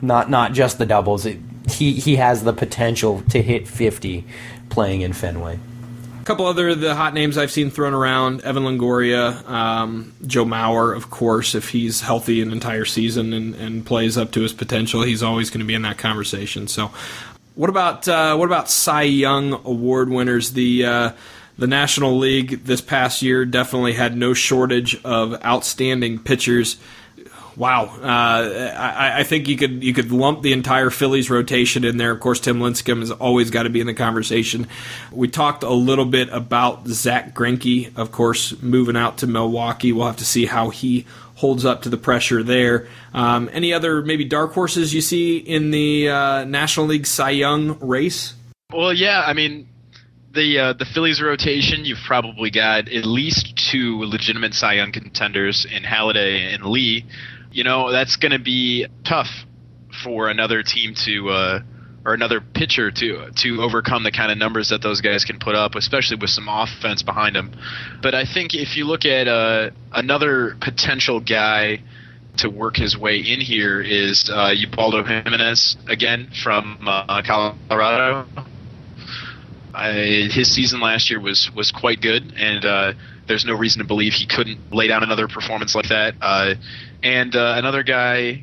Not 0.00 0.30
not 0.30 0.52
just 0.52 0.78
the 0.78 0.86
doubles. 0.86 1.26
It, 1.26 1.38
he 1.68 1.92
he 1.92 2.16
has 2.16 2.44
the 2.44 2.52
potential 2.52 3.22
to 3.30 3.42
hit 3.42 3.68
50 3.68 4.24
playing 4.68 5.02
in 5.02 5.12
Fenway. 5.12 5.58
A 6.20 6.24
couple 6.24 6.46
other 6.46 6.74
the 6.74 6.94
hot 6.94 7.14
names 7.14 7.38
I've 7.38 7.50
seen 7.50 7.70
thrown 7.70 7.94
around: 7.94 8.42
Evan 8.42 8.64
Longoria, 8.64 9.48
um, 9.48 10.12
Joe 10.26 10.44
Mauer, 10.44 10.94
of 10.94 11.10
course. 11.10 11.54
If 11.54 11.70
he's 11.70 12.02
healthy 12.02 12.42
an 12.42 12.52
entire 12.52 12.84
season 12.84 13.32
and, 13.32 13.54
and 13.54 13.86
plays 13.86 14.18
up 14.18 14.30
to 14.32 14.42
his 14.42 14.52
potential, 14.52 15.02
he's 15.02 15.22
always 15.22 15.50
going 15.50 15.60
to 15.60 15.66
be 15.66 15.74
in 15.74 15.82
that 15.82 15.98
conversation. 15.98 16.68
So, 16.68 16.90
what 17.54 17.70
about 17.70 18.06
uh, 18.06 18.36
what 18.36 18.46
about 18.46 18.68
Cy 18.68 19.02
Young 19.02 19.54
award 19.54 20.10
winners? 20.10 20.52
The 20.52 20.84
uh, 20.84 21.12
the 21.58 21.66
National 21.66 22.16
League 22.16 22.64
this 22.64 22.80
past 22.80 23.20
year 23.20 23.44
definitely 23.44 23.94
had 23.94 24.16
no 24.16 24.32
shortage 24.32 25.02
of 25.04 25.44
outstanding 25.44 26.20
pitchers 26.20 26.76
wow, 27.58 27.86
uh, 28.00 28.72
I, 28.76 29.20
I, 29.20 29.22
think 29.24 29.48
you 29.48 29.56
could 29.56 29.82
you 29.82 29.92
could 29.92 30.12
lump 30.12 30.42
the 30.42 30.52
entire 30.52 30.90
Phillies 30.90 31.28
rotation 31.28 31.84
in 31.84 31.96
there. 31.96 32.12
Of 32.12 32.20
course, 32.20 32.38
Tim 32.38 32.60
Lincecum 32.60 33.00
has 33.00 33.10
always 33.10 33.50
got 33.50 33.64
to 33.64 33.70
be 33.70 33.80
in 33.80 33.88
the 33.88 33.94
conversation. 33.94 34.68
We 35.10 35.28
talked 35.28 35.64
a 35.64 35.70
little 35.70 36.04
bit 36.04 36.28
about 36.30 36.86
Zack 36.86 37.34
Greinke, 37.34 37.96
of 37.98 38.12
course, 38.12 38.60
moving 38.62 38.96
out 38.96 39.18
to 39.18 39.26
Milwaukee. 39.26 39.92
We'll 39.92 40.06
have 40.06 40.18
to 40.18 40.24
see 40.24 40.46
how 40.46 40.70
he 40.70 41.04
holds 41.34 41.64
up 41.64 41.82
to 41.82 41.88
the 41.88 41.96
pressure 41.96 42.42
there. 42.42 42.88
Um, 43.12 43.50
any 43.52 43.72
other 43.72 44.02
maybe 44.02 44.24
dark 44.24 44.52
horses 44.52 44.94
you 44.94 45.00
see 45.00 45.38
in 45.38 45.70
the 45.72 46.08
uh, 46.08 46.44
National 46.44 46.86
League 46.86 47.06
Cy 47.06 47.30
Young 47.30 47.78
race? 47.80 48.34
Well, 48.72 48.94
yeah, 48.94 49.24
I 49.26 49.34
mean. 49.34 49.68
The, 50.30 50.58
uh, 50.58 50.72
the 50.74 50.84
Phillies 50.84 51.22
rotation, 51.22 51.86
you've 51.86 52.04
probably 52.06 52.50
got 52.50 52.92
at 52.92 53.06
least 53.06 53.56
two 53.56 54.04
legitimate 54.04 54.54
Cy 54.54 54.74
Young 54.74 54.92
contenders 54.92 55.64
in 55.64 55.82
Halladay 55.82 56.54
and 56.54 56.66
Lee 56.66 57.06
you 57.52 57.64
know 57.64 57.90
that's 57.90 58.16
going 58.16 58.32
to 58.32 58.38
be 58.38 58.86
tough 59.04 59.28
for 60.02 60.28
another 60.28 60.62
team 60.62 60.94
to 60.94 61.28
uh, 61.30 61.60
or 62.04 62.14
another 62.14 62.40
pitcher 62.40 62.90
to 62.90 63.30
to 63.36 63.62
overcome 63.62 64.02
the 64.02 64.10
kind 64.10 64.30
of 64.30 64.38
numbers 64.38 64.68
that 64.70 64.82
those 64.82 65.00
guys 65.00 65.24
can 65.24 65.38
put 65.38 65.54
up, 65.54 65.74
especially 65.74 66.16
with 66.16 66.30
some 66.30 66.48
offense 66.48 67.02
behind 67.02 67.36
them. 67.36 67.52
But 68.02 68.14
I 68.14 68.24
think 68.24 68.54
if 68.54 68.76
you 68.76 68.84
look 68.86 69.04
at 69.04 69.28
uh, 69.28 69.70
another 69.92 70.56
potential 70.60 71.20
guy 71.20 71.82
to 72.38 72.48
work 72.48 72.76
his 72.76 72.96
way 72.96 73.18
in 73.18 73.40
here 73.40 73.80
is 73.80 74.30
uh, 74.32 74.54
Ubaldo 74.56 75.02
Jimenez 75.02 75.76
again 75.88 76.30
from 76.42 76.78
uh, 76.86 77.22
Colorado. 77.22 78.26
I, 79.74 79.92
his 80.32 80.52
season 80.52 80.80
last 80.80 81.10
year 81.10 81.20
was 81.20 81.50
was 81.54 81.70
quite 81.70 82.00
good, 82.00 82.32
and 82.36 82.64
uh, 82.64 82.92
there's 83.28 83.44
no 83.44 83.54
reason 83.54 83.80
to 83.80 83.86
believe 83.86 84.14
he 84.14 84.26
couldn't 84.26 84.72
lay 84.72 84.88
down 84.88 85.02
another 85.02 85.28
performance 85.28 85.74
like 85.74 85.88
that. 85.88 86.14
Uh, 86.20 86.54
and 87.02 87.36
uh, 87.36 87.54
another 87.56 87.82
guy, 87.82 88.42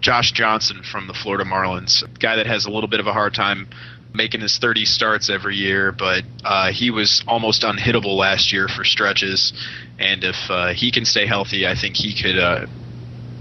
Josh 0.00 0.32
Johnson 0.32 0.82
from 0.82 1.08
the 1.08 1.14
Florida 1.14 1.44
Marlins, 1.44 2.02
guy 2.20 2.36
that 2.36 2.46
has 2.46 2.66
a 2.66 2.70
little 2.70 2.88
bit 2.88 3.00
of 3.00 3.06
a 3.06 3.12
hard 3.12 3.34
time 3.34 3.68
making 4.14 4.40
his 4.40 4.58
30 4.58 4.84
starts 4.84 5.28
every 5.28 5.56
year, 5.56 5.92
but 5.92 6.24
uh, 6.44 6.70
he 6.72 6.90
was 6.90 7.22
almost 7.26 7.62
unhittable 7.62 8.16
last 8.16 8.52
year 8.52 8.68
for 8.68 8.84
stretches. 8.84 9.52
And 9.98 10.24
if 10.24 10.36
uh, 10.48 10.72
he 10.72 10.90
can 10.90 11.04
stay 11.04 11.26
healthy, 11.26 11.66
I 11.66 11.74
think 11.74 11.96
he 11.96 12.20
could 12.20 12.38
uh, 12.38 12.66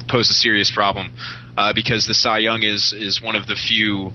pose 0.08 0.30
a 0.30 0.34
serious 0.34 0.72
problem 0.72 1.14
uh, 1.58 1.74
because 1.74 2.06
the 2.06 2.14
Cy 2.14 2.40
Young 2.40 2.64
is 2.64 2.94
is 2.94 3.22
one 3.22 3.36
of 3.36 3.48
the 3.48 3.56
few 3.56 4.14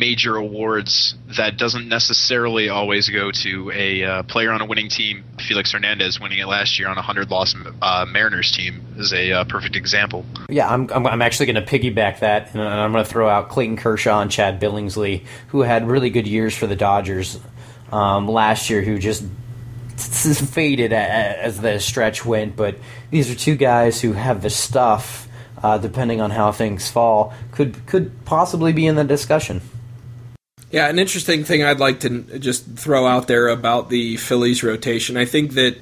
major 0.00 0.36
awards 0.36 1.14
that 1.36 1.58
doesn't 1.58 1.86
necessarily 1.86 2.70
always 2.70 3.10
go 3.10 3.30
to 3.30 3.70
a 3.72 4.02
uh, 4.02 4.22
player 4.22 4.50
on 4.50 4.62
a 4.62 4.64
winning 4.64 4.88
team. 4.88 5.22
Felix 5.46 5.72
Hernandez 5.72 6.18
winning 6.18 6.38
it 6.38 6.46
last 6.46 6.78
year 6.78 6.88
on 6.88 6.96
a 6.96 7.02
hundred 7.02 7.30
loss 7.30 7.54
uh, 7.82 8.06
Mariners 8.08 8.50
team 8.50 8.82
is 8.96 9.12
a 9.12 9.30
uh, 9.30 9.44
perfect 9.44 9.76
example. 9.76 10.24
Yeah, 10.48 10.68
I'm 10.68 10.90
I'm, 10.90 11.06
I'm 11.06 11.22
actually 11.22 11.52
going 11.52 11.64
to 11.64 11.70
piggyback 11.70 12.20
that, 12.20 12.52
and 12.54 12.62
I'm 12.62 12.92
going 12.92 13.04
to 13.04 13.10
throw 13.10 13.28
out 13.28 13.50
Clayton 13.50 13.76
Kershaw 13.76 14.22
and 14.22 14.30
Chad 14.30 14.58
Billingsley, 14.58 15.24
who 15.48 15.60
had 15.60 15.86
really 15.86 16.08
good 16.08 16.26
years 16.26 16.56
for 16.56 16.66
the 16.66 16.76
Dodgers 16.76 17.38
um, 17.92 18.26
last 18.26 18.70
year, 18.70 18.80
who 18.80 18.98
just 18.98 19.22
faded 19.98 20.94
as 20.94 21.60
the 21.60 21.78
stretch 21.78 22.24
went. 22.24 22.56
But 22.56 22.78
these 23.10 23.30
are 23.30 23.34
two 23.34 23.54
guys 23.54 24.00
who 24.00 24.14
have 24.14 24.40
the 24.42 24.50
stuff. 24.50 25.26
Uh, 25.62 25.76
depending 25.76 26.22
on 26.22 26.30
how 26.30 26.50
things 26.50 26.90
fall, 26.90 27.34
could 27.52 27.84
could 27.84 28.24
possibly 28.24 28.72
be 28.72 28.86
in 28.86 28.94
the 28.94 29.04
discussion. 29.04 29.60
Yeah, 30.70 30.88
an 30.88 31.00
interesting 31.00 31.42
thing 31.42 31.64
I'd 31.64 31.80
like 31.80 32.00
to 32.00 32.20
just 32.38 32.64
throw 32.76 33.04
out 33.04 33.26
there 33.26 33.48
about 33.48 33.90
the 33.90 34.16
Phillies 34.18 34.62
rotation. 34.62 35.16
I 35.16 35.24
think 35.24 35.54
that 35.54 35.78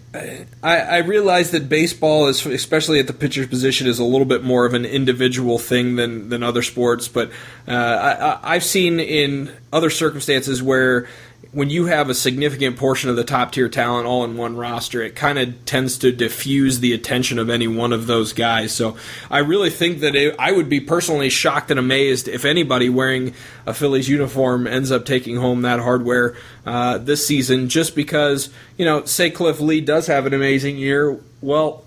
I, 0.63 0.79
I 0.79 0.99
realize 0.99 1.51
that 1.51 1.69
baseball 1.69 2.27
is, 2.27 2.47
especially 2.47 2.99
at 2.99 3.07
the 3.07 3.13
pitcher's 3.13 3.49
position, 3.49 3.87
is 3.87 3.99
a 3.99 4.05
little 4.05 4.25
bit 4.25 4.43
more 4.43 4.65
of 4.65 4.73
an 4.73 4.87
individual 4.87 5.59
thing 5.59 5.97
than 5.97 6.31
than 6.31 6.43
other 6.43 6.63
sports. 6.63 7.07
But 7.07 7.31
uh, 7.67 8.39
I, 8.43 8.55
I've 8.55 8.65
seen 8.65 8.99
in 8.99 9.55
other 9.75 9.91
circumstances 9.91 10.63
where 10.63 11.07
when 11.51 11.71
you 11.71 11.87
have 11.87 12.11
a 12.11 12.15
significant 12.15 12.77
portion 12.77 13.09
of 13.09 13.17
the 13.17 13.25
top 13.25 13.53
tier 13.53 13.71
talent 13.71 14.07
all 14.07 14.23
in 14.23 14.37
one 14.37 14.57
roster, 14.57 15.03
it 15.03 15.17
kind 15.17 15.39
of 15.39 15.65
tends 15.65 15.97
to 15.99 16.13
diffuse 16.13 16.81
the 16.81 16.93
attention 16.93 17.39
of 17.39 17.49
any 17.49 17.67
one 17.67 17.93
of 17.93 18.07
those 18.07 18.35
guys. 18.35 18.73
So 18.73 18.97
I 19.31 19.39
really 19.39 19.71
think 19.71 20.01
that 20.01 20.15
it, 20.15 20.37
I 20.39 20.53
would 20.53 20.69
be 20.69 20.81
personally 20.81 21.31
shocked 21.31 21.71
and 21.71 21.81
amazed 21.81 22.29
if 22.29 22.45
anybody 22.45 22.91
wearing 22.91 23.33
a 23.67 23.73
Phillies 23.73 24.09
uniform 24.11 24.67
ends 24.67 24.93
up 24.93 25.07
taking 25.07 25.37
home 25.37 25.63
that 25.63 25.81
hardware 25.81 26.37
uh, 26.67 26.99
this 26.99 27.27
season 27.27 27.71
just 27.71 27.97
because, 27.97 28.51
you 28.77 28.85
know, 28.85 29.05
say 29.07 29.31
Cliff 29.31 29.59
Lee 29.59 29.81
does 29.81 30.07
have 30.07 30.27
an 30.27 30.35
amazing 30.35 30.77
year. 30.77 31.19
Well, 31.41 31.85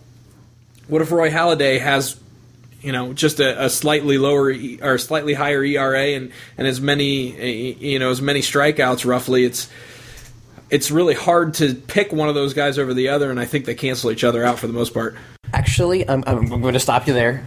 what 0.87 1.03
if 1.03 1.11
Roy 1.11 1.29
Halladay 1.29 1.79
has 1.79 2.19
you 2.81 2.91
know 2.91 3.13
just 3.13 3.39
a, 3.39 3.65
a, 3.65 3.69
slightly 3.69 4.17
lower 4.17 4.53
or 4.81 4.97
slightly 4.97 5.33
higher 5.33 5.63
ERA 5.63 6.07
and 6.09 6.31
and 6.57 6.67
as 6.67 6.81
many 6.81 7.73
you 7.75 7.99
know 7.99 8.09
as 8.09 8.21
many 8.21 8.41
strikeouts 8.41 9.05
roughly 9.05 9.45
it's 9.45 9.69
it's 10.71 10.89
really 10.89 11.13
hard 11.13 11.53
to 11.55 11.75
pick 11.75 12.11
one 12.11 12.29
of 12.29 12.35
those 12.35 12.53
guys 12.53 12.79
over 12.79 12.93
the 12.93 13.09
other 13.09 13.29
and 13.29 13.39
I 13.39 13.45
think 13.45 13.65
they 13.65 13.75
cancel 13.75 14.09
each 14.09 14.23
other 14.23 14.43
out 14.43 14.57
for 14.57 14.67
the 14.67 14.73
most 14.73 14.93
part. 14.93 15.15
Actually, 15.53 16.07
I'm, 16.09 16.23
I'm 16.25 16.47
going 16.47 16.73
to 16.73 16.79
stop 16.79 17.07
you 17.07 17.13
there. 17.13 17.45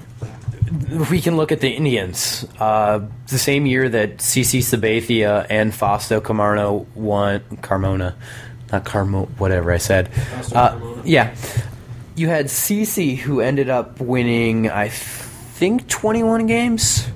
We 1.10 1.22
can 1.22 1.36
look 1.36 1.50
at 1.50 1.60
the 1.60 1.70
Indians. 1.70 2.46
Uh, 2.58 3.00
the 3.28 3.38
same 3.38 3.64
year 3.64 3.88
that 3.88 4.18
CC 4.18 4.58
Sabathia 4.58 5.46
and 5.48 5.74
Fausto 5.74 6.20
Carmona 6.20 6.86
won 6.94 7.40
Carmona, 7.62 8.14
not 8.70 8.84
Carmo, 8.84 9.28
whatever 9.38 9.72
I 9.72 9.78
said. 9.78 10.10
Uh, 10.54 10.78
yeah, 11.04 11.34
you 12.16 12.28
had 12.28 12.46
CC 12.46 13.16
who 13.16 13.40
ended 13.40 13.70
up 13.70 14.00
winning. 14.00 14.70
I 14.70 14.88
think 15.54 15.86
21 15.86 16.48
games. 16.48 17.06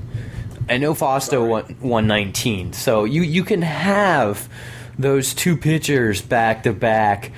I 0.68 0.78
know 0.78 0.94
Fausto 0.94 1.44
won, 1.44 1.76
won 1.80 2.06
19. 2.06 2.72
So 2.72 3.02
you, 3.02 3.22
you 3.22 3.42
can 3.42 3.62
have 3.62 4.48
those 4.96 5.34
two 5.34 5.56
pitchers 5.56 6.22
back 6.22 6.62
to 6.62 6.72
back 6.72 7.32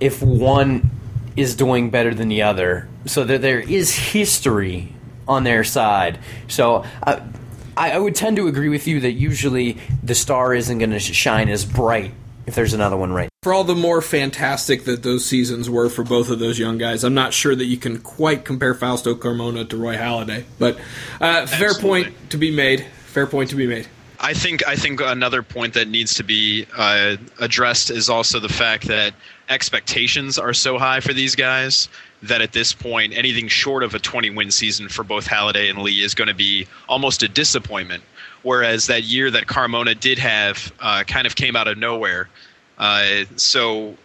if 0.00 0.22
one 0.22 0.90
is 1.36 1.54
doing 1.54 1.90
better 1.90 2.14
than 2.14 2.28
the 2.28 2.42
other. 2.42 2.88
So 3.04 3.24
that 3.24 3.42
there 3.42 3.60
is 3.60 3.94
history 3.94 4.94
on 5.28 5.44
their 5.44 5.64
side. 5.64 6.18
So 6.48 6.86
uh, 7.02 7.20
I, 7.76 7.92
I 7.92 7.98
would 7.98 8.14
tend 8.14 8.36
to 8.36 8.48
agree 8.48 8.70
with 8.70 8.88
you 8.88 9.00
that 9.00 9.12
usually 9.12 9.76
the 10.02 10.14
star 10.14 10.54
isn't 10.54 10.78
going 10.78 10.92
to 10.92 10.98
shine 10.98 11.50
as 11.50 11.66
bright 11.66 12.14
if 12.46 12.54
there's 12.54 12.72
another 12.72 12.96
one 12.96 13.12
right. 13.12 13.28
For 13.46 13.54
all 13.54 13.62
the 13.62 13.76
more 13.76 14.02
fantastic 14.02 14.86
that 14.86 15.04
those 15.04 15.24
seasons 15.24 15.70
were 15.70 15.88
for 15.88 16.02
both 16.02 16.30
of 16.30 16.40
those 16.40 16.58
young 16.58 16.78
guys, 16.78 17.04
I'm 17.04 17.14
not 17.14 17.32
sure 17.32 17.54
that 17.54 17.66
you 17.66 17.76
can 17.76 18.00
quite 18.00 18.44
compare 18.44 18.74
Fausto 18.74 19.14
Carmona 19.14 19.68
to 19.68 19.76
Roy 19.76 19.96
Halladay. 19.96 20.42
But 20.58 20.80
uh, 21.20 21.46
fair 21.46 21.72
point 21.74 22.12
to 22.30 22.38
be 22.38 22.50
made. 22.50 22.84
Fair 23.04 23.24
point 23.24 23.50
to 23.50 23.54
be 23.54 23.68
made. 23.68 23.86
I 24.18 24.34
think 24.34 24.66
I 24.66 24.74
think 24.74 25.00
another 25.00 25.44
point 25.44 25.74
that 25.74 25.86
needs 25.86 26.14
to 26.14 26.24
be 26.24 26.66
uh, 26.76 27.18
addressed 27.38 27.88
is 27.88 28.10
also 28.10 28.40
the 28.40 28.48
fact 28.48 28.88
that 28.88 29.14
expectations 29.48 30.40
are 30.40 30.52
so 30.52 30.76
high 30.76 30.98
for 30.98 31.12
these 31.12 31.36
guys 31.36 31.88
that 32.22 32.40
at 32.40 32.52
this 32.52 32.72
point 32.72 33.16
anything 33.16 33.46
short 33.46 33.84
of 33.84 33.94
a 33.94 34.00
20 34.00 34.30
win 34.30 34.50
season 34.50 34.88
for 34.88 35.04
both 35.04 35.28
Halladay 35.28 35.70
and 35.70 35.78
Lee 35.78 36.02
is 36.02 36.16
going 36.16 36.26
to 36.26 36.34
be 36.34 36.66
almost 36.88 37.22
a 37.22 37.28
disappointment. 37.28 38.02
Whereas 38.42 38.88
that 38.88 39.04
year 39.04 39.30
that 39.30 39.46
Carmona 39.46 39.98
did 39.98 40.18
have 40.18 40.72
uh, 40.80 41.04
kind 41.04 41.28
of 41.28 41.36
came 41.36 41.54
out 41.54 41.68
of 41.68 41.78
nowhere. 41.78 42.28
Uh, 42.78 43.24
so 43.36 43.96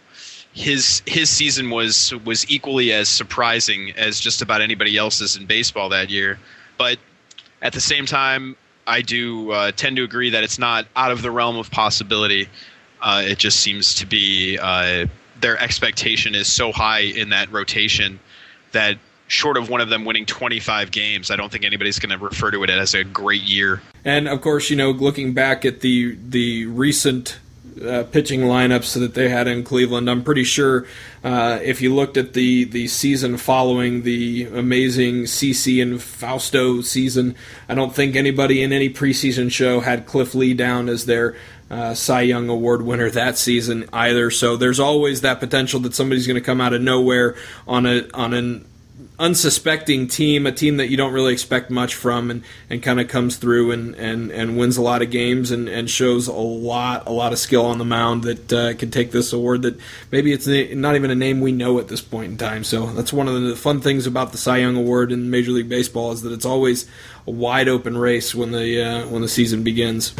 his 0.52 1.02
his 1.06 1.30
season 1.30 1.70
was 1.70 2.12
was 2.24 2.48
equally 2.50 2.92
as 2.92 3.08
surprising 3.08 3.92
as 3.96 4.20
just 4.20 4.42
about 4.42 4.60
anybody 4.60 4.96
else's 4.96 5.36
in 5.36 5.46
baseball 5.46 5.88
that 5.88 6.10
year. 6.10 6.38
But 6.78 6.98
at 7.62 7.72
the 7.72 7.80
same 7.80 8.06
time, 8.06 8.56
I 8.86 9.02
do 9.02 9.52
uh, 9.52 9.72
tend 9.72 9.96
to 9.96 10.04
agree 10.04 10.30
that 10.30 10.44
it's 10.44 10.58
not 10.58 10.86
out 10.96 11.12
of 11.12 11.22
the 11.22 11.30
realm 11.30 11.56
of 11.56 11.70
possibility. 11.70 12.48
Uh, 13.00 13.22
it 13.24 13.38
just 13.38 13.60
seems 13.60 13.94
to 13.96 14.06
be 14.06 14.58
uh, 14.60 15.06
their 15.40 15.58
expectation 15.58 16.34
is 16.34 16.50
so 16.50 16.72
high 16.72 17.00
in 17.00 17.30
that 17.30 17.50
rotation 17.50 18.20
that 18.72 18.98
short 19.28 19.56
of 19.56 19.70
one 19.70 19.80
of 19.80 19.88
them 19.88 20.04
winning 20.04 20.26
25 20.26 20.90
games, 20.90 21.30
I 21.30 21.36
don't 21.36 21.50
think 21.50 21.64
anybody's 21.64 21.98
going 21.98 22.16
to 22.16 22.22
refer 22.22 22.50
to 22.50 22.62
it 22.62 22.70
as 22.70 22.94
a 22.94 23.02
great 23.02 23.42
year. 23.42 23.82
And 24.04 24.28
of 24.28 24.40
course, 24.40 24.68
you 24.70 24.76
know, 24.76 24.90
looking 24.90 25.32
back 25.32 25.64
at 25.64 25.80
the 25.80 26.16
the 26.28 26.66
recent 26.66 27.38
uh, 27.80 28.04
pitching 28.04 28.40
lineups 28.40 28.98
that 28.98 29.14
they 29.14 29.28
had 29.28 29.46
in 29.46 29.64
Cleveland. 29.64 30.10
I'm 30.10 30.22
pretty 30.22 30.44
sure 30.44 30.86
uh, 31.24 31.58
if 31.62 31.80
you 31.80 31.94
looked 31.94 32.16
at 32.16 32.32
the, 32.34 32.64
the 32.64 32.88
season 32.88 33.36
following 33.36 34.02
the 34.02 34.44
amazing 34.44 35.22
CC 35.24 35.80
and 35.82 36.02
Fausto 36.02 36.80
season, 36.80 37.34
I 37.68 37.74
don't 37.74 37.94
think 37.94 38.16
anybody 38.16 38.62
in 38.62 38.72
any 38.72 38.90
preseason 38.90 39.50
show 39.50 39.80
had 39.80 40.06
Cliff 40.06 40.34
Lee 40.34 40.54
down 40.54 40.88
as 40.88 41.06
their 41.06 41.36
uh, 41.70 41.94
Cy 41.94 42.22
Young 42.22 42.48
Award 42.48 42.82
winner 42.82 43.08
that 43.10 43.38
season 43.38 43.88
either. 43.92 44.30
So 44.30 44.56
there's 44.56 44.78
always 44.78 45.22
that 45.22 45.40
potential 45.40 45.80
that 45.80 45.94
somebody's 45.94 46.26
going 46.26 46.34
to 46.34 46.42
come 46.42 46.60
out 46.60 46.74
of 46.74 46.82
nowhere 46.82 47.34
on 47.66 47.86
a 47.86 48.10
on 48.12 48.34
an 48.34 48.66
unsuspecting 49.18 50.08
team, 50.08 50.46
a 50.46 50.52
team 50.52 50.78
that 50.78 50.88
you 50.88 50.96
don't 50.96 51.12
really 51.12 51.32
expect 51.32 51.70
much 51.70 51.94
from, 51.94 52.30
and, 52.30 52.42
and 52.70 52.82
kind 52.82 53.00
of 53.00 53.08
comes 53.08 53.36
through 53.36 53.70
and, 53.70 53.94
and, 53.94 54.30
and 54.30 54.56
wins 54.56 54.76
a 54.76 54.82
lot 54.82 55.02
of 55.02 55.10
games 55.10 55.50
and, 55.50 55.68
and 55.68 55.88
shows 55.88 56.28
a 56.28 56.32
lot 56.32 57.06
a 57.06 57.12
lot 57.12 57.32
of 57.32 57.38
skill 57.38 57.66
on 57.66 57.78
the 57.78 57.84
mound 57.84 58.24
that 58.24 58.52
uh, 58.52 58.74
can 58.74 58.90
take 58.90 59.10
this 59.10 59.32
award. 59.32 59.62
That 59.62 59.78
maybe 60.10 60.32
it's 60.32 60.46
not 60.46 60.96
even 60.96 61.10
a 61.10 61.14
name 61.14 61.40
we 61.40 61.52
know 61.52 61.78
at 61.78 61.88
this 61.88 62.00
point 62.00 62.32
in 62.32 62.38
time. 62.38 62.64
So 62.64 62.86
that's 62.86 63.12
one 63.12 63.28
of 63.28 63.40
the 63.40 63.56
fun 63.56 63.80
things 63.80 64.06
about 64.06 64.32
the 64.32 64.38
Cy 64.38 64.58
Young 64.58 64.76
Award 64.76 65.12
in 65.12 65.30
Major 65.30 65.52
League 65.52 65.68
Baseball 65.68 66.12
is 66.12 66.22
that 66.22 66.32
it's 66.32 66.46
always 66.46 66.88
a 67.26 67.30
wide 67.30 67.68
open 67.68 67.96
race 67.96 68.34
when 68.34 68.52
the 68.52 68.82
uh, 68.82 69.06
when 69.08 69.22
the 69.22 69.28
season 69.28 69.62
begins. 69.62 70.14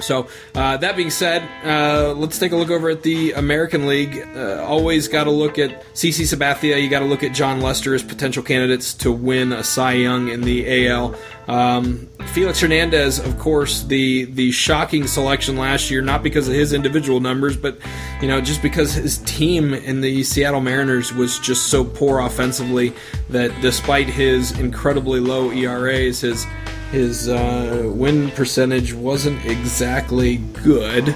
So, 0.00 0.28
uh, 0.54 0.76
that 0.78 0.96
being 0.96 1.10
said, 1.10 1.42
uh, 1.64 2.12
let's 2.14 2.38
take 2.38 2.52
a 2.52 2.56
look 2.56 2.70
over 2.70 2.90
at 2.90 3.02
the 3.02 3.32
American 3.32 3.86
League. 3.86 4.26
Uh, 4.34 4.64
always 4.66 5.08
got 5.08 5.24
to 5.24 5.30
look 5.30 5.58
at 5.58 5.84
CC 5.94 6.22
Sabathia. 6.22 6.82
You 6.82 6.88
got 6.88 7.00
to 7.00 7.04
look 7.04 7.22
at 7.22 7.32
Jon 7.32 7.60
Lester 7.60 7.94
as 7.94 8.02
potential 8.02 8.42
candidates 8.42 8.94
to 8.94 9.12
win 9.12 9.52
a 9.52 9.64
Cy 9.64 9.94
Young 9.94 10.28
in 10.28 10.42
the 10.42 10.88
AL. 10.88 11.14
Um, 11.48 12.08
Felix 12.34 12.60
Hernandez, 12.60 13.18
of 13.18 13.38
course, 13.38 13.82
the 13.82 14.26
the 14.26 14.50
shocking 14.52 15.06
selection 15.06 15.56
last 15.56 15.90
year, 15.90 16.02
not 16.02 16.22
because 16.22 16.46
of 16.46 16.54
his 16.54 16.74
individual 16.74 17.20
numbers, 17.20 17.56
but 17.56 17.78
you 18.20 18.28
know 18.28 18.40
just 18.40 18.60
because 18.60 18.92
his 18.92 19.18
team 19.18 19.72
in 19.72 20.02
the 20.02 20.22
Seattle 20.22 20.60
Mariners 20.60 21.12
was 21.12 21.38
just 21.38 21.68
so 21.68 21.84
poor 21.84 22.20
offensively 22.20 22.92
that 23.30 23.50
despite 23.62 24.08
his 24.08 24.58
incredibly 24.58 25.20
low 25.20 25.50
ERAs, 25.50 26.20
his 26.20 26.44
his 26.90 27.28
uh, 27.28 27.90
win 27.94 28.30
percentage 28.30 28.94
wasn't 28.94 29.44
exactly 29.44 30.36
good. 30.36 31.14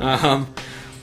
Um, 0.00 0.52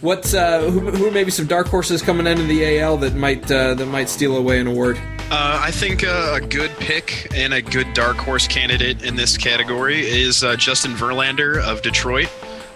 what's 0.02 0.34
uh, 0.34 0.62
who, 0.70 0.92
who 0.92 1.12
maybe 1.12 1.32
some 1.32 1.48
dark 1.48 1.68
horses 1.68 2.02
coming 2.02 2.28
into 2.28 2.44
the 2.44 2.80
AL 2.80 2.98
that 2.98 3.16
might 3.16 3.50
uh, 3.50 3.74
that 3.76 3.86
might 3.86 4.10
steal 4.10 4.36
away 4.36 4.60
an 4.60 4.68
award? 4.68 4.98
Uh, 5.32 5.62
I 5.64 5.72
think 5.72 6.04
uh, 6.04 6.40
a 6.42 6.46
good 6.46 6.72
pick 6.72 7.32
and 7.34 7.54
a 7.54 7.62
good 7.62 7.94
dark 7.94 8.18
horse 8.18 8.48
candidate 8.48 9.04
in 9.04 9.16
this 9.16 9.38
category 9.38 10.02
is 10.02 10.44
uh, 10.44 10.58
Justin 10.58 10.92
Verlander 10.92 11.62
of 11.62 11.82
Detroit. 11.82 12.30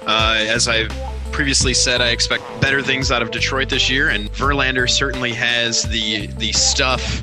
Uh, 0.07 0.45
as 0.47 0.69
I 0.69 0.87
previously 1.33 1.73
said, 1.73 1.99
I 1.99 2.11
expect 2.11 2.43
better 2.61 2.81
things 2.81 3.11
out 3.11 3.21
of 3.21 3.31
Detroit 3.31 3.67
this 3.67 3.89
year, 3.89 4.07
and 4.07 4.31
Verlander 4.31 4.89
certainly 4.89 5.33
has 5.33 5.83
the 5.83 6.27
the 6.27 6.53
stuff 6.53 7.21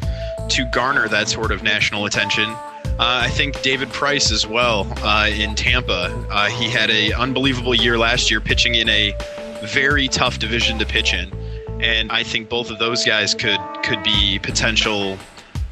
to 0.51 0.69
garner 0.71 1.09
that 1.09 1.29
sort 1.29 1.51
of 1.51 1.63
national 1.63 2.05
attention. 2.05 2.55
Uh, 2.99 3.22
I 3.24 3.30
think 3.30 3.62
David 3.62 3.90
Price 3.90 4.30
as 4.30 4.47
well 4.47 4.86
uh, 4.99 5.28
in 5.28 5.55
Tampa. 5.55 6.14
Uh, 6.30 6.49
he 6.49 6.68
had 6.68 6.90
an 6.90 7.14
unbelievable 7.14 7.74
year 7.74 7.99
last 7.99 8.30
year, 8.30 8.40
pitching 8.40 8.74
in 8.74 8.88
a 8.88 9.14
very 9.64 10.09
tough 10.09 10.38
division 10.38 10.78
to 10.78 10.86
pitch 10.86 11.14
in, 11.14 11.32
and 11.80 12.12
I 12.12 12.22
think 12.22 12.49
both 12.49 12.70
of 12.70 12.78
those 12.78 13.05
guys 13.05 13.34
could 13.34 13.61
could 13.82 14.03
be 14.03 14.38
potential, 14.40 15.18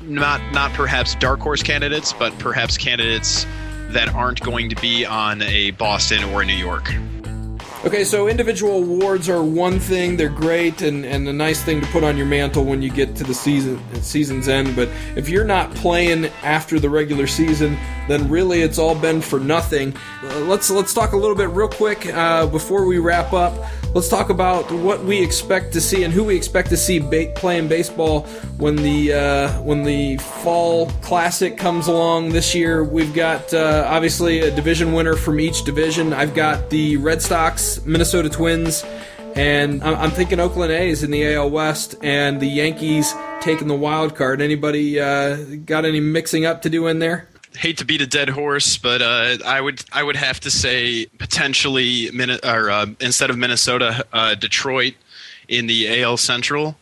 not 0.01 0.41
not 0.53 0.73
perhaps 0.73 1.15
dark 1.17 1.41
horse 1.41 1.63
candidates, 1.63 2.13
but 2.13 2.37
perhaps 2.39 2.79
candidates 2.79 3.47
that 3.91 4.09
aren't 4.15 4.41
going 4.41 4.69
to 4.71 4.77
be 4.77 5.05
on 5.05 5.43
a 5.43 5.73
Boston 5.73 6.25
or 6.25 6.43
a 6.43 6.47
New 6.47 6.55
York. 6.55 6.93
Okay, 7.83 8.05
so 8.05 8.29
individual 8.29 8.77
awards 8.77 9.31
are 9.31 9.43
one 9.43 9.81
thing; 9.81 10.19
they're 10.19 10.29
great 10.29 10.83
and, 10.83 11.03
and 11.07 11.27
a 11.27 11.33
nice 11.33 11.63
thing 11.63 11.81
to 11.81 11.87
put 11.87 12.05
on 12.05 12.15
your 12.15 12.27
mantle 12.27 12.63
when 12.63 12.83
you 12.83 12.91
get 12.91 13.17
to 13.17 13.25
the 13.25 13.33
season 13.33 13.81
season's 14.03 14.49
end. 14.49 14.77
But 14.77 14.91
if 15.17 15.31
you're 15.31 15.47
not 15.47 15.75
playing 15.77 16.27
after 16.43 16.79
the 16.79 16.91
regular 16.91 17.27
season, 17.27 17.79
then 18.07 18.29
really 18.29 18.61
it's 18.61 18.79
all 18.79 18.95
been 18.95 19.23
for 19.23 19.41
nothing. 19.41 19.97
Uh, 20.23 20.41
let's 20.41 20.69
let's 20.69 20.93
talk 20.93 21.13
a 21.13 21.17
little 21.17 21.35
bit 21.35 21.49
real 21.49 21.71
quick 21.71 22.05
uh, 22.13 22.47
before 22.49 22.85
we 22.85 22.99
wrap 22.99 23.33
up. 23.33 23.55
Let's 23.93 24.09
talk 24.09 24.31
about 24.31 24.71
what 24.71 25.03
we 25.05 25.21
expect 25.21 25.73
to 25.73 25.81
see 25.81 26.05
and 26.05 26.15
who 26.15 26.23
we 26.23 26.37
expect 26.37 26.69
to 26.69 26.77
see 26.77 27.01
ba- 27.01 27.33
playing 27.35 27.67
baseball 27.67 28.23
when 28.57 28.77
the 28.77 29.13
uh, 29.13 29.63
when 29.63 29.83
the 29.83 30.17
fall 30.19 30.87
classic 31.03 31.57
comes 31.57 31.89
along 31.89 32.29
this 32.29 32.55
year. 32.55 32.85
We've 32.85 33.13
got 33.13 33.53
uh, 33.53 33.85
obviously 33.89 34.41
a 34.41 34.55
division 34.55 34.93
winner 34.93 35.17
from 35.17 35.41
each 35.41 35.65
division. 35.65 36.13
I've 36.13 36.37
got 36.37 36.71
the 36.71 36.99
Red 36.99 37.21
Sox, 37.21 37.85
Minnesota 37.85 38.29
Twins, 38.29 38.85
and 39.35 39.83
I'm 39.83 40.13
thinking 40.13 40.39
Oakland 40.39 40.71
A's 40.71 41.03
in 41.03 41.11
the 41.11 41.35
AL 41.35 41.51
West, 41.51 41.97
and 42.01 42.41
the 42.41 42.47
Yankees 42.47 43.13
taking 43.41 43.67
the 43.67 43.75
wild 43.75 44.15
card. 44.15 44.41
Anybody 44.41 45.01
uh, 45.01 45.37
got 45.65 45.85
any 45.85 45.99
mixing 45.99 46.45
up 46.45 46.63
to 46.63 46.71
do 46.71 46.87
in 46.87 47.01
there? 47.01 47.30
Hate 47.57 47.79
to 47.79 47.85
beat 47.85 48.01
a 48.01 48.07
dead 48.07 48.29
horse, 48.29 48.77
but 48.77 49.03
uh, 49.03 49.39
I 49.45 49.61
would 49.61 49.85
I 49.93 50.03
would 50.03 50.17
have 50.17 50.41
to 50.41 50.51
say 50.51 51.07
potentially 51.19 52.11
or 52.45 52.71
uh, 52.71 52.87
instead 53.01 53.31
of 53.31 53.39
Minnesota, 53.39 54.05
uh, 54.13 54.35
Detroit 54.35 54.95
in 55.49 55.67
the 55.67 56.03
AL 56.03 56.17
Central, 56.17 56.77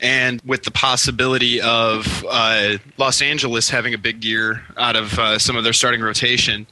and 0.00 0.40
with 0.44 0.64
the 0.64 0.70
possibility 0.70 1.60
of 1.60 2.24
uh, 2.28 2.78
Los 2.96 3.22
Angeles 3.22 3.70
having 3.70 3.94
a 3.94 3.98
big 3.98 4.24
year 4.24 4.64
out 4.76 4.96
of 4.96 5.18
uh, 5.18 5.38
some 5.38 5.56
of 5.56 5.64
their 5.64 5.72
starting 5.72 6.00
rotation, 6.00 6.66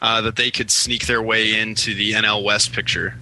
uh, 0.00 0.20
that 0.22 0.36
they 0.36 0.50
could 0.50 0.70
sneak 0.70 1.06
their 1.06 1.22
way 1.22 1.58
into 1.58 1.94
the 1.94 2.12
NL 2.12 2.42
West 2.42 2.72
picture. 2.72 3.14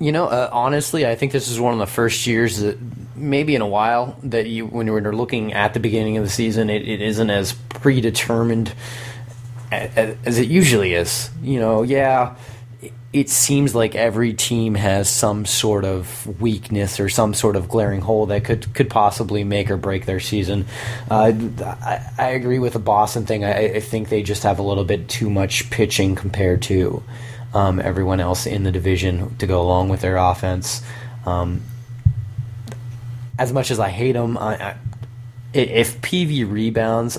You 0.00 0.12
know, 0.12 0.26
uh, 0.26 0.48
honestly, 0.50 1.06
I 1.06 1.14
think 1.14 1.30
this 1.30 1.48
is 1.48 1.60
one 1.60 1.74
of 1.74 1.78
the 1.78 1.86
first 1.86 2.26
years 2.26 2.60
that 2.60 2.78
maybe 3.14 3.54
in 3.54 3.60
a 3.60 3.68
while 3.68 4.16
that 4.22 4.48
you, 4.48 4.66
when 4.66 4.86
you're 4.86 5.14
looking 5.14 5.52
at 5.52 5.74
the 5.74 5.80
beginning 5.80 6.16
of 6.16 6.24
the 6.24 6.30
season, 6.30 6.70
it, 6.70 6.88
it 6.88 7.02
isn't 7.02 7.28
as 7.28 7.52
predetermined 7.68 8.72
as, 9.70 10.16
as 10.24 10.38
it 10.38 10.48
usually 10.48 10.94
is. 10.94 11.30
You 11.42 11.60
know, 11.60 11.82
yeah, 11.82 12.36
it 13.12 13.28
seems 13.28 13.74
like 13.74 13.94
every 13.94 14.32
team 14.32 14.74
has 14.76 15.10
some 15.10 15.44
sort 15.44 15.84
of 15.84 16.40
weakness 16.40 17.00
or 17.00 17.08
some 17.08 17.34
sort 17.34 17.56
of 17.56 17.68
glaring 17.68 18.00
hole 18.00 18.26
that 18.26 18.44
could 18.44 18.72
could 18.72 18.88
possibly 18.88 19.42
make 19.42 19.70
or 19.70 19.76
break 19.76 20.06
their 20.06 20.20
season. 20.20 20.66
Uh, 21.10 21.32
I, 21.60 22.12
I, 22.18 22.28
agree 22.30 22.60
with 22.60 22.74
the 22.74 22.78
Boston 22.78 23.26
thing. 23.26 23.44
I, 23.44 23.74
I, 23.74 23.80
think 23.80 24.08
they 24.08 24.22
just 24.22 24.44
have 24.44 24.60
a 24.60 24.62
little 24.62 24.84
bit 24.84 25.08
too 25.08 25.28
much 25.28 25.70
pitching 25.70 26.14
compared 26.14 26.62
to 26.62 27.02
um, 27.54 27.80
everyone 27.80 28.20
else 28.20 28.46
in 28.46 28.62
the 28.62 28.72
division 28.72 29.36
to 29.36 29.46
go 29.46 29.60
along 29.60 29.88
with 29.88 30.00
their 30.00 30.16
offense. 30.16 30.82
Um, 31.26 31.62
as 33.38 33.52
much 33.52 33.70
as 33.70 33.80
I 33.80 33.88
hate 33.88 34.12
them, 34.12 34.36
I, 34.36 34.56
I, 34.56 34.76
if 35.52 36.00
Peavy 36.02 36.44
rebounds, 36.44 37.18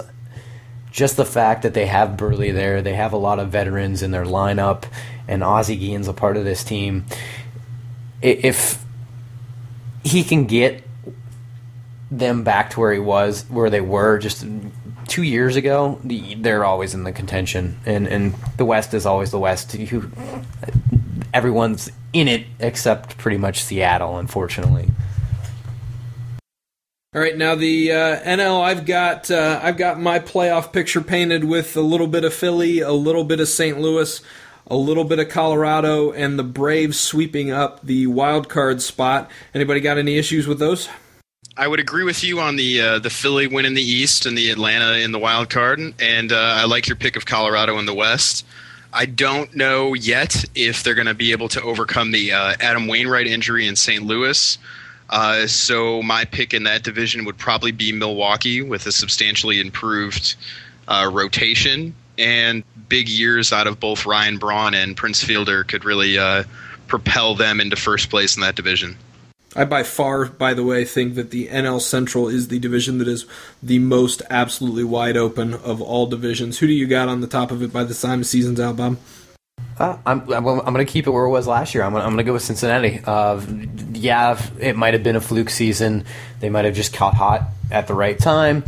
just 0.91 1.17
the 1.17 1.25
fact 1.25 1.63
that 1.63 1.73
they 1.73 1.85
have 1.85 2.11
Buehrle 2.11 2.53
there, 2.53 2.81
they 2.81 2.93
have 2.93 3.13
a 3.13 3.17
lot 3.17 3.39
of 3.39 3.49
veterans 3.49 4.01
in 4.01 4.11
their 4.11 4.25
lineup, 4.25 4.85
and 5.27 5.43
Ozzie 5.43 5.77
Guillen's 5.77 6.07
a 6.07 6.13
part 6.13 6.37
of 6.37 6.43
this 6.43 6.63
team. 6.63 7.05
If 8.21 8.83
he 10.03 10.23
can 10.23 10.45
get 10.45 10.83
them 12.11 12.43
back 12.43 12.71
to 12.71 12.79
where 12.79 12.93
he 12.93 12.99
was, 12.99 13.45
where 13.49 13.69
they 13.69 13.81
were 13.81 14.17
just 14.17 14.45
two 15.11 15.23
years 15.23 15.57
ago, 15.57 15.99
they're 16.05 16.63
always 16.63 16.93
in 16.93 17.03
the 17.03 17.11
contention, 17.11 17.77
and 17.85 18.07
and 18.07 18.33
the 18.55 18.63
West 18.63 18.93
is 18.93 19.05
always 19.05 19.29
the 19.29 19.39
West. 19.39 19.75
You, 19.75 20.09
everyone's 21.33 21.91
in 22.13 22.29
it 22.29 22.47
except 22.59 23.17
pretty 23.17 23.37
much 23.37 23.61
Seattle, 23.61 24.17
unfortunately. 24.17 24.89
All 27.13 27.21
right, 27.21 27.37
now 27.37 27.55
the 27.55 27.91
uh, 27.91 28.19
NL, 28.21 28.61
I've 28.61 28.85
got 28.85 29.29
uh, 29.29 29.59
I've 29.61 29.75
got 29.75 29.99
my 29.99 30.19
playoff 30.19 30.71
picture 30.71 31.01
painted 31.01 31.43
with 31.43 31.75
a 31.75 31.81
little 31.81 32.07
bit 32.07 32.23
of 32.23 32.33
Philly, 32.33 32.79
a 32.79 32.93
little 32.93 33.25
bit 33.25 33.41
of 33.41 33.49
St. 33.49 33.77
Louis, 33.81 34.21
a 34.65 34.77
little 34.77 35.03
bit 35.03 35.19
of 35.19 35.27
Colorado, 35.27 36.13
and 36.13 36.39
the 36.39 36.43
Braves 36.43 36.97
sweeping 36.97 37.51
up 37.51 37.85
the 37.85 38.07
wild 38.07 38.47
card 38.47 38.81
spot. 38.81 39.29
Anybody 39.53 39.81
got 39.81 39.97
any 39.97 40.17
issues 40.17 40.47
with 40.47 40.59
those? 40.59 40.87
I 41.57 41.67
would 41.67 41.81
agree 41.81 42.05
with 42.05 42.23
you 42.23 42.39
on 42.39 42.55
the 42.55 42.81
uh, 42.81 42.99
the 42.99 43.09
Philly 43.09 43.45
win 43.47 43.65
in 43.65 43.73
the 43.73 43.81
East 43.81 44.25
and 44.25 44.37
the 44.37 44.51
Atlanta 44.51 44.93
in 44.93 45.11
the 45.11 45.19
wild 45.19 45.49
card, 45.49 45.79
and 45.99 46.31
uh, 46.31 46.35
I 46.35 46.65
like 46.65 46.87
your 46.87 46.95
pick 46.95 47.17
of 47.17 47.25
Colorado 47.25 47.77
in 47.77 47.85
the 47.85 47.93
West. 47.93 48.45
I 48.93 49.05
don't 49.05 49.53
know 49.53 49.93
yet 49.93 50.45
if 50.55 50.83
they're 50.83 50.95
going 50.95 51.07
to 51.07 51.13
be 51.13 51.33
able 51.33 51.49
to 51.49 51.61
overcome 51.61 52.11
the 52.11 52.31
uh, 52.31 52.55
Adam 52.59 52.87
Wainwright 52.87 53.27
injury 53.27 53.67
in 53.67 53.75
St. 53.75 54.03
Louis. 54.03 54.57
Uh, 55.09 55.45
so 55.47 56.01
my 56.01 56.23
pick 56.23 56.53
in 56.53 56.63
that 56.63 56.83
division 56.83 57.25
would 57.25 57.37
probably 57.37 57.71
be 57.71 57.91
Milwaukee 57.91 58.61
with 58.61 58.85
a 58.85 58.91
substantially 58.91 59.59
improved 59.59 60.35
uh, 60.87 61.09
rotation 61.11 61.93
and 62.17 62.63
big 62.87 63.09
years 63.09 63.51
out 63.51 63.67
of 63.67 63.79
both 63.79 64.05
Ryan 64.05 64.37
Braun 64.37 64.73
and 64.73 64.95
Prince 64.95 65.23
Fielder 65.23 65.65
could 65.65 65.83
really 65.83 66.17
uh, 66.17 66.43
propel 66.87 67.35
them 67.35 67.59
into 67.59 67.75
first 67.75 68.09
place 68.09 68.35
in 68.35 68.41
that 68.41 68.55
division. 68.55 68.97
I 69.55 69.65
by 69.65 69.83
far, 69.83 70.25
by 70.25 70.53
the 70.53 70.63
way, 70.63 70.85
think 70.85 71.15
that 71.15 71.31
the 71.31 71.47
NL 71.49 71.81
Central 71.81 72.29
is 72.29 72.47
the 72.47 72.59
division 72.59 72.99
that 72.99 73.07
is 73.07 73.25
the 73.61 73.79
most 73.79 74.21
absolutely 74.29 74.85
wide 74.85 75.17
open 75.17 75.53
of 75.53 75.81
all 75.81 76.07
divisions. 76.07 76.59
Who 76.59 76.67
do 76.67 76.73
you 76.73 76.87
got 76.87 77.09
on 77.09 77.19
the 77.19 77.27
top 77.27 77.51
of 77.51 77.61
it 77.61 77.73
by 77.73 77.83
the 77.83 77.93
time 77.93 78.19
the 78.19 78.25
season's 78.25 78.59
out, 78.61 78.77
Bob? 78.77 78.97
Uh, 79.77 79.97
I'm, 80.05 80.21
I'm, 80.31 80.47
I'm 80.47 80.73
going 80.73 80.85
to 80.85 80.91
keep 80.91 81.05
it 81.05 81.11
where 81.11 81.25
it 81.25 81.29
was 81.29 81.47
last 81.47 81.75
year. 81.75 81.83
I'm, 81.83 81.95
I'm 81.95 82.03
going 82.03 82.17
to 82.17 82.23
go 82.23 82.33
with 82.33 82.43
Cincinnati. 82.43 83.01
Uh, 83.03 83.41
yeah, 83.91 84.41
it 84.59 84.77
might 84.77 84.93
have 84.93 85.03
been 85.03 85.17
a 85.17 85.21
fluke 85.21 85.49
season. 85.49 86.05
They 86.39 86.49
might 86.49 86.65
have 86.65 86.75
just 86.75 86.93
caught 86.93 87.15
hot 87.15 87.43
at 87.69 87.87
the 87.87 87.93
right 87.93 88.17
time. 88.17 88.63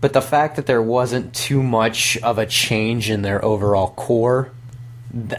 But 0.00 0.12
the 0.12 0.22
fact 0.22 0.56
that 0.56 0.66
there 0.66 0.82
wasn't 0.82 1.34
too 1.34 1.62
much 1.62 2.18
of 2.18 2.38
a 2.38 2.46
change 2.46 3.10
in 3.10 3.22
their 3.22 3.42
overall 3.42 3.90
core, 3.90 4.50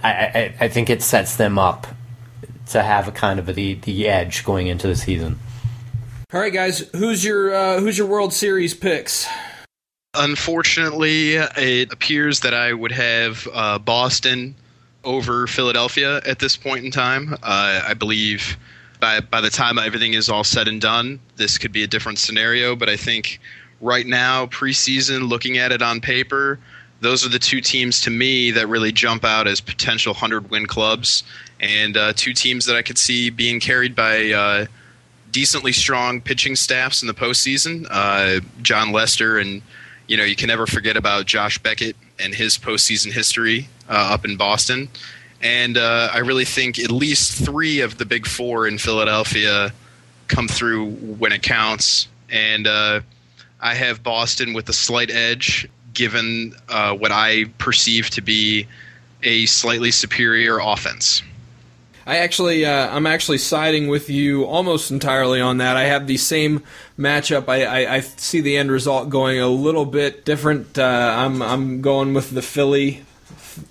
I, 0.03 0.09
I, 0.11 0.55
I 0.61 0.67
think 0.69 0.89
it 0.89 1.03
sets 1.03 1.35
them 1.35 1.59
up 1.59 1.87
to 2.69 2.83
have 2.83 3.07
a 3.07 3.11
kind 3.11 3.39
of 3.39 3.49
a, 3.49 3.53
the, 3.53 3.73
the 3.75 4.07
edge 4.07 4.43
going 4.43 4.67
into 4.67 4.87
the 4.87 4.95
season. 4.95 5.39
All 6.31 6.39
right, 6.39 6.53
guys, 6.53 6.79
who's 6.95 7.25
your 7.25 7.53
uh, 7.53 7.79
who's 7.79 7.97
your 7.97 8.07
World 8.07 8.33
Series 8.33 8.73
picks? 8.73 9.27
Unfortunately, 10.13 11.33
it 11.35 11.91
appears 11.91 12.41
that 12.41 12.53
I 12.53 12.73
would 12.73 12.91
have 12.91 13.47
uh, 13.53 13.79
Boston 13.79 14.55
over 15.03 15.47
Philadelphia 15.47 16.21
at 16.25 16.39
this 16.39 16.55
point 16.57 16.85
in 16.85 16.91
time. 16.91 17.33
Uh, 17.41 17.81
I 17.87 17.93
believe 17.93 18.57
by 18.99 19.21
by 19.21 19.41
the 19.41 19.49
time 19.49 19.79
everything 19.79 20.13
is 20.13 20.29
all 20.29 20.43
said 20.43 20.67
and 20.67 20.79
done, 20.79 21.19
this 21.37 21.57
could 21.57 21.71
be 21.71 21.83
a 21.83 21.87
different 21.87 22.19
scenario. 22.19 22.75
But 22.75 22.89
I 22.89 22.95
think 22.95 23.39
right 23.81 24.05
now, 24.05 24.45
preseason, 24.47 25.29
looking 25.29 25.57
at 25.57 25.71
it 25.71 25.81
on 25.81 26.01
paper, 26.01 26.59
those 27.01 27.25
are 27.25 27.29
the 27.29 27.39
two 27.39 27.61
teams 27.61 28.01
to 28.01 28.09
me 28.09 28.51
that 28.51 28.67
really 28.67 28.91
jump 28.91 29.23
out 29.23 29.47
as 29.47 29.61
potential 29.61 30.13
hundred 30.13 30.51
win 30.51 30.65
clubs, 30.65 31.23
and 31.59 31.97
uh, 31.97 32.13
two 32.13 32.33
teams 32.33 32.65
that 32.65 32.75
I 32.75 32.81
could 32.81 32.97
see 32.97 33.29
being 33.29 33.59
carried 33.59 33.95
by. 33.95 34.31
Uh, 34.31 34.65
decently 35.31 35.71
strong 35.71 36.21
pitching 36.21 36.55
staffs 36.55 37.01
in 37.01 37.07
the 37.07 37.13
postseason. 37.13 37.85
Uh, 37.89 38.39
Jon 38.61 38.91
Lester 38.91 39.37
and 39.37 39.61
you 40.07 40.17
know, 40.17 40.23
you 40.23 40.35
can 40.35 40.47
never 40.47 40.65
forget 40.65 40.97
about 40.97 41.27
Josh 41.27 41.59
Beckett 41.59 41.95
and 42.17 42.33
his 42.33 42.57
postseason 42.57 43.11
history 43.11 43.69
uh, 43.87 44.09
up 44.11 44.25
in 44.25 44.37
Boston. 44.37 44.89
And 45.39 45.77
uh, 45.77 46.09
I 46.11 46.17
really 46.19 46.45
think 46.45 46.79
at 46.79 46.89
least 46.89 47.45
three 47.45 47.81
of 47.81 47.99
the 47.99 48.05
big 48.05 48.25
four 48.25 48.67
in 48.67 48.79
Philadelphia 48.79 49.71
come 50.27 50.47
through 50.47 50.89
when 50.89 51.31
it 51.31 51.43
counts. 51.43 52.07
And 52.27 52.65
uh, 52.65 53.01
I 53.61 53.75
have 53.75 54.01
Boston 54.01 54.53
with 54.53 54.67
a 54.67 54.73
slight 54.73 55.11
edge, 55.11 55.69
given 55.93 56.55
what 56.67 57.11
I 57.11 57.45
perceive 57.59 58.09
to 58.11 58.21
be 58.21 58.65
a 59.21 59.45
slightly 59.45 59.91
superior 59.91 60.57
offense. 60.57 61.21
I 62.09 62.17
actually, 62.17 62.65
uh, 62.65 62.89
I'm 62.89 63.05
actually 63.05 63.37
siding 63.37 63.87
with 63.87 64.09
you 64.09 64.43
almost 64.43 64.89
entirely 64.89 65.41
on 65.41 65.59
that. 65.59 65.77
I 65.77 65.83
have 65.83 66.07
the 66.07 66.17
same 66.17 66.63
matchup. 66.97 67.47
I, 67.47 67.65
I, 67.65 67.95
I 67.97 67.99
see 67.99 68.41
the 68.41 68.57
end 68.57 68.71
result 68.71 69.11
going 69.11 69.39
a 69.39 69.47
little 69.47 69.85
bit 69.85 70.25
different. 70.25 70.79
Uh, 70.79 71.13
I'm, 71.15 71.39
I'm 71.43 71.81
going 71.81 72.15
with 72.15 72.31
the 72.31 72.41
Philly, 72.41 73.05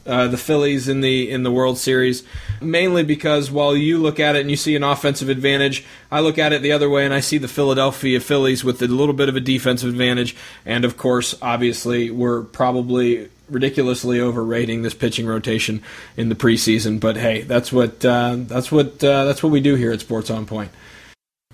uh, 0.06 0.28
the 0.28 0.36
Phillies 0.36 0.88
in 0.88 1.00
the 1.00 1.30
in 1.30 1.42
the 1.42 1.50
World 1.50 1.78
Series, 1.78 2.22
mainly 2.60 3.04
because 3.04 3.50
while 3.50 3.76
you 3.76 3.98
look 3.98 4.18
at 4.20 4.36
it 4.36 4.40
and 4.40 4.50
you 4.50 4.56
see 4.56 4.76
an 4.76 4.84
offensive 4.84 5.28
advantage, 5.28 5.84
I 6.10 6.20
look 6.20 6.38
at 6.38 6.52
it 6.52 6.62
the 6.62 6.72
other 6.72 6.88
way 6.88 7.04
and 7.04 7.14
I 7.14 7.20
see 7.20 7.38
the 7.38 7.48
Philadelphia 7.48 8.20
Phillies 8.20 8.64
with 8.64 8.80
a 8.82 8.88
little 8.88 9.14
bit 9.14 9.28
of 9.28 9.36
a 9.36 9.40
defensive 9.40 9.88
advantage, 9.88 10.36
and 10.64 10.84
of 10.84 10.96
course, 10.96 11.34
obviously, 11.42 12.10
we're 12.10 12.42
probably 12.42 13.28
ridiculously 13.50 14.20
overrating 14.20 14.82
this 14.82 14.94
pitching 14.94 15.26
rotation 15.26 15.82
in 16.16 16.28
the 16.28 16.34
preseason. 16.34 17.00
But 17.00 17.16
hey, 17.16 17.42
that's 17.42 17.72
what 17.72 18.04
uh, 18.04 18.36
that's 18.38 18.70
what 18.70 19.02
uh, 19.02 19.24
that's 19.24 19.42
what 19.42 19.52
we 19.52 19.60
do 19.60 19.74
here 19.74 19.92
at 19.92 20.00
Sports 20.00 20.30
on 20.30 20.46
Point. 20.46 20.70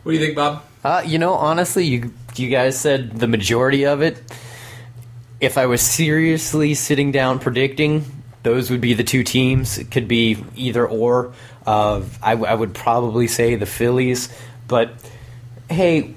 What 0.03 0.13
do 0.13 0.19
you 0.19 0.25
think, 0.25 0.37
Bob? 0.37 0.65
Uh, 0.83 1.03
you 1.05 1.19
know, 1.19 1.35
honestly, 1.35 1.87
you 1.87 2.13
you 2.37 2.51
guys 2.51 2.79
said 2.79 3.19
the 3.19 3.27
majority 3.27 3.87
of 3.87 4.03
it. 4.03 4.21
If 5.45 5.59
I 5.59 5.67
was 5.67 5.83
seriously 5.83 6.75
sitting 6.75 7.13
down 7.13 7.39
predicting, 7.39 8.05
those 8.43 8.71
would 8.71 8.81
be 8.81 8.95
the 8.95 9.05
two 9.05 9.23
teams. 9.23 9.79
It 9.79 9.91
could 9.91 10.09
be 10.09 10.45
either 10.57 10.87
or. 10.87 11.35
Uh, 11.67 12.03
I, 12.23 12.33
I 12.33 12.55
would 12.55 12.75
probably 12.75 13.27
say 13.27 13.55
the 13.55 13.67
Phillies, 13.67 14.29
but 14.69 14.93
hey, 15.71 16.15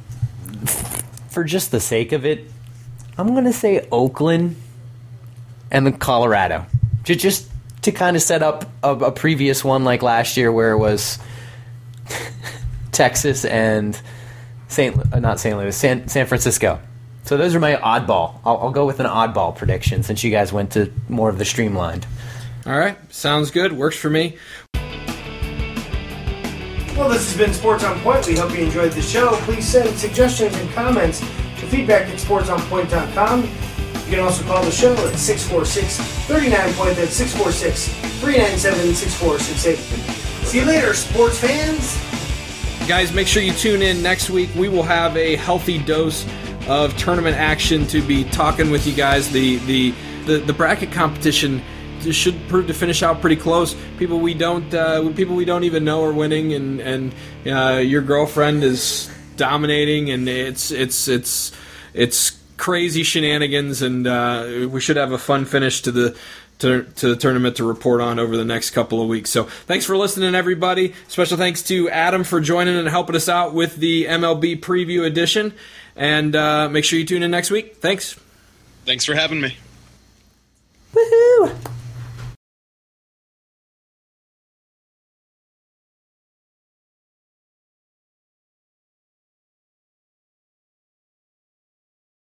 f- 0.63 1.03
for 1.29 1.43
just 1.43 1.71
the 1.71 1.79
sake 1.79 2.11
of 2.11 2.25
it, 2.25 2.49
I'm 3.17 3.27
going 3.29 3.45
to 3.45 3.53
say 3.53 3.87
Oakland 3.91 4.55
and 5.71 5.85
then 5.85 5.97
Colorado. 5.97 6.65
Just, 7.03 7.19
just 7.19 7.49
to 7.83 7.91
kind 7.91 8.15
of 8.15 8.21
set 8.21 8.43
up 8.43 8.65
a, 8.83 8.91
a 8.91 9.11
previous 9.11 9.63
one 9.63 9.83
like 9.83 10.01
last 10.01 10.37
year 10.37 10.51
where 10.51 10.71
it 10.71 10.77
was 10.77 11.19
Texas 12.91 13.45
and 13.45 13.99
St. 14.67 15.13
Uh, 15.13 15.19
not 15.19 15.39
St. 15.39 15.57
Louis, 15.57 15.75
San, 15.75 16.07
San 16.09 16.25
Francisco. 16.25 16.79
So 17.27 17.35
those 17.35 17.53
are 17.55 17.59
my 17.59 17.75
oddball. 17.75 18.39
I'll, 18.45 18.57
I'll 18.57 18.71
go 18.71 18.85
with 18.85 19.01
an 19.01 19.05
oddball 19.05 19.53
prediction 19.53 20.01
since 20.01 20.23
you 20.23 20.31
guys 20.31 20.53
went 20.53 20.71
to 20.71 20.89
more 21.09 21.27
of 21.27 21.37
the 21.37 21.43
streamlined. 21.43 22.07
All 22.65 22.79
right, 22.79 22.97
sounds 23.13 23.51
good. 23.51 23.73
Works 23.73 23.97
for 23.97 24.09
me. 24.09 24.37
Well, 26.95 27.09
this 27.09 27.29
has 27.29 27.37
been 27.37 27.53
Sports 27.53 27.83
on 27.83 27.99
Point. 27.99 28.25
We 28.27 28.37
hope 28.37 28.57
you 28.57 28.63
enjoyed 28.63 28.93
the 28.93 29.01
show. 29.01 29.31
Please 29.41 29.67
send 29.67 29.93
suggestions 29.97 30.55
and 30.55 30.69
comments 30.71 31.19
to 31.19 31.67
feedback 31.67 32.07
at 32.07 32.17
sportsonpoint.com. 32.17 33.41
You 33.43 33.49
can 34.09 34.19
also 34.21 34.45
call 34.45 34.63
the 34.63 34.71
show 34.71 34.93
at 34.93 35.19
646 35.19 35.97
39 36.27 36.73
Point. 36.75 36.95
That's 36.95 37.13
646 37.13 37.89
397 38.21 38.95
6468. 38.95 40.47
See 40.47 40.59
you 40.59 40.65
later, 40.65 40.93
sports 40.93 41.37
fans. 41.39 41.97
Guys, 42.87 43.11
make 43.11 43.27
sure 43.27 43.43
you 43.43 43.51
tune 43.51 43.81
in 43.81 44.01
next 44.01 44.29
week. 44.29 44.49
We 44.55 44.69
will 44.69 44.83
have 44.83 45.17
a 45.17 45.35
healthy 45.35 45.77
dose 45.77 46.25
of 46.67 46.95
tournament 46.97 47.37
action 47.37 47.87
to 47.87 48.01
be 48.01 48.23
talking 48.25 48.69
with 48.69 48.85
you 48.87 48.93
guys. 48.93 49.29
The 49.31 49.57
the 49.57 49.93
the, 50.25 50.37
the 50.39 50.53
bracket 50.53 50.91
competition 50.91 51.61
should 52.11 52.47
prove 52.47 52.67
to 52.67 52.73
finish 52.73 53.01
out 53.03 53.21
pretty 53.21 53.35
close. 53.35 53.75
People 53.97 54.19
we 54.19 54.33
don't 54.33 54.73
uh, 54.73 55.11
people 55.13 55.35
we 55.35 55.45
don't 55.45 55.63
even 55.63 55.83
know 55.83 56.03
are 56.03 56.13
winning, 56.13 56.53
and 56.53 56.79
and 56.79 57.15
uh, 57.45 57.77
your 57.79 58.01
girlfriend 58.01 58.63
is 58.63 59.09
dominating, 59.35 60.09
and 60.09 60.27
it's 60.27 60.71
it's 60.71 61.07
it's 61.07 61.51
it's 61.93 62.37
crazy 62.57 63.03
shenanigans, 63.03 63.81
and 63.81 64.07
uh, 64.07 64.67
we 64.69 64.81
should 64.81 64.97
have 64.97 65.11
a 65.11 65.17
fun 65.17 65.45
finish 65.45 65.81
to 65.81 65.91
the 65.91 66.17
to, 66.59 66.83
to 66.83 67.09
the 67.09 67.15
tournament 67.15 67.57
to 67.57 67.63
report 67.63 68.01
on 68.01 68.19
over 68.19 68.35
the 68.35 68.45
next 68.45 68.71
couple 68.71 69.01
of 69.01 69.07
weeks. 69.07 69.29
So 69.29 69.43
thanks 69.43 69.85
for 69.85 69.95
listening, 69.95 70.33
everybody. 70.33 70.93
Special 71.07 71.37
thanks 71.37 71.61
to 71.63 71.89
Adam 71.89 72.23
for 72.23 72.41
joining 72.41 72.75
and 72.77 72.87
helping 72.87 73.15
us 73.15 73.29
out 73.29 73.53
with 73.53 73.75
the 73.75 74.05
MLB 74.05 74.59
preview 74.59 75.05
edition. 75.05 75.53
And 75.97 76.35
uh, 76.35 76.69
make 76.69 76.85
sure 76.85 76.99
you 76.99 77.05
tune 77.05 77.23
in 77.23 77.31
next 77.31 77.51
week. 77.51 77.77
Thanks. 77.77 78.17
Thanks 78.85 79.03
for 79.03 79.15
having 79.15 79.41
me. 79.41 79.57
Woohoo! 80.93 81.55